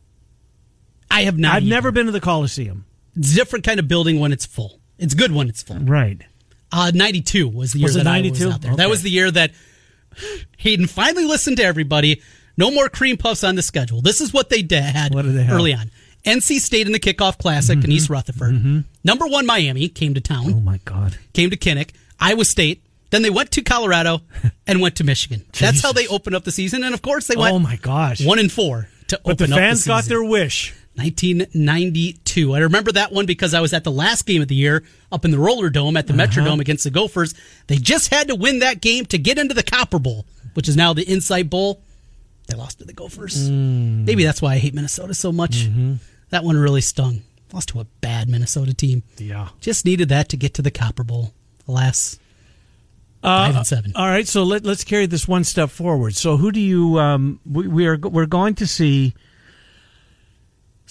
I 1.12 1.22
have 1.24 1.38
not. 1.38 1.54
I've 1.56 1.62
either. 1.62 1.70
never 1.70 1.92
been 1.92 2.06
to 2.06 2.12
the 2.12 2.20
Coliseum. 2.20 2.84
It's 3.16 3.32
a 3.32 3.34
different 3.34 3.64
kind 3.64 3.78
of 3.78 3.86
building 3.88 4.18
when 4.20 4.32
it's 4.32 4.46
full. 4.46 4.80
It's 4.98 5.14
good 5.14 5.32
when 5.32 5.48
it's 5.48 5.62
full. 5.62 5.78
Right. 5.78 6.20
Uh, 6.72 6.90
92 6.94 7.48
was 7.48 7.72
the 7.72 7.80
year 7.80 7.86
Was 7.86 7.94
that 7.96 8.06
I 8.06 8.20
92? 8.22 8.46
was 8.46 8.54
out 8.54 8.60
there. 8.62 8.70
Okay. 8.72 8.76
That 8.78 8.88
was 8.88 9.02
the 9.02 9.10
year 9.10 9.30
that 9.30 9.50
Hayden 10.58 10.86
finally 10.86 11.24
listened 11.24 11.56
to 11.58 11.64
everybody. 11.64 12.22
No 12.56 12.70
more 12.70 12.88
cream 12.88 13.16
puffs 13.16 13.44
on 13.44 13.54
the 13.54 13.62
schedule. 13.62 14.00
This 14.02 14.20
is 14.20 14.32
what 14.32 14.48
they 14.50 14.62
did, 14.62 14.82
had 14.82 15.14
What 15.14 15.22
they 15.24 15.48
early 15.48 15.74
on. 15.74 15.90
NC 16.24 16.60
State 16.60 16.86
in 16.86 16.92
the 16.92 17.00
kickoff 17.00 17.36
classic 17.38 17.82
in 17.84 17.90
East 17.90 18.08
Rutherford. 18.08 18.84
Number 19.04 19.26
one 19.26 19.44
Miami 19.46 19.88
came 19.88 20.14
to 20.14 20.20
town, 20.20 20.44
Oh, 20.54 20.60
my 20.60 20.78
God. 20.84 21.18
came 21.32 21.50
to 21.50 21.56
Kinnick. 21.56 21.90
Iowa 22.20 22.44
State. 22.44 22.82
Then 23.10 23.22
they 23.22 23.30
went 23.30 23.50
to 23.52 23.62
Colorado 23.62 24.22
and 24.66 24.80
went 24.80 24.96
to 24.96 25.04
Michigan. 25.04 25.44
That's 25.58 25.82
how 25.82 25.92
they 25.92 26.06
opened 26.06 26.36
up 26.36 26.44
the 26.44 26.52
season. 26.52 26.84
And 26.84 26.94
of 26.94 27.02
course, 27.02 27.26
they 27.26 27.36
went 27.36 27.54
Oh, 27.54 27.58
my 27.58 27.76
gosh. 27.76 28.24
one 28.24 28.38
and 28.38 28.50
four 28.50 28.88
to 29.08 29.20
But 29.24 29.36
the 29.38 29.44
open 29.44 29.52
up 29.52 29.58
fans 29.58 29.84
the 29.84 29.88
got 29.88 30.04
their 30.04 30.22
wish. 30.24 30.72
1992. 30.96 32.54
I 32.54 32.58
remember 32.60 32.92
that 32.92 33.12
one 33.12 33.26
because 33.26 33.54
I 33.54 33.60
was 33.60 33.72
at 33.72 33.84
the 33.84 33.90
last 33.90 34.26
game 34.26 34.42
of 34.42 34.48
the 34.48 34.54
year 34.54 34.82
up 35.10 35.24
in 35.24 35.30
the 35.30 35.36
Homer 35.38 35.70
Dome 35.70 35.96
at 35.96 36.06
the 36.06 36.12
Uh-huh. 36.14 36.22
Metrodome 36.26 36.60
against 36.60 36.84
the 36.84 36.90
Gophers. 36.90 37.34
They 37.66 37.76
just 37.76 38.12
had 38.12 38.28
to 38.28 38.34
win 38.34 38.60
that 38.60 38.80
game 38.80 39.06
to 39.06 39.18
get 39.18 39.38
into 39.38 39.54
the 39.54 39.62
Copper 39.62 39.98
Bowl, 39.98 40.26
which 40.54 40.68
is 40.68 40.76
now 40.76 40.92
the 40.92 41.02
Insight 41.04 41.48
Bowl. 41.50 41.80
They 42.48 42.56
lost 42.56 42.78
to 42.80 42.84
the 42.84 42.92
Gophers. 42.92 43.48
Mm. 43.50 44.04
Maybe 44.04 44.24
that's 44.24 44.42
why 44.42 44.54
I 44.54 44.58
hate 44.58 44.74
Minnesota 44.74 45.14
so 45.14 45.30
much. 45.32 45.66
Mm-hmm. 45.68 45.94
That 46.30 46.44
one 46.44 46.56
really 46.56 46.80
stung. 46.80 47.22
Lost 47.52 47.68
to 47.70 47.80
a 47.80 47.84
bad 48.00 48.28
Minnesota 48.28 48.74
team. 48.74 49.02
Yeah. 49.18 49.48
Just 49.60 49.84
needed 49.84 50.08
that 50.08 50.28
to 50.30 50.36
get 50.36 50.54
to 50.54 50.62
the 50.62 50.70
Copper 50.70 51.04
Bowl. 51.04 51.32
Alas, 51.68 52.18
Uh, 53.22 53.46
five 53.46 53.56
and 53.56 53.66
seven. 53.66 53.92
All 53.94 54.06
right, 54.08 54.26
so 54.26 54.42
let, 54.42 54.64
let's 54.64 54.82
carry 54.84 55.06
this 55.06 55.28
one 55.28 55.44
step 55.44 55.70
forward. 55.70 56.16
So, 56.16 56.36
who 56.36 56.50
do 56.50 56.58
you? 56.60 56.98
Um, 56.98 57.38
we, 57.46 57.68
we 57.68 57.86
are 57.86 57.96
we're 57.96 58.26
going 58.26 58.54
to 58.56 58.66
see. 58.66 59.14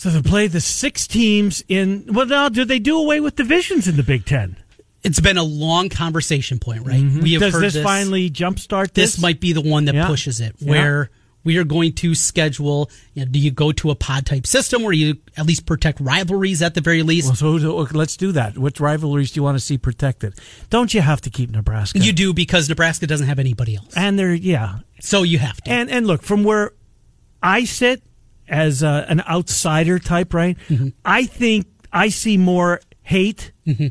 So 0.01 0.09
they 0.09 0.23
play 0.27 0.47
the 0.47 0.59
six 0.61 1.05
teams 1.05 1.63
in. 1.67 2.05
Well, 2.11 2.25
now 2.25 2.49
do 2.49 2.65
they 2.65 2.79
do 2.79 2.97
away 2.97 3.19
with 3.19 3.35
divisions 3.35 3.87
in 3.87 3.97
the 3.97 4.01
Big 4.03 4.25
Ten? 4.25 4.57
It's 5.03 5.19
been 5.19 5.37
a 5.37 5.43
long 5.43 5.89
conversation 5.89 6.57
point, 6.57 6.87
right? 6.87 6.99
Mm-hmm. 7.03 7.19
We 7.21 7.33
have 7.33 7.41
Does 7.41 7.53
heard 7.53 7.61
this, 7.61 7.73
this 7.75 7.83
finally 7.83 8.27
jumpstart 8.31 8.93
this? 8.93 9.13
this 9.13 9.21
might 9.21 9.39
be 9.39 9.53
the 9.53 9.61
one 9.61 9.85
that 9.85 9.93
Yeah. 9.93 10.07
pushes 10.07 10.41
it 10.41 10.55
Yeah. 10.57 10.71
where 10.71 11.09
we 11.43 11.57
are 11.57 11.63
going 11.63 11.93
to 11.93 12.15
schedule 12.15 12.89
you 13.13 13.25
know, 13.25 13.31
do 13.31 13.37
you 13.37 13.51
go 13.51 13.71
to 13.73 13.91
a 13.91 13.95
pod 13.95 14.25
type 14.25 14.47
system 14.47 14.81
where 14.81 14.91
you 14.91 15.17
at 15.37 15.45
least 15.45 15.67
protect 15.67 15.99
rivalries 15.99 16.63
at 16.63 16.73
the 16.73 16.81
very 16.81 17.03
least 17.03 17.27
Well, 17.43 17.59
so 17.59 17.87
let's 17.93 18.17
do 18.17 18.31
that. 18.31 18.57
Which 18.57 18.79
rivalries 18.79 19.29
do 19.31 19.37
you 19.37 19.43
want 19.43 19.55
to 19.59 19.63
see 19.63 19.77
protected? 19.77 20.33
Don't 20.71 20.95
you 20.95 21.01
have 21.01 21.21
to 21.21 21.29
keep 21.29 21.51
Nebraska? 21.51 21.99
you 21.99 22.11
do 22.11 22.33
because 22.33 22.67
nebraska 22.69 23.05
doesn't 23.05 23.27
have 23.27 23.37
anybody 23.37 23.75
else 23.75 23.93
and 23.95 24.17
they're 24.17 24.33
yeah. 24.33 24.79
so 24.99 25.21
you 25.21 25.37
have 25.37 25.61
to 25.61 25.69
And 25.69 25.91
and 25.91 26.07
look 26.07 26.23
from 26.23 26.43
where 26.43 26.71
I 27.43 27.65
sit 27.65 28.01
as 28.51 28.83
a, 28.83 29.05
an 29.09 29.21
outsider 29.21 29.97
type, 29.97 30.33
right? 30.35 30.57
Mm-hmm. 30.69 30.89
I 31.03 31.25
think 31.25 31.65
I 31.91 32.09
see 32.09 32.37
more 32.37 32.81
hate 33.01 33.51
Mm-hmm. 33.65 33.87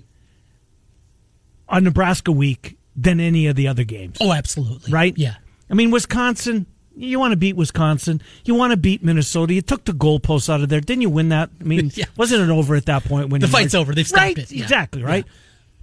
on 1.68 1.84
Nebraska 1.84 2.32
week 2.32 2.76
than 2.96 3.20
any 3.20 3.46
of 3.46 3.56
the 3.56 3.68
other 3.68 3.84
games, 3.84 4.18
oh 4.20 4.32
absolutely 4.32 4.92
right? 4.92 5.16
yeah 5.16 5.36
I 5.70 5.74
mean, 5.74 5.90
Wisconsin. 5.92 6.66
You 6.96 7.20
want 7.20 7.30
to 7.30 7.36
beat 7.36 7.54
Wisconsin. 7.54 8.20
You 8.44 8.56
want 8.56 8.72
to 8.72 8.76
beat 8.76 9.04
Minnesota. 9.04 9.54
You 9.54 9.62
took 9.62 9.84
the 9.84 9.92
goalposts 9.92 10.52
out 10.52 10.60
of 10.62 10.68
there. 10.68 10.80
Didn't 10.80 11.02
you 11.02 11.08
win 11.10 11.28
that? 11.28 11.48
I 11.60 11.64
mean, 11.64 11.92
Yeah. 11.94 12.06
wasn't 12.16 12.42
it 12.42 12.50
over 12.52 12.74
at 12.74 12.86
that 12.86 13.04
point 13.04 13.30
when 13.30 13.40
The 13.40 13.46
fight's 13.46 13.72
marched- 13.72 13.74
over. 13.76 13.94
They've 13.94 14.06
stopped 14.06 14.20
right? 14.22 14.38
it. 14.38 14.50
Yeah. 14.50 14.64
Exactly 14.64 15.02
right. 15.04 15.24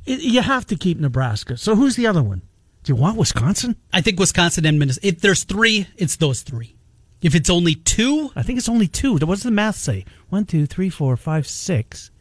It- 0.05 0.19
you 0.19 0.41
have 0.41 0.67
to 0.67 0.75
keep 0.75 0.99
Nebraska. 0.99 1.55
So 1.57 1.75
who's 1.75 1.95
the 1.95 2.05
other 2.05 2.21
one? 2.21 2.41
Do 2.83 2.91
you 2.91 2.97
want 2.97 3.17
Wisconsin? 3.17 3.75
i 3.93 3.99
think 4.01 4.17
wisconsin 4.19 4.65
and 4.65 4.77
minnesota 4.79 5.07
if 5.07 5.19
there's 5.21 5.43
three 5.45 5.87
it's 5.97 6.15
those 6.17 6.41
three 6.41 6.75
if 7.21 7.33
it's 7.35 7.49
only 7.49 7.75
two 7.75 8.31
I 8.35 8.43
think 8.43 8.57
it's 8.59 8.69
only 8.69 8.87
two. 8.87 9.13
What 9.13 9.25
does 9.35 9.43
the 9.43 9.51
math 9.51 9.75
say? 9.77 10.05
One, 10.29 10.45
two, 10.45 10.65
three, 10.65 10.89
four, 10.89 11.15
five, 11.17 11.47
six. 11.47 12.11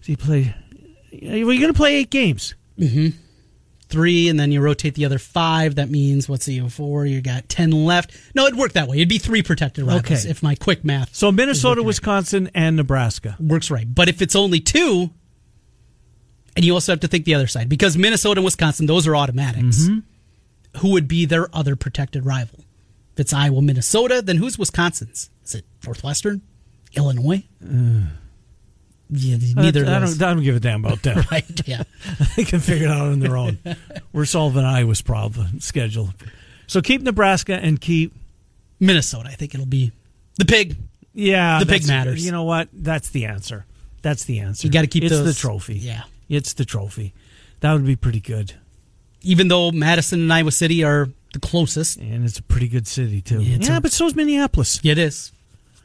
So 0.00 0.10
you 0.12 0.16
play. 0.16 0.54
You're 1.10 1.44
going 1.44 1.68
to 1.68 1.72
play 1.74 1.96
eight 1.96 2.10
games. 2.10 2.54
Mm-hmm. 2.78 3.08
three 3.88 4.28
and 4.30 4.40
then 4.40 4.50
you 4.50 4.62
rotate 4.62 4.94
the 4.94 5.04
other 5.04 5.18
five 5.18 5.74
that 5.74 5.90
means 5.90 6.26
what's 6.26 6.46
the 6.46 6.66
four 6.70 7.04
you 7.04 7.20
got 7.20 7.46
ten 7.50 7.70
left 7.70 8.16
no 8.34 8.46
it'd 8.46 8.58
work 8.58 8.72
that 8.72 8.88
way 8.88 8.96
it'd 8.96 9.10
be 9.10 9.18
three 9.18 9.42
protected 9.42 9.84
rivals 9.84 10.24
Okay. 10.24 10.30
if 10.30 10.42
my 10.42 10.54
quick 10.54 10.82
math 10.82 11.14
So 11.14 11.30
Minnesota, 11.30 11.82
Wisconsin, 11.82 12.50
and 12.54 12.76
Nebraska. 12.76 13.36
works 13.38 13.70
right. 13.70 13.86
But 13.94 14.08
if 14.08 14.22
it's 14.22 14.34
only 14.34 14.58
two, 14.60 15.10
and 16.56 16.64
you 16.64 16.72
also 16.72 16.92
have 16.92 17.00
to 17.00 17.08
think 17.08 17.26
the 17.26 17.34
other 17.34 17.46
side 17.46 17.68
because 17.68 17.96
Minnesota 17.98 18.38
and 18.38 18.44
Wisconsin, 18.46 18.86
those 18.86 19.06
are 19.06 19.14
automatics. 19.14 19.82
Mm-hmm. 19.82 20.78
Who 20.78 20.92
would 20.92 21.06
be 21.06 21.26
their 21.26 21.54
other 21.54 21.76
protected 21.76 22.24
rival? 22.24 22.60
If 23.14 23.20
it's 23.20 23.32
Iowa, 23.32 23.60
Minnesota, 23.62 24.22
then 24.22 24.36
who's 24.38 24.58
Wisconsin's? 24.58 25.30
Is 25.44 25.54
it 25.56 25.64
Northwestern, 25.84 26.42
Illinois? 26.96 27.44
Hmm. 27.62 28.02
Yeah, 29.10 29.36
neither 29.54 29.84
I 29.84 29.96
of 29.96 30.00
those. 30.02 30.16
don't, 30.18 30.28
I 30.30 30.34
don't 30.34 30.42
give 30.42 30.56
a 30.56 30.60
damn 30.60 30.84
about 30.84 31.02
them. 31.02 31.22
right? 31.30 31.44
Yeah. 31.68 31.82
they 32.36 32.44
can 32.44 32.60
figure 32.60 32.86
it 32.86 32.90
out 32.90 33.08
on 33.08 33.20
their 33.20 33.36
own. 33.36 33.58
We're 34.14 34.24
solving 34.24 34.64
Iowa's 34.64 35.02
problem 35.02 35.60
schedule. 35.60 36.10
So 36.66 36.80
keep 36.80 37.02
Nebraska 37.02 37.54
and 37.54 37.80
keep. 37.80 38.14
Minnesota, 38.80 39.28
I 39.28 39.34
think 39.34 39.54
it'll 39.54 39.66
be 39.66 39.92
the 40.38 40.44
pig. 40.46 40.76
Yeah, 41.14 41.58
The 41.60 41.66
pig 41.66 41.86
matters. 41.86 42.24
You 42.24 42.32
know 42.32 42.44
what? 42.44 42.68
That's 42.72 43.10
the 43.10 43.26
answer. 43.26 43.66
That's 44.00 44.24
the 44.24 44.40
answer. 44.40 44.66
You 44.66 44.72
gotta 44.72 44.86
keep 44.88 45.04
It's 45.04 45.12
those- 45.12 45.26
the 45.36 45.38
trophy. 45.40 45.76
yeah. 45.76 46.02
it's 46.28 46.54
the 46.54 46.64
trophy. 46.64 47.12
That 47.60 47.74
would 47.74 47.84
be 47.86 47.94
pretty 47.94 48.18
good, 48.18 48.54
Even 49.20 49.46
though 49.46 49.70
Madison 49.70 50.20
and 50.22 50.32
Iowa 50.32 50.50
City 50.50 50.82
are 50.82 51.10
the 51.32 51.40
closest, 51.40 51.98
and 51.98 52.24
it's 52.24 52.38
a 52.38 52.42
pretty 52.42 52.68
good 52.68 52.86
city 52.86 53.20
too. 53.20 53.42
Yeah, 53.42 53.58
yeah, 53.60 53.76
a- 53.76 53.80
but 53.80 53.92
so 53.92 54.06
is 54.06 54.14
Minneapolis. 54.14 54.80
Yeah, 54.82 54.92
it 54.92 54.98
is 54.98 55.32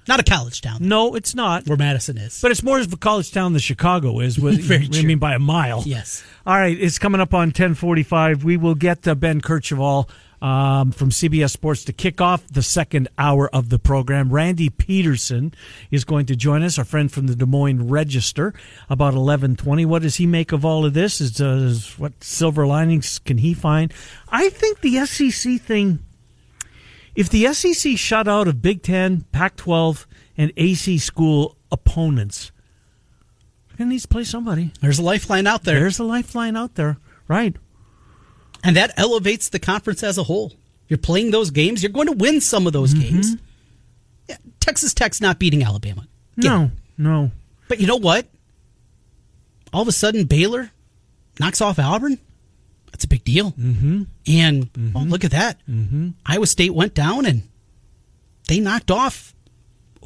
not 0.08 0.20
a 0.20 0.24
college 0.24 0.62
town 0.62 0.78
No, 0.82 1.16
it's 1.16 1.36
not. 1.36 1.68
where 1.68 1.78
Madison 1.78 2.18
is. 2.18 2.40
But 2.42 2.52
it's 2.52 2.64
more 2.64 2.80
of 2.80 2.92
a 2.94 2.98
college 2.98 3.32
town 3.32 3.52
than 3.54 3.60
Chicago 3.60 4.20
is. 4.22 4.40
With, 4.40 4.60
Very 4.62 4.86
I 4.86 4.88
true. 4.88 5.04
mean, 5.04 5.20
by 5.20 5.34
a 5.36 5.40
mile. 5.40 5.84
Yes. 5.86 6.24
All 6.46 6.56
right, 6.56 6.78
it's 6.80 6.98
coming 6.98 7.20
up 7.20 7.34
on 7.34 7.48
1045. 7.48 8.44
We 8.44 8.56
will 8.58 8.76
get 8.76 9.06
uh, 9.08 9.16
Ben 9.16 9.42
Kercheval 9.42 10.08
um, 10.42 10.92
from 10.92 11.10
CBS 11.10 11.52
Sports 11.52 11.84
to 11.86 11.94
kick 11.94 12.22
off 12.22 12.48
the 12.48 12.62
second 12.62 13.08
hour 13.18 13.50
of 13.54 13.70
the 13.70 13.80
program. 13.80 14.32
Randy 14.32 14.70
Peterson 14.70 15.54
is 15.92 16.04
going 16.04 16.26
to 16.28 16.36
join 16.36 16.64
us, 16.64 16.78
our 16.78 16.86
friend 16.86 17.12
from 17.12 17.28
the 17.28 17.36
Des 17.36 17.46
Moines 17.46 17.90
Register, 17.90 18.54
about 18.90 19.14
1120. 19.14 19.86
What 19.86 20.02
does 20.02 20.16
he 20.16 20.26
make 20.26 20.52
of 20.52 20.64
all 20.64 20.86
of 20.86 20.94
this? 20.94 21.20
Is, 21.20 21.42
uh, 21.42 21.46
is 21.46 21.98
What 21.98 22.24
silver 22.24 22.68
linings 22.68 23.20
can 23.20 23.40
he 23.40 23.54
find? 23.54 23.94
I 24.30 24.50
think 24.50 24.82
the 24.82 25.06
SEC 25.06 25.60
thing 25.60 26.00
if 27.18 27.32
the 27.32 27.52
SEC 27.52 27.98
shut 27.98 28.28
out 28.28 28.48
of 28.48 28.62
Big 28.62 28.84
Ten, 28.84 29.22
Pac 29.32 29.56
12, 29.56 30.06
and 30.38 30.54
AC 30.56 31.00
school 31.00 31.58
opponents, 31.72 32.52
to 33.76 33.86
need 33.86 34.00
to 34.00 34.08
play 34.08 34.24
somebody. 34.24 34.72
There's 34.82 35.00
a 35.00 35.04
lifeline 35.04 35.48
out 35.48 35.64
there. 35.64 35.80
There's 35.80 35.98
a 35.98 36.04
lifeline 36.04 36.56
out 36.56 36.76
there. 36.76 36.98
Right. 37.28 37.56
And 38.68 38.76
that 38.76 38.92
elevates 38.98 39.50
the 39.50 39.60
conference 39.60 40.04
as 40.04 40.18
a 40.18 40.24
whole. 40.24 40.54
You're 40.90 40.98
playing 40.98 41.32
those 41.32 41.52
games, 41.52 41.82
you're 41.82 41.92
going 41.92 42.08
to 42.08 42.14
win 42.14 42.42
some 42.42 42.68
of 42.68 42.74
those 42.74 42.94
Mm-hmm. 42.94 43.02
games. 43.16 43.36
Yeah, 44.28 44.38
Texas 44.60 44.94
Tech's 44.94 45.22
not 45.22 45.40
beating 45.40 45.64
Alabama. 45.64 46.06
Get 46.40 46.50
No, 46.50 46.64
it. 46.66 46.72
no. 46.98 47.32
But 47.70 47.80
you 47.80 47.88
know 47.88 47.96
what? 47.96 48.28
All 49.74 49.82
of 49.82 49.88
a 49.88 49.92
sudden, 49.94 50.26
Baylor 50.26 50.72
knocks 51.40 51.62
off 51.62 51.80
Auburn. 51.80 52.18
That's 52.92 53.04
a 53.04 53.08
big 53.08 53.24
deal. 53.24 53.52
Mm-hmm. 53.52 54.04
And 54.28 54.70
oh, 54.96 55.00
look 55.00 55.24
at 55.24 55.32
that. 55.32 55.60
Mm-hmm. 55.70 56.10
Iowa 56.26 56.48
State 56.48 56.74
went 56.74 56.94
down 56.94 57.26
and 57.26 57.44
they 58.48 58.60
knocked 58.60 58.92
off 58.92 59.34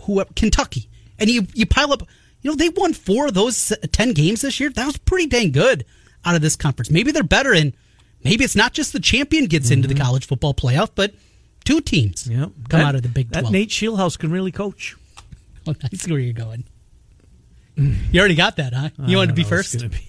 who 0.03 0.23
Kentucky. 0.35 0.89
And 1.19 1.29
you 1.29 1.47
you 1.53 1.65
pile 1.65 1.93
up. 1.93 2.03
You 2.41 2.49
know 2.51 2.55
they 2.55 2.69
won 2.69 2.93
four 2.93 3.27
of 3.27 3.33
those 3.35 3.71
ten 3.91 4.13
games 4.13 4.41
this 4.41 4.59
year. 4.59 4.71
That 4.71 4.87
was 4.87 4.97
pretty 4.97 5.27
dang 5.27 5.51
good 5.51 5.85
out 6.25 6.35
of 6.35 6.41
this 6.41 6.55
conference. 6.55 6.89
Maybe 6.91 7.11
they're 7.11 7.23
better, 7.23 7.53
and 7.53 7.73
maybe 8.23 8.43
it's 8.43 8.55
not 8.55 8.73
just 8.73 8.93
the 8.93 8.99
champion 8.99 9.45
gets 9.45 9.71
into 9.71 9.87
the 9.87 9.95
college 9.95 10.25
football 10.27 10.53
playoff, 10.53 10.89
but 10.95 11.13
two 11.63 11.81
teams 11.81 12.27
Yep. 12.27 12.51
come 12.69 12.79
That- 12.79 12.85
out 12.87 12.95
of 12.95 13.03
the 13.03 13.09
Big 13.09 13.31
12. 13.31 13.45
That 13.45 13.51
Nate 13.51 13.69
Scheelhaase 13.69 14.17
can 14.17 14.31
really 14.31 14.51
coach. 14.51 14.95
Oh, 15.67 15.75
I 15.83 15.95
see 15.95 16.11
where 16.11 16.19
you're 16.19 16.33
going. 16.33 16.63
You 17.75 18.19
already 18.19 18.35
got 18.35 18.57
that, 18.57 18.73
huh? 18.73 18.89
You 19.05 19.17
wanted 19.17 19.29
to 19.29 19.33
be 19.35 19.41
I 19.45 19.49
don't 19.49 19.51
know, 19.51 19.59
it's 19.59 19.71
first. 19.73 19.91
be- 19.91 20.07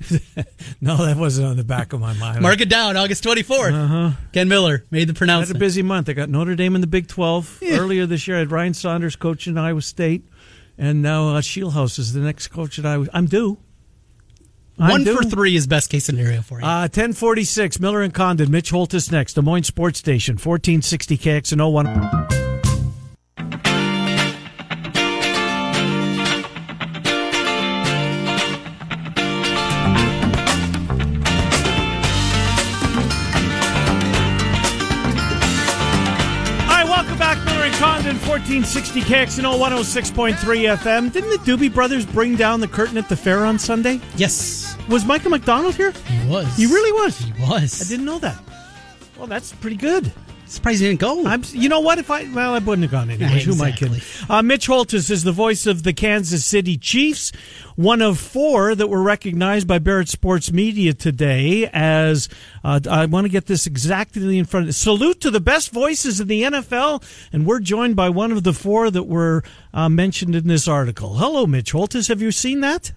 no, 0.80 0.96
that 1.04 1.16
wasn't 1.16 1.46
on 1.46 1.56
the 1.56 1.64
back 1.64 1.92
of 1.92 2.00
my 2.00 2.12
mind. 2.14 2.40
Mark 2.40 2.60
it 2.60 2.68
down, 2.68 2.96
August 2.96 3.22
24th. 3.24 4.16
Ken 4.32 4.48
Miller 4.48 4.84
made 4.90 5.08
the 5.08 5.30
I 5.30 5.40
had 5.40 5.50
a 5.50 5.58
busy 5.58 5.82
month. 5.82 6.08
I 6.08 6.14
got 6.14 6.28
Notre 6.30 6.54
Dame 6.54 6.74
in 6.74 6.80
the 6.80 6.86
Big 6.86 7.06
12. 7.06 7.60
Earlier 7.70 8.06
this 8.06 8.26
year, 8.26 8.36
I 8.36 8.40
had 8.40 8.50
Ryan 8.50 8.74
Saunders 8.74 9.14
coaching 9.16 9.56
Iowa 9.58 9.82
State. 9.82 10.24
And 10.76 11.02
now 11.02 11.28
uh, 11.36 11.40
Scheelhaase 11.40 11.98
is 11.98 12.12
the 12.14 12.20
next 12.20 12.48
coach 12.48 12.78
at 12.78 12.86
Iowa. 12.86 13.06
I'm 13.12 13.26
due. 13.26 13.58
I'm 14.78 14.90
One 14.90 15.04
for 15.04 15.22
three 15.22 15.54
is 15.54 15.66
best 15.66 15.90
case 15.90 16.04
scenario 16.04 16.42
for 16.42 16.58
you. 16.58 16.64
Uh, 16.66 16.82
1046, 16.90 17.78
Miller 17.78 18.02
and 18.02 18.12
Condon. 18.12 18.50
Mitch 18.50 18.70
Holthus 18.70 19.12
next. 19.12 19.34
Des 19.34 19.42
Moines 19.42 19.66
Sports 19.66 19.98
Station, 20.00 20.34
1460 20.34 21.16
KXNO 21.16 21.72
1. 21.72 22.33
1460 38.44 39.00
KXNO 39.00 39.58
106.3 39.58 40.34
FM. 40.76 41.10
Didn't 41.10 41.30
the 41.30 41.38
Doobie 41.50 41.72
Brothers 41.72 42.04
bring 42.04 42.36
down 42.36 42.60
the 42.60 42.68
curtain 42.68 42.98
at 42.98 43.08
the 43.08 43.16
fair 43.16 43.46
on 43.46 43.58
Sunday? 43.58 44.02
Yes, 44.16 44.76
Was 44.86 45.06
Michael 45.06 45.30
McDonald 45.30 45.74
here? 45.76 45.92
he 45.92 46.28
was. 46.28 46.54
He 46.54 46.66
really 46.66 46.92
was. 46.92 47.18
He 47.18 47.32
was. 47.40 47.80
I 47.80 47.88
didn't 47.88 48.04
know 48.04 48.18
that. 48.18 48.38
Well, 49.16 49.26
that's 49.26 49.52
pretty 49.54 49.76
good. 49.76 50.12
Surprised 50.46 50.80
he 50.80 50.88
didn't 50.88 51.00
go. 51.00 51.26
I'm, 51.26 51.42
you 51.52 51.68
know 51.68 51.80
what? 51.80 51.98
If 51.98 52.10
I 52.10 52.24
well, 52.30 52.54
I 52.54 52.58
wouldn't 52.58 52.82
have 52.82 52.90
gone 52.90 53.10
anyways. 53.10 53.44
Who 53.44 53.52
am 53.52 53.62
I 53.62 53.72
kidding? 53.72 54.00
Uh, 54.28 54.42
Mitch 54.42 54.66
Holthus 54.66 55.10
is 55.10 55.24
the 55.24 55.32
voice 55.32 55.66
of 55.66 55.82
the 55.82 55.92
Kansas 55.92 56.44
City 56.44 56.76
Chiefs, 56.76 57.32
one 57.76 58.02
of 58.02 58.18
four 58.18 58.74
that 58.74 58.88
were 58.88 59.02
recognized 59.02 59.66
by 59.66 59.78
Barrett 59.78 60.08
Sports 60.08 60.52
Media 60.52 60.92
today. 60.92 61.68
As 61.72 62.28
uh, 62.62 62.80
I 62.88 63.06
want 63.06 63.24
to 63.24 63.30
get 63.30 63.46
this 63.46 63.66
exactly 63.66 64.38
in 64.38 64.44
front. 64.44 64.68
of 64.68 64.74
Salute 64.74 65.20
to 65.22 65.30
the 65.30 65.40
best 65.40 65.72
voices 65.72 66.20
in 66.20 66.28
the 66.28 66.42
NFL, 66.42 67.02
and 67.32 67.46
we're 67.46 67.60
joined 67.60 67.96
by 67.96 68.10
one 68.10 68.30
of 68.30 68.42
the 68.42 68.52
four 68.52 68.90
that 68.90 69.04
were 69.04 69.42
uh, 69.72 69.88
mentioned 69.88 70.34
in 70.34 70.46
this 70.46 70.68
article. 70.68 71.14
Hello, 71.14 71.46
Mitch 71.46 71.72
Holthus. 71.72 72.08
Have 72.08 72.20
you 72.20 72.30
seen 72.30 72.60
that? 72.60 72.92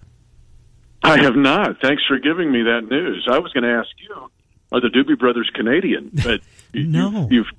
I 1.02 1.18
have 1.22 1.36
not. 1.36 1.80
Thanks 1.80 2.02
for 2.06 2.18
giving 2.18 2.52
me 2.52 2.62
that 2.64 2.88
news. 2.90 3.26
I 3.30 3.38
was 3.38 3.52
going 3.52 3.64
to 3.64 3.70
ask 3.70 3.88
you, 3.98 4.30
are 4.72 4.80
the 4.80 4.88
Doobie 4.88 5.18
Brothers 5.18 5.50
Canadian? 5.54 6.10
But 6.12 6.40
you, 6.40 6.40
No. 6.74 7.28
you, 7.30 7.44
have 7.44 7.54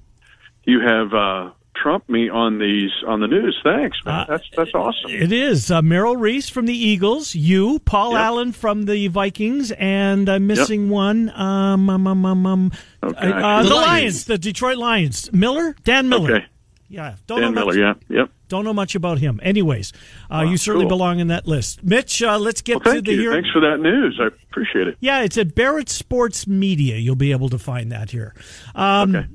you 0.65 0.79
have 0.81 1.13
uh, 1.13 1.51
trumped 1.75 2.09
me 2.09 2.29
on 2.29 2.59
these 2.59 2.91
on 3.07 3.19
the 3.21 3.27
news. 3.27 3.57
Thanks, 3.63 3.97
man. 4.05 4.25
that's 4.29 4.43
that's 4.55 4.73
awesome. 4.73 5.09
It 5.11 5.31
is 5.31 5.71
uh, 5.71 5.81
Merrill 5.81 6.17
Reese 6.17 6.49
from 6.49 6.65
the 6.65 6.73
Eagles, 6.77 7.35
you, 7.35 7.79
Paul 7.79 8.11
Yep. 8.11 8.19
Allen 8.21 8.51
from 8.51 8.83
the 8.85 9.07
Vikings, 9.07 9.71
and 9.71 10.27
I'm 10.29 10.45
missing 10.47 10.89
one. 10.89 11.29
Um, 11.35 11.89
um, 11.89 12.05
um, 12.07 12.25
um, 12.25 12.45
um, 12.45 12.71
Okay. 13.01 13.17
uh, 13.31 13.63
the, 13.63 13.69
The 13.69 13.75
Lions. 13.75 13.87
Lions. 13.87 14.25
the 14.25 14.37
Detroit 14.37 14.77
Lions. 14.77 15.31
Miller, 15.31 15.75
Dan 15.83 16.09
Miller. 16.09 16.35
Okay, 16.35 16.45
Yeah, 16.89 17.15
don't 17.27 17.41
Dan 17.41 17.53
Miller. 17.53 17.77
Yeah, 17.77 17.93
yep. 18.09 18.29
Don't 18.49 18.65
know 18.65 18.73
much 18.73 18.95
about 18.95 19.19
him. 19.19 19.39
Anyways, 19.41 19.93
uh, 20.29 20.41
you 20.41 20.57
certainly 20.57 20.83
cool. 20.85 20.97
belong 20.97 21.19
in 21.19 21.27
that 21.27 21.47
list. 21.47 21.83
Mitch, 21.83 22.21
uh, 22.21 22.37
let's 22.37 22.61
get 22.61 22.83
Well, 22.83 22.95
to 22.95 23.01
the 23.01 23.13
you. 23.13 23.19
here. 23.21 23.31
Thanks 23.33 23.49
for 23.51 23.61
that 23.61 23.79
news. 23.79 24.19
I 24.21 24.27
appreciate 24.27 24.87
it. 24.87 24.97
Yeah, 24.99 25.21
it's 25.21 25.37
at 25.37 25.55
Barrett 25.55 25.87
Sports 25.89 26.47
Media. 26.47 26.97
You'll 26.97 27.15
be 27.15 27.31
able 27.31 27.49
to 27.49 27.57
find 27.59 27.91
that 27.91 28.11
here. 28.11 28.33
Um, 28.75 29.15
Okay. 29.15 29.27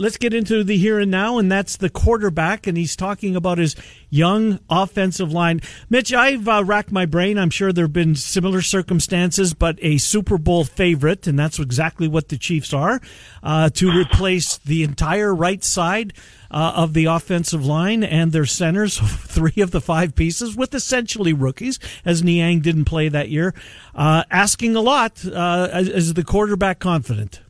Let's 0.00 0.16
get 0.16 0.32
into 0.32 0.64
the 0.64 0.78
here 0.78 0.98
and 0.98 1.10
now, 1.10 1.36
and 1.36 1.52
that's 1.52 1.76
the 1.76 1.90
quarterback, 1.90 2.66
and 2.66 2.74
he's 2.74 2.96
talking 2.96 3.36
about 3.36 3.58
his 3.58 3.76
young 4.08 4.58
offensive 4.70 5.30
line. 5.30 5.60
Mitch, 5.90 6.10
I've 6.10 6.48
uh, 6.48 6.64
racked 6.64 6.90
my 6.90 7.04
brain. 7.04 7.36
I'm 7.36 7.50
sure 7.50 7.70
there 7.70 7.84
have 7.84 7.92
been 7.92 8.14
similar 8.14 8.62
circumstances, 8.62 9.52
but 9.52 9.78
a 9.82 9.98
Super 9.98 10.38
Bowl 10.38 10.64
favorite, 10.64 11.26
and 11.26 11.38
that's 11.38 11.58
exactly 11.58 12.08
what 12.08 12.30
the 12.30 12.38
Chiefs 12.38 12.72
are, 12.72 13.02
uh, 13.42 13.68
to 13.74 13.90
replace 13.90 14.56
the 14.56 14.84
entire 14.84 15.34
right 15.34 15.62
side 15.62 16.14
uh, 16.50 16.72
of 16.76 16.94
the 16.94 17.04
offensive 17.04 17.66
line 17.66 18.02
and 18.02 18.32
their 18.32 18.46
centers, 18.46 18.98
three 19.26 19.60
of 19.60 19.70
the 19.70 19.82
five 19.82 20.14
pieces, 20.14 20.56
with 20.56 20.74
essentially 20.74 21.34
rookies, 21.34 21.78
as 22.06 22.22
Niang 22.22 22.60
didn't 22.60 22.86
play 22.86 23.10
that 23.10 23.28
year. 23.28 23.52
Uh, 23.94 24.24
asking 24.30 24.74
a 24.76 24.80
lot. 24.80 25.22
Uh, 25.26 25.68
is, 25.74 25.88
is 25.90 26.14
the 26.14 26.24
quarterback 26.24 26.78
confident? 26.78 27.42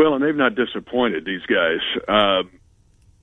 Well, 0.00 0.14
and 0.14 0.24
they've 0.24 0.34
not 0.34 0.54
disappointed 0.54 1.26
these 1.26 1.44
guys. 1.44 1.80
Um, 2.08 2.50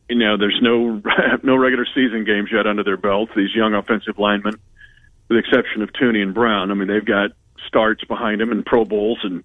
you 0.08 0.20
know, 0.20 0.38
there's 0.38 0.60
no 0.62 1.02
no 1.44 1.56
regular 1.56 1.88
season 1.96 2.24
games 2.24 2.50
yet 2.54 2.68
under 2.68 2.84
their 2.84 2.98
belts. 2.98 3.32
These 3.36 3.56
young 3.56 3.74
offensive 3.74 4.20
linemen, 4.20 4.54
with 5.28 5.28
the 5.28 5.38
exception 5.40 5.82
of 5.82 5.90
Thuney 5.94 6.22
and 6.22 6.36
Brown, 6.36 6.70
I 6.70 6.76
mean, 6.76 6.88
they've 6.88 7.04
got 7.04 7.32
starts 7.68 8.04
behind 8.04 8.42
them 8.42 8.52
and 8.52 8.64
Pro 8.64 8.86
Bowls, 8.86 9.18
and 9.24 9.40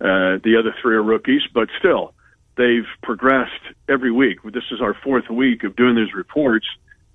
uh, 0.00 0.42
the 0.42 0.56
other 0.58 0.74
three 0.82 0.96
are 0.96 1.02
rookies. 1.04 1.42
But 1.54 1.68
still, 1.78 2.14
they've 2.56 2.88
progressed 3.00 3.62
every 3.88 4.10
week. 4.10 4.42
This 4.42 4.64
is 4.72 4.80
our 4.80 4.94
fourth 5.04 5.30
week 5.30 5.62
of 5.62 5.76
doing 5.76 5.94
these 5.94 6.12
reports, 6.12 6.66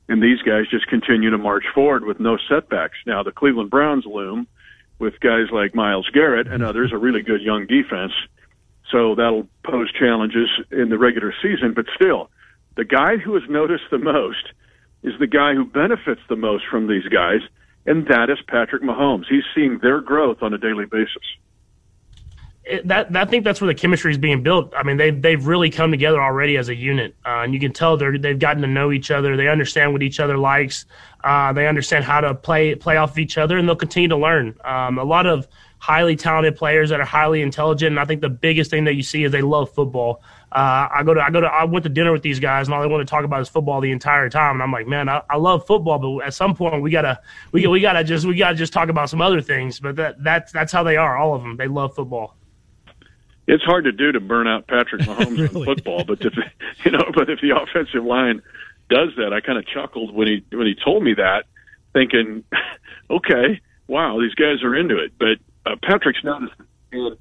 and 0.08 0.24
these 0.24 0.42
guys 0.44 0.70
just 0.72 0.88
continue 0.88 1.32
to 1.32 1.38
march 1.38 1.66
forward 1.76 2.06
with 2.06 2.22
no 2.22 2.38
setbacks. 2.48 2.96
Now, 3.06 3.22
the 3.22 3.34
Cleveland 3.34 3.70
Browns 3.72 4.06
loom 4.06 4.48
with 4.98 5.20
guys 5.20 5.52
like 5.52 5.76
Myles 5.76 6.10
Garrett 6.14 6.48
and 6.48 6.64
others, 6.64 6.94
a 6.94 6.98
really 6.98 7.22
good 7.22 7.42
young 7.42 7.68
defense. 7.68 8.14
So 8.92 9.16
that'll 9.16 9.48
pose 9.64 9.92
challenges 9.92 10.50
in 10.72 10.90
the 10.90 10.98
regular 10.98 11.34
season. 11.42 11.74
But 11.74 11.86
still, 11.96 12.30
the 12.76 12.86
guy 12.86 13.18
who 13.18 13.36
is 13.36 13.44
noticed 13.50 13.86
the 13.92 13.98
most 13.98 14.52
is 15.04 15.14
the 15.20 15.28
guy 15.28 15.54
who 15.54 15.66
benefits 15.66 16.22
the 16.30 16.36
most 16.36 16.66
from 16.70 16.88
these 16.88 17.08
guys, 17.08 17.42
and 17.86 18.08
that 18.08 18.30
is 18.30 18.38
Patrick 18.48 18.82
Mahomes. 18.84 19.26
He's 19.30 19.44
seeing 19.54 19.80
their 19.80 20.02
growth 20.02 20.42
on 20.42 20.54
a 20.54 20.58
daily 20.58 20.86
basis. 20.86 21.24
it- 22.70 22.88
that 22.88 23.16
I 23.16 23.24
think 23.26 23.46
that's 23.46 23.62
where 23.62 23.68
the 23.68 23.74
chemistry 23.74 24.12
is 24.12 24.18
being 24.18 24.44
built. 24.44 24.74
I 24.78 24.84
mean, 24.84 24.98
they 24.98 25.10
they've 25.12 25.46
really 25.46 25.70
come 25.70 25.90
together 25.90 26.22
already 26.22 26.58
as 26.58 26.68
a 26.68 26.76
unit, 26.76 27.16
uh, 27.26 27.42
and 27.44 27.54
you 27.54 27.62
can 27.62 27.72
tell 27.72 27.96
they're 27.96 28.18
they've 28.18 28.38
gotten 28.38 28.62
to 28.62 28.68
know 28.68 28.92
each 28.92 29.10
other. 29.10 29.38
They 29.38 29.48
understand 29.48 29.94
what 29.94 30.04
each 30.04 30.20
other 30.20 30.38
likes. 30.38 30.86
Uh, 31.24 31.54
they 31.54 31.68
understand 31.68 32.04
how 32.04 32.20
to 32.20 32.36
play 32.36 32.76
play 32.76 32.98
off 32.98 33.12
of 33.12 33.20
each 33.20 33.38
other, 33.38 33.58
and 33.58 33.68
they'll 33.70 33.76
continue 33.78 34.10
to 34.10 34.18
learn. 34.18 34.54
Um, 34.66 34.98
a 34.98 35.04
lot 35.06 35.26
of 35.26 35.48
highly 35.80 36.16
talented 36.16 36.56
players 36.56 36.90
that 36.90 37.00
are 37.00 37.06
highly 37.06 37.42
intelligent, 37.42 37.92
and 37.92 38.00
I 38.00 38.06
think 38.06 38.22
the 38.22 38.30
biggest 38.30 38.72
thing 38.72 38.84
that 38.86 38.96
you 38.96 39.04
see 39.04 39.24
is 39.24 39.32
they 39.32 39.42
love 39.42 39.70
football. 39.72 40.22
Uh, 40.52 40.88
I 40.94 41.04
go 41.04 41.14
to 41.14 41.22
I 41.22 41.30
go 41.30 41.42
to 41.42 41.48
I 41.48 41.66
went 41.66 41.84
to 41.84 41.90
dinner 41.90 42.12
with 42.12 42.22
these 42.22 42.40
guys, 42.40 42.68
and 42.68 42.74
all 42.74 42.82
they 42.82 42.88
want 42.88 43.06
to 43.06 43.10
talk 43.10 43.26
about 43.26 43.42
is 43.42 43.50
football 43.50 43.82
the 43.82 43.92
entire 43.92 44.30
time. 44.30 44.56
And 44.56 44.64
I'm 44.64 44.72
like, 44.72 44.88
man, 44.88 45.10
I, 45.10 45.22
I 45.30 45.38
love 45.38 45.68
football, 45.68 46.00
but 46.00 46.26
at 46.26 46.34
some 46.34 46.56
point 46.56 46.82
we 46.82 46.90
gotta 46.90 47.20
we 47.52 47.68
we 47.68 47.82
gotta 47.82 48.04
just 48.04 48.26
we 48.26 48.36
gotta 48.36 48.56
just 48.56 48.72
talk 48.74 48.90
about 48.90 49.10
some 49.10 49.22
other 49.22 49.42
things. 49.42 49.80
But 49.80 49.98
that 49.98 50.24
that's 50.24 50.52
that's 50.52 50.72
how 50.72 50.84
they 50.84 50.98
are, 50.98 51.18
all 51.18 51.36
of 51.36 51.42
them. 51.42 51.58
They 51.58 51.68
love 51.68 51.96
football. 51.96 52.36
It's 53.48 53.64
hard 53.64 53.86
to 53.86 53.92
do 53.92 54.12
to 54.12 54.20
burn 54.20 54.48
out 54.48 54.68
Patrick 54.68 55.02
Mahomes 55.04 55.40
in 55.40 55.66
football, 55.66 56.04
but 56.06 56.22
if 56.22 56.34
you 56.86 56.92
know, 56.92 57.04
but 57.14 57.30
if 57.30 57.42
the 57.42 57.56
offensive 57.56 58.04
line 58.04 58.42
does 58.90 59.10
that, 59.18 59.34
I 59.34 59.42
kind 59.42 59.58
of 59.58 59.68
chuckled 59.68 60.14
when 60.14 60.28
he 60.28 60.46
when 60.56 60.66
he 60.66 60.76
told 60.76 61.04
me 61.04 61.14
that, 61.16 61.44
thinking, 61.94 62.44
okay, 63.10 63.62
wow, 63.88 64.20
these 64.20 64.36
guys 64.36 64.64
are 64.64 64.76
into 64.76 64.98
it. 64.98 65.14
But 65.20 65.40
uh, 65.68 65.76
Patrick's 65.84 66.24
noticed 66.24 66.54
and 66.92 67.18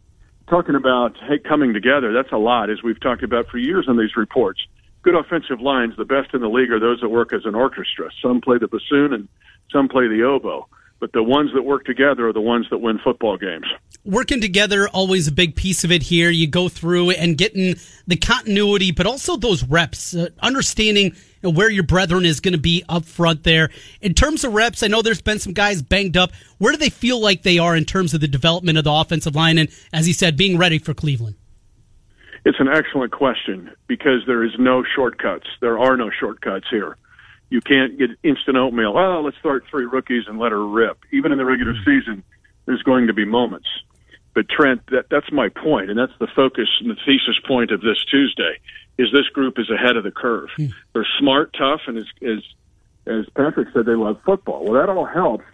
talking 0.48 0.74
about 0.74 1.16
hey 1.28 1.38
coming 1.38 1.74
together. 1.74 2.12
That's 2.12 2.32
a 2.32 2.38
lot, 2.38 2.70
as 2.70 2.82
we've 2.82 3.00
talked 3.00 3.22
about 3.22 3.48
for 3.48 3.58
years 3.58 3.86
in 3.88 3.96
these 3.96 4.16
reports. 4.16 4.60
Good 5.02 5.14
offensive 5.14 5.60
lines, 5.60 5.94
the 5.96 6.04
best 6.04 6.34
in 6.34 6.40
the 6.40 6.48
league, 6.48 6.70
are 6.70 6.80
those 6.80 7.00
that 7.00 7.08
work 7.08 7.32
as 7.32 7.44
an 7.44 7.54
orchestra. 7.54 8.10
Some 8.22 8.40
play 8.40 8.58
the 8.58 8.68
bassoon 8.68 9.12
and 9.12 9.28
some 9.72 9.88
play 9.88 10.08
the 10.08 10.22
oboe, 10.22 10.66
but 11.00 11.12
the 11.12 11.22
ones 11.22 11.50
that 11.54 11.62
work 11.62 11.84
together 11.84 12.28
are 12.28 12.32
the 12.32 12.40
ones 12.40 12.66
that 12.70 12.78
win 12.78 12.98
football 13.02 13.36
games. 13.36 13.66
working 14.04 14.40
together 14.40 14.88
always 14.88 15.26
a 15.26 15.32
big 15.32 15.56
piece 15.56 15.82
of 15.82 15.90
it 15.90 16.02
here 16.02 16.30
you 16.30 16.46
go 16.46 16.68
through 16.68 17.10
and 17.10 17.36
getting 17.36 17.74
the 18.06 18.16
continuity 18.16 18.92
but 18.92 19.04
also 19.04 19.36
those 19.36 19.64
reps 19.64 20.14
uh, 20.14 20.28
understanding 20.40 21.12
where 21.50 21.70
your 21.70 21.82
brethren 21.82 22.24
is 22.24 22.40
going 22.40 22.52
to 22.52 22.58
be 22.58 22.84
up 22.88 23.04
front 23.04 23.44
there 23.44 23.70
in 24.00 24.14
terms 24.14 24.44
of 24.44 24.52
reps 24.52 24.82
i 24.82 24.86
know 24.86 25.02
there's 25.02 25.22
been 25.22 25.38
some 25.38 25.52
guys 25.52 25.82
banged 25.82 26.16
up 26.16 26.30
where 26.58 26.72
do 26.72 26.78
they 26.78 26.90
feel 26.90 27.20
like 27.20 27.42
they 27.42 27.58
are 27.58 27.76
in 27.76 27.84
terms 27.84 28.14
of 28.14 28.20
the 28.20 28.28
development 28.28 28.78
of 28.78 28.84
the 28.84 28.92
offensive 28.92 29.34
line 29.34 29.58
and 29.58 29.68
as 29.92 30.06
he 30.06 30.12
said 30.12 30.36
being 30.36 30.58
ready 30.58 30.78
for 30.78 30.94
cleveland 30.94 31.36
It's 32.44 32.60
an 32.60 32.68
excellent 32.68 33.10
question 33.10 33.72
because 33.88 34.20
there 34.28 34.44
is 34.44 34.52
no 34.56 34.84
shortcuts. 34.94 35.48
There 35.60 35.80
are 35.80 35.96
no 35.96 36.10
shortcuts 36.10 36.66
here. 36.70 36.96
You 37.50 37.60
can't 37.60 37.98
get 37.98 38.10
instant 38.22 38.56
oatmeal. 38.56 38.96
Oh, 38.96 39.22
let's 39.24 39.36
start 39.38 39.64
three 39.68 39.84
rookies 39.84 40.24
and 40.28 40.38
let 40.38 40.52
her 40.52 40.64
rip. 40.64 40.98
Even 41.12 41.32
in 41.32 41.38
the 41.38 41.44
regular 41.44 41.72
mm-hmm. 41.72 41.90
season, 41.90 42.22
there's 42.64 42.84
going 42.84 43.08
to 43.08 43.12
be 43.12 43.24
moments. 43.24 43.66
But 44.32 44.48
Trent, 44.48 44.82
that, 44.92 45.06
that's 45.10 45.32
my 45.32 45.48
point, 45.48 45.90
and 45.90 45.98
that's 45.98 46.12
the 46.20 46.28
focus 46.36 46.68
and 46.80 46.90
the 46.90 46.96
thesis 47.04 47.38
point 47.48 47.72
of 47.72 47.80
this 47.80 47.98
Tuesday. 48.08 48.60
Is 48.98 49.08
this 49.12 49.26
group 49.32 49.58
is 49.58 49.70
ahead 49.70 49.96
of 49.96 50.04
the 50.04 50.10
curve? 50.10 50.48
Hmm. 50.56 50.66
They're 50.92 51.06
smart, 51.18 51.54
tough, 51.56 51.82
and 51.86 51.98
as, 51.98 52.06
as 52.22 52.42
as 53.06 53.24
Patrick 53.36 53.68
said, 53.72 53.86
they 53.86 53.94
love 53.94 54.18
football. 54.24 54.64
Well, 54.64 54.74
that 54.80 54.88
all 54.90 55.04
helps 55.04 55.44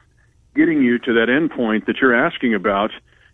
getting 0.54 0.82
you 0.82 0.98
to 0.98 1.12
that 1.14 1.28
end 1.28 1.50
point 1.50 1.86
that 1.86 1.96
you're 2.00 2.14
asking 2.14 2.54
about 2.54 2.90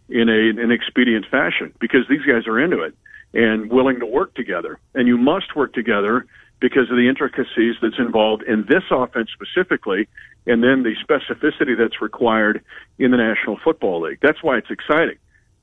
in 0.09 0.29
a 0.29 0.63
an 0.63 0.71
expedient 0.71 1.27
fashion 1.31 1.73
because 1.81 2.03
these 2.09 2.23
guys 2.23 2.47
are 2.47 2.59
into 2.59 2.81
it 2.83 2.95
and 3.35 3.71
willing 3.71 4.01
to 4.01 4.07
work 4.07 4.35
together. 4.35 4.79
And 4.95 5.07
you 5.07 5.19
must 5.19 5.55
work 5.55 5.73
together 5.75 6.27
because 6.61 6.91
of 6.91 6.97
the 6.97 7.09
intricacies 7.09 7.77
that's 7.81 7.99
involved 7.99 8.43
in 8.43 8.65
this 8.69 8.83
offense 8.91 9.31
specifically 9.33 10.09
and 10.47 10.63
then 10.63 10.83
the 10.83 10.95
specificity 11.05 11.77
that's 11.77 12.01
required 12.01 12.65
in 12.99 13.11
the 13.11 13.17
National 13.19 13.59
Football 13.63 14.03
League. 14.03 14.19
That's 14.23 14.43
why 14.43 14.57
it's 14.57 14.71
exciting. 14.71 15.19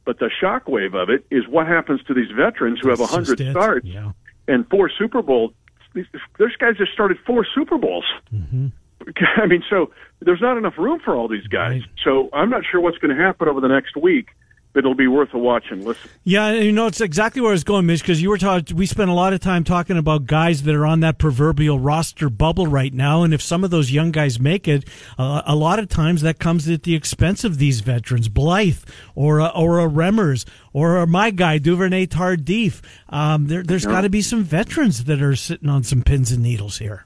But 0.05 0.19
the 0.19 0.29
shockwave 0.41 0.93
of 0.93 1.09
it 1.09 1.25
is 1.31 1.47
what 1.47 1.65
happens 1.67 2.03
to 2.03 2.13
these 2.13 2.29
veterans 2.29 2.79
who 2.81 2.89
have 2.89 2.99
a 2.99 3.03
That's 3.03 3.15
just 3.15 3.27
hundred 3.29 3.41
it. 3.47 3.51
starts 3.51 3.85
Yeah. 3.87 4.11
And 4.47 4.67
four 4.69 4.89
Super 4.89 5.21
Bowl. 5.21 5.53
These, 5.93 6.05
these 6.39 6.55
guys 6.59 6.77
just 6.77 6.91
started 6.91 7.17
four 7.25 7.45
Super 7.55 7.77
Bowls. 7.77 8.05
Mm-hmm. 8.33 8.67
I 9.41 9.45
mean, 9.45 9.63
so 9.69 9.91
there's 10.21 10.41
not 10.41 10.57
enough 10.57 10.77
room 10.77 10.99
for 11.03 11.15
all 11.15 11.27
these 11.27 11.47
guys. 11.47 11.81
Right. 11.81 11.89
So 12.03 12.29
I'm 12.33 12.49
not 12.49 12.63
sure 12.69 12.81
what's 12.81 12.97
going 12.97 13.15
to 13.15 13.21
happen 13.21 13.47
over 13.47 13.61
the 13.61 13.67
next 13.67 13.95
week 13.95 14.27
it'll 14.75 14.95
be 14.95 15.07
worth 15.07 15.33
a 15.33 15.37
watch 15.37 15.65
and 15.71 15.83
listen. 15.83 16.09
Yeah, 16.23 16.51
you 16.51 16.71
know, 16.71 16.87
it's 16.87 17.01
exactly 17.01 17.41
where 17.41 17.51
I 17.51 17.53
was 17.53 17.63
going, 17.63 17.85
Mitch, 17.85 18.01
because 18.01 18.21
you 18.21 18.29
were 18.29 18.37
talking, 18.37 18.75
we 18.75 18.85
spent 18.85 19.09
a 19.09 19.13
lot 19.13 19.33
of 19.33 19.39
time 19.39 19.63
talking 19.63 19.97
about 19.97 20.25
guys 20.25 20.63
that 20.63 20.75
are 20.75 20.85
on 20.85 20.99
that 20.99 21.17
proverbial 21.17 21.79
roster 21.79 22.29
bubble 22.29 22.67
right 22.67 22.93
now. 22.93 23.23
And 23.23 23.33
if 23.33 23.41
some 23.41 23.63
of 23.63 23.71
those 23.71 23.91
young 23.91 24.11
guys 24.11 24.39
make 24.39 24.67
it, 24.67 24.85
uh, 25.17 25.41
a 25.45 25.55
lot 25.55 25.79
of 25.79 25.89
times 25.89 26.21
that 26.21 26.39
comes 26.39 26.67
at 26.69 26.83
the 26.83 26.95
expense 26.95 27.43
of 27.43 27.57
these 27.57 27.81
veterans, 27.81 28.29
Blythe 28.29 28.83
or, 29.15 29.39
a, 29.39 29.47
or 29.47 29.79
a 29.79 29.87
Remmers 29.87 30.45
or 30.73 30.97
a, 30.97 31.07
my 31.07 31.31
guy, 31.31 31.57
Duvernay 31.57 32.07
Tardif. 32.07 32.81
Um, 33.09 33.47
there, 33.47 33.63
has 33.67 33.85
got 33.85 34.01
to 34.01 34.09
be 34.09 34.21
some 34.21 34.43
veterans 34.43 35.05
that 35.05 35.21
are 35.21 35.35
sitting 35.35 35.69
on 35.69 35.83
some 35.83 36.01
pins 36.01 36.31
and 36.31 36.43
needles 36.43 36.77
here. 36.79 37.05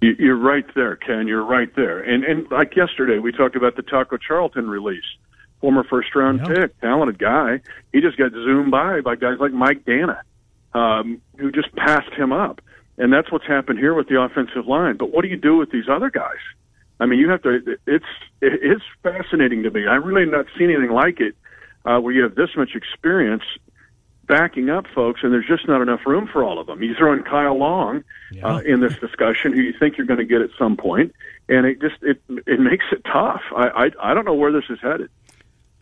You're 0.00 0.36
right 0.36 0.64
there, 0.74 0.96
Ken. 0.96 1.26
You're 1.26 1.44
right 1.44 1.74
there. 1.76 2.00
And, 2.00 2.24
and 2.24 2.50
like 2.50 2.74
yesterday, 2.74 3.18
we 3.18 3.32
talked 3.32 3.54
about 3.54 3.76
the 3.76 3.82
Taco 3.82 4.16
Charlton 4.16 4.68
release 4.70 5.04
former 5.60 5.84
first 5.84 6.14
round 6.14 6.40
yeah. 6.40 6.54
pick, 6.54 6.80
talented 6.80 7.18
guy. 7.18 7.60
He 7.92 8.00
just 8.00 8.16
got 8.16 8.32
zoomed 8.32 8.70
by 8.70 9.00
by 9.00 9.16
guys 9.16 9.38
like 9.38 9.52
Mike 9.52 9.84
Danna, 9.84 10.20
um, 10.74 11.20
who 11.38 11.52
just 11.52 11.74
passed 11.76 12.12
him 12.14 12.32
up. 12.32 12.60
And 12.98 13.12
that's 13.12 13.32
what's 13.32 13.46
happened 13.46 13.78
here 13.78 13.94
with 13.94 14.08
the 14.08 14.20
offensive 14.20 14.66
line. 14.66 14.96
But 14.96 15.10
what 15.10 15.22
do 15.22 15.28
you 15.28 15.36
do 15.36 15.56
with 15.56 15.70
these 15.70 15.88
other 15.88 16.10
guys? 16.10 16.36
I 16.98 17.06
mean, 17.06 17.18
you 17.18 17.30
have 17.30 17.42
to. 17.42 17.78
It's 17.86 18.04
it's 18.42 18.84
fascinating 19.02 19.62
to 19.62 19.70
me. 19.70 19.86
I 19.86 19.94
really 19.94 20.22
have 20.22 20.30
not 20.30 20.46
seen 20.58 20.70
anything 20.70 20.90
like 20.90 21.20
it, 21.20 21.34
uh, 21.84 21.98
where 21.98 22.12
you 22.12 22.22
have 22.22 22.34
this 22.34 22.50
much 22.56 22.74
experience 22.74 23.44
backing 24.26 24.68
up 24.70 24.86
folks, 24.94 25.20
and 25.22 25.32
there's 25.32 25.46
just 25.46 25.66
not 25.66 25.80
enough 25.80 26.06
room 26.06 26.28
for 26.30 26.44
all 26.44 26.60
of 26.60 26.66
them. 26.66 26.82
You 26.82 26.94
throw 26.94 27.14
in 27.14 27.22
Kyle 27.22 27.58
Long 27.58 28.04
yeah. 28.30 28.46
uh, 28.46 28.58
in 28.58 28.80
this 28.80 28.96
discussion, 28.98 29.52
who 29.52 29.60
you 29.60 29.72
think 29.78 29.96
you're 29.96 30.06
going 30.06 30.20
to 30.20 30.26
get 30.26 30.42
at 30.42 30.50
some 30.58 30.76
point, 30.76 31.14
and 31.48 31.64
it 31.64 31.80
just 31.80 32.02
it 32.02 32.20
it 32.46 32.60
makes 32.60 32.84
it 32.92 33.02
tough. 33.10 33.40
I 33.56 33.68
I, 33.68 34.10
I 34.10 34.14
don't 34.14 34.26
know 34.26 34.34
where 34.34 34.52
this 34.52 34.64
is 34.68 34.78
headed 34.82 35.08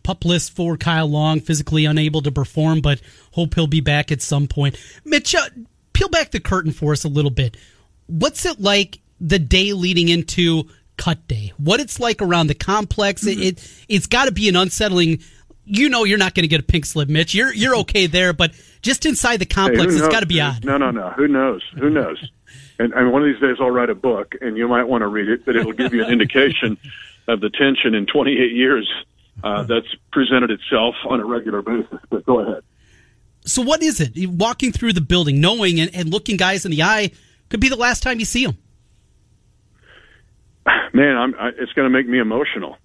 pup 0.09 0.25
list 0.25 0.55
for 0.55 0.75
Kyle 0.75 1.07
Long, 1.07 1.39
physically 1.39 1.85
unable 1.85 2.23
to 2.23 2.31
perform, 2.31 2.81
but 2.81 2.99
hope 3.33 3.53
he'll 3.53 3.67
be 3.67 3.79
back 3.79 4.11
at 4.11 4.23
some 4.23 4.47
point. 4.47 4.75
Mitch, 5.05 5.35
uh, 5.35 5.49
peel 5.93 6.09
back 6.09 6.31
the 6.31 6.39
curtain 6.39 6.71
for 6.71 6.93
us 6.93 7.03
a 7.03 7.07
little 7.07 7.29
bit. 7.29 7.55
What's 8.07 8.43
it 8.43 8.59
like 8.59 9.01
the 9.21 9.37
day 9.37 9.73
leading 9.73 10.09
into 10.09 10.63
cut 10.97 11.27
day? 11.27 11.53
What 11.57 11.79
it's 11.79 11.99
like 11.99 12.23
around 12.23 12.47
the 12.47 12.55
complex? 12.55 13.23
Mm-hmm. 13.23 13.39
It, 13.39 13.59
it 13.59 13.85
it's 13.87 14.07
got 14.07 14.25
to 14.25 14.31
be 14.31 14.49
an 14.49 14.55
unsettling. 14.55 15.19
You 15.65 15.89
know, 15.89 16.05
you're 16.05 16.17
not 16.17 16.33
going 16.33 16.41
to 16.41 16.47
get 16.47 16.59
a 16.59 16.63
pink 16.63 16.87
slip, 16.87 17.07
Mitch. 17.07 17.35
You're 17.35 17.53
you're 17.53 17.75
okay 17.81 18.07
there, 18.07 18.33
but 18.33 18.53
just 18.81 19.05
inside 19.05 19.37
the 19.37 19.45
complex, 19.45 19.93
hey, 19.93 19.99
it's 19.99 20.07
got 20.07 20.21
to 20.21 20.25
be 20.25 20.41
odd. 20.41 20.65
No, 20.65 20.79
no, 20.79 20.89
no. 20.89 21.11
Who 21.11 21.27
knows? 21.27 21.61
Who 21.77 21.91
knows? 21.91 22.17
And, 22.79 22.93
and 22.93 23.11
one 23.11 23.21
of 23.21 23.27
these 23.27 23.39
days, 23.39 23.57
I'll 23.59 23.69
write 23.69 23.91
a 23.91 23.95
book, 23.95 24.33
and 24.41 24.57
you 24.57 24.67
might 24.67 24.85
want 24.85 25.03
to 25.03 25.07
read 25.07 25.29
it, 25.29 25.45
but 25.45 25.55
it'll 25.55 25.73
give 25.73 25.93
you 25.93 26.03
an 26.03 26.11
indication 26.11 26.79
of 27.27 27.41
the 27.41 27.51
tension 27.51 27.93
in 27.93 28.07
28 28.07 28.53
years 28.53 28.91
uh, 29.43 29.63
that's 29.63 29.87
presented 30.11 30.51
itself 30.51 30.95
on 31.07 31.19
a 31.19 31.25
regular 31.25 31.61
basis. 31.61 31.99
But 32.09 32.25
go 32.25 32.39
ahead. 32.39 32.63
So, 33.45 33.61
what 33.61 33.81
is 33.81 33.99
it? 33.99 34.11
Walking 34.29 34.71
through 34.71 34.93
the 34.93 35.01
building, 35.01 35.39
knowing 35.39 35.79
and, 35.79 35.93
and 35.95 36.09
looking 36.09 36.37
guys 36.37 36.65
in 36.65 36.71
the 36.71 36.83
eye 36.83 37.11
could 37.49 37.59
be 37.59 37.69
the 37.69 37.75
last 37.75 38.03
time 38.03 38.19
you 38.19 38.25
see 38.25 38.45
them. 38.45 38.57
Man, 40.93 41.17
I'm, 41.17 41.35
I, 41.35 41.49
it's 41.57 41.73
going 41.73 41.85
to 41.85 41.89
make 41.89 42.07
me 42.07 42.19
emotional. 42.19 42.77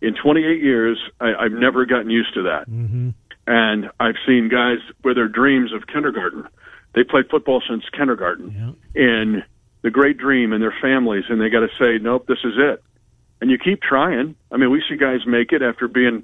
In 0.00 0.14
28 0.14 0.62
years, 0.62 0.98
I, 1.20 1.34
I've 1.34 1.52
never 1.52 1.84
gotten 1.86 2.10
used 2.10 2.34
to 2.34 2.42
that. 2.44 2.68
Mm-hmm. 2.68 3.10
And 3.46 3.90
I've 3.98 4.16
seen 4.26 4.48
guys 4.48 4.78
with 5.04 5.16
their 5.16 5.28
dreams 5.28 5.72
of 5.72 5.86
kindergarten. 5.86 6.48
They 6.94 7.04
played 7.04 7.28
football 7.30 7.62
since 7.68 7.84
kindergarten 7.96 8.76
yeah. 8.94 9.02
in 9.02 9.42
the 9.82 9.90
great 9.90 10.18
dream 10.18 10.52
and 10.52 10.62
their 10.62 10.74
families, 10.82 11.24
and 11.28 11.40
they 11.40 11.48
got 11.48 11.60
to 11.60 11.68
say, 11.78 12.02
nope, 12.02 12.26
this 12.26 12.38
is 12.44 12.54
it 12.56 12.82
and 13.40 13.50
you 13.50 13.58
keep 13.58 13.82
trying. 13.82 14.34
I 14.50 14.56
mean, 14.56 14.70
we 14.70 14.82
see 14.88 14.96
guys 14.96 15.20
make 15.26 15.52
it 15.52 15.62
after 15.62 15.88
being. 15.88 16.22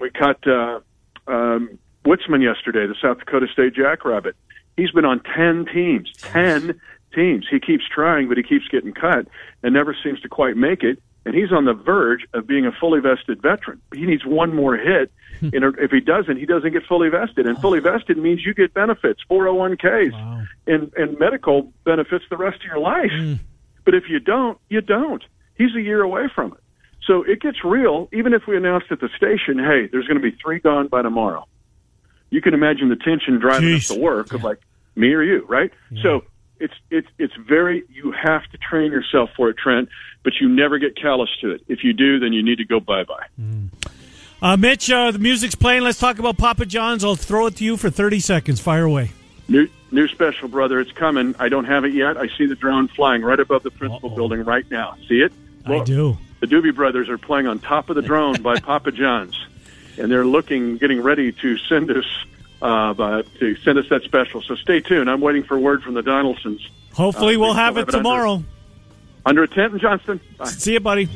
We 0.00 0.10
cut 0.10 0.46
uh, 0.46 0.80
um, 1.26 1.78
Witzman 2.04 2.42
yesterday, 2.42 2.86
the 2.86 2.96
South 3.00 3.18
Dakota 3.18 3.46
State 3.52 3.74
Jackrabbit. 3.74 4.36
He's 4.76 4.90
been 4.90 5.04
on 5.04 5.20
ten 5.20 5.66
teams, 5.66 6.10
ten 6.18 6.80
teams. 7.14 7.46
He 7.50 7.60
keeps 7.60 7.84
trying, 7.88 8.28
but 8.28 8.36
he 8.36 8.42
keeps 8.42 8.66
getting 8.68 8.92
cut 8.92 9.26
and 9.62 9.72
never 9.72 9.96
seems 10.02 10.20
to 10.22 10.28
quite 10.28 10.56
make 10.56 10.82
it. 10.82 11.00
And 11.26 11.34
he's 11.34 11.52
on 11.52 11.64
the 11.64 11.72
verge 11.72 12.26
of 12.34 12.46
being 12.46 12.66
a 12.66 12.72
fully 12.72 13.00
vested 13.00 13.40
veteran. 13.40 13.80
He 13.94 14.04
needs 14.04 14.26
one 14.26 14.54
more 14.54 14.76
hit. 14.76 15.10
and 15.40 15.54
if 15.78 15.90
he 15.90 16.00
doesn't, 16.00 16.36
he 16.36 16.44
doesn't 16.44 16.72
get 16.72 16.84
fully 16.84 17.08
vested. 17.08 17.46
And 17.46 17.58
fully 17.58 17.80
vested 17.80 18.18
means 18.18 18.44
you 18.44 18.52
get 18.52 18.74
benefits, 18.74 19.22
401ks, 19.30 20.12
wow. 20.12 20.42
and, 20.66 20.92
and 20.96 21.18
medical 21.18 21.72
benefits 21.84 22.24
the 22.28 22.36
rest 22.36 22.56
of 22.56 22.66
your 22.66 22.78
life. 22.78 23.10
Mm. 23.10 23.38
But 23.84 23.94
if 23.94 24.04
you 24.08 24.20
don't, 24.20 24.58
you 24.68 24.82
don't. 24.82 25.24
He's 25.56 25.74
a 25.74 25.80
year 25.80 26.02
away 26.02 26.28
from 26.34 26.52
it. 26.52 26.58
So 27.06 27.22
it 27.22 27.40
gets 27.40 27.64
real, 27.64 28.08
even 28.12 28.32
if 28.32 28.46
we 28.46 28.56
announced 28.56 28.86
at 28.90 29.00
the 29.00 29.10
station, 29.16 29.58
hey, 29.58 29.88
there's 29.92 30.06
going 30.06 30.20
to 30.20 30.22
be 30.22 30.36
three 30.42 30.58
gone 30.58 30.88
by 30.88 31.02
tomorrow. 31.02 31.46
You 32.30 32.40
can 32.40 32.54
imagine 32.54 32.88
the 32.88 32.96
tension 32.96 33.38
driving 33.38 33.68
Jeez. 33.68 33.76
us 33.76 33.88
to 33.88 34.00
work 34.00 34.32
of 34.32 34.42
like 34.42 34.58
me 34.96 35.12
or 35.12 35.22
you, 35.22 35.44
right? 35.46 35.70
Yeah. 35.90 36.02
So 36.02 36.24
it's 36.58 36.74
it's 36.90 37.08
it's 37.18 37.34
very 37.36 37.84
you 37.90 38.12
have 38.12 38.42
to 38.50 38.58
train 38.58 38.90
yourself 38.90 39.30
for 39.36 39.50
it, 39.50 39.58
Trent, 39.58 39.88
but 40.22 40.32
you 40.40 40.48
never 40.48 40.78
get 40.78 40.96
callous 40.96 41.30
to 41.42 41.50
it. 41.50 41.62
If 41.68 41.84
you 41.84 41.92
do, 41.92 42.18
then 42.18 42.32
you 42.32 42.42
need 42.42 42.58
to 42.58 42.64
go 42.64 42.80
bye 42.80 43.04
bye. 43.04 43.26
Mm. 43.40 43.68
Uh, 44.42 44.56
Mitch, 44.56 44.90
uh, 44.90 45.10
the 45.10 45.18
music's 45.18 45.54
playing. 45.54 45.82
Let's 45.82 45.98
talk 45.98 46.18
about 46.18 46.36
Papa 46.38 46.66
John's. 46.66 47.04
I'll 47.04 47.16
throw 47.16 47.46
it 47.46 47.56
to 47.56 47.64
you 47.64 47.76
for 47.76 47.90
thirty 47.90 48.20
seconds. 48.20 48.60
Fire 48.60 48.84
away. 48.84 49.10
New 49.48 49.68
new 49.90 50.08
special, 50.08 50.48
brother. 50.48 50.80
It's 50.80 50.92
coming. 50.92 51.34
I 51.38 51.48
don't 51.48 51.66
have 51.66 51.84
it 51.84 51.92
yet. 51.92 52.16
I 52.16 52.28
see 52.36 52.46
the 52.46 52.56
drone 52.56 52.88
flying 52.88 53.22
right 53.22 53.38
above 53.38 53.62
the 53.62 53.70
principal 53.70 54.10
Uh-oh. 54.10 54.16
building 54.16 54.42
right 54.44 54.68
now. 54.70 54.96
See 55.08 55.20
it? 55.20 55.32
Look. 55.66 55.82
I 55.82 55.84
do. 55.84 56.18
The 56.40 56.46
Doobie 56.46 56.74
Brothers 56.74 57.08
are 57.08 57.18
playing 57.18 57.46
on 57.46 57.58
top 57.58 57.88
of 57.88 57.96
the 57.96 58.02
drone 58.02 58.42
by 58.42 58.58
Papa 58.60 58.92
John's, 58.92 59.46
and 59.98 60.10
they're 60.10 60.26
looking, 60.26 60.76
getting 60.76 61.00
ready 61.00 61.32
to 61.32 61.56
send 61.56 61.90
us 61.90 62.04
uh, 62.60 63.22
to 63.38 63.56
send 63.56 63.78
us 63.78 63.88
that 63.90 64.02
special. 64.02 64.42
So 64.42 64.54
stay 64.54 64.80
tuned. 64.80 65.10
I'm 65.10 65.20
waiting 65.20 65.42
for 65.42 65.58
word 65.58 65.82
from 65.82 65.94
the 65.94 66.02
Donaldsons. 66.02 66.68
Hopefully, 66.92 67.36
uh, 67.36 67.40
we'll 67.40 67.54
have 67.54 67.76
it 67.76 67.88
tomorrow. 67.88 68.34
Under, 68.34 68.46
under 69.26 69.42
a 69.44 69.48
tent 69.48 69.74
in 69.74 69.80
Johnston. 69.80 70.20
Bye. 70.38 70.46
See 70.46 70.74
you, 70.74 70.80
buddy. 70.80 71.08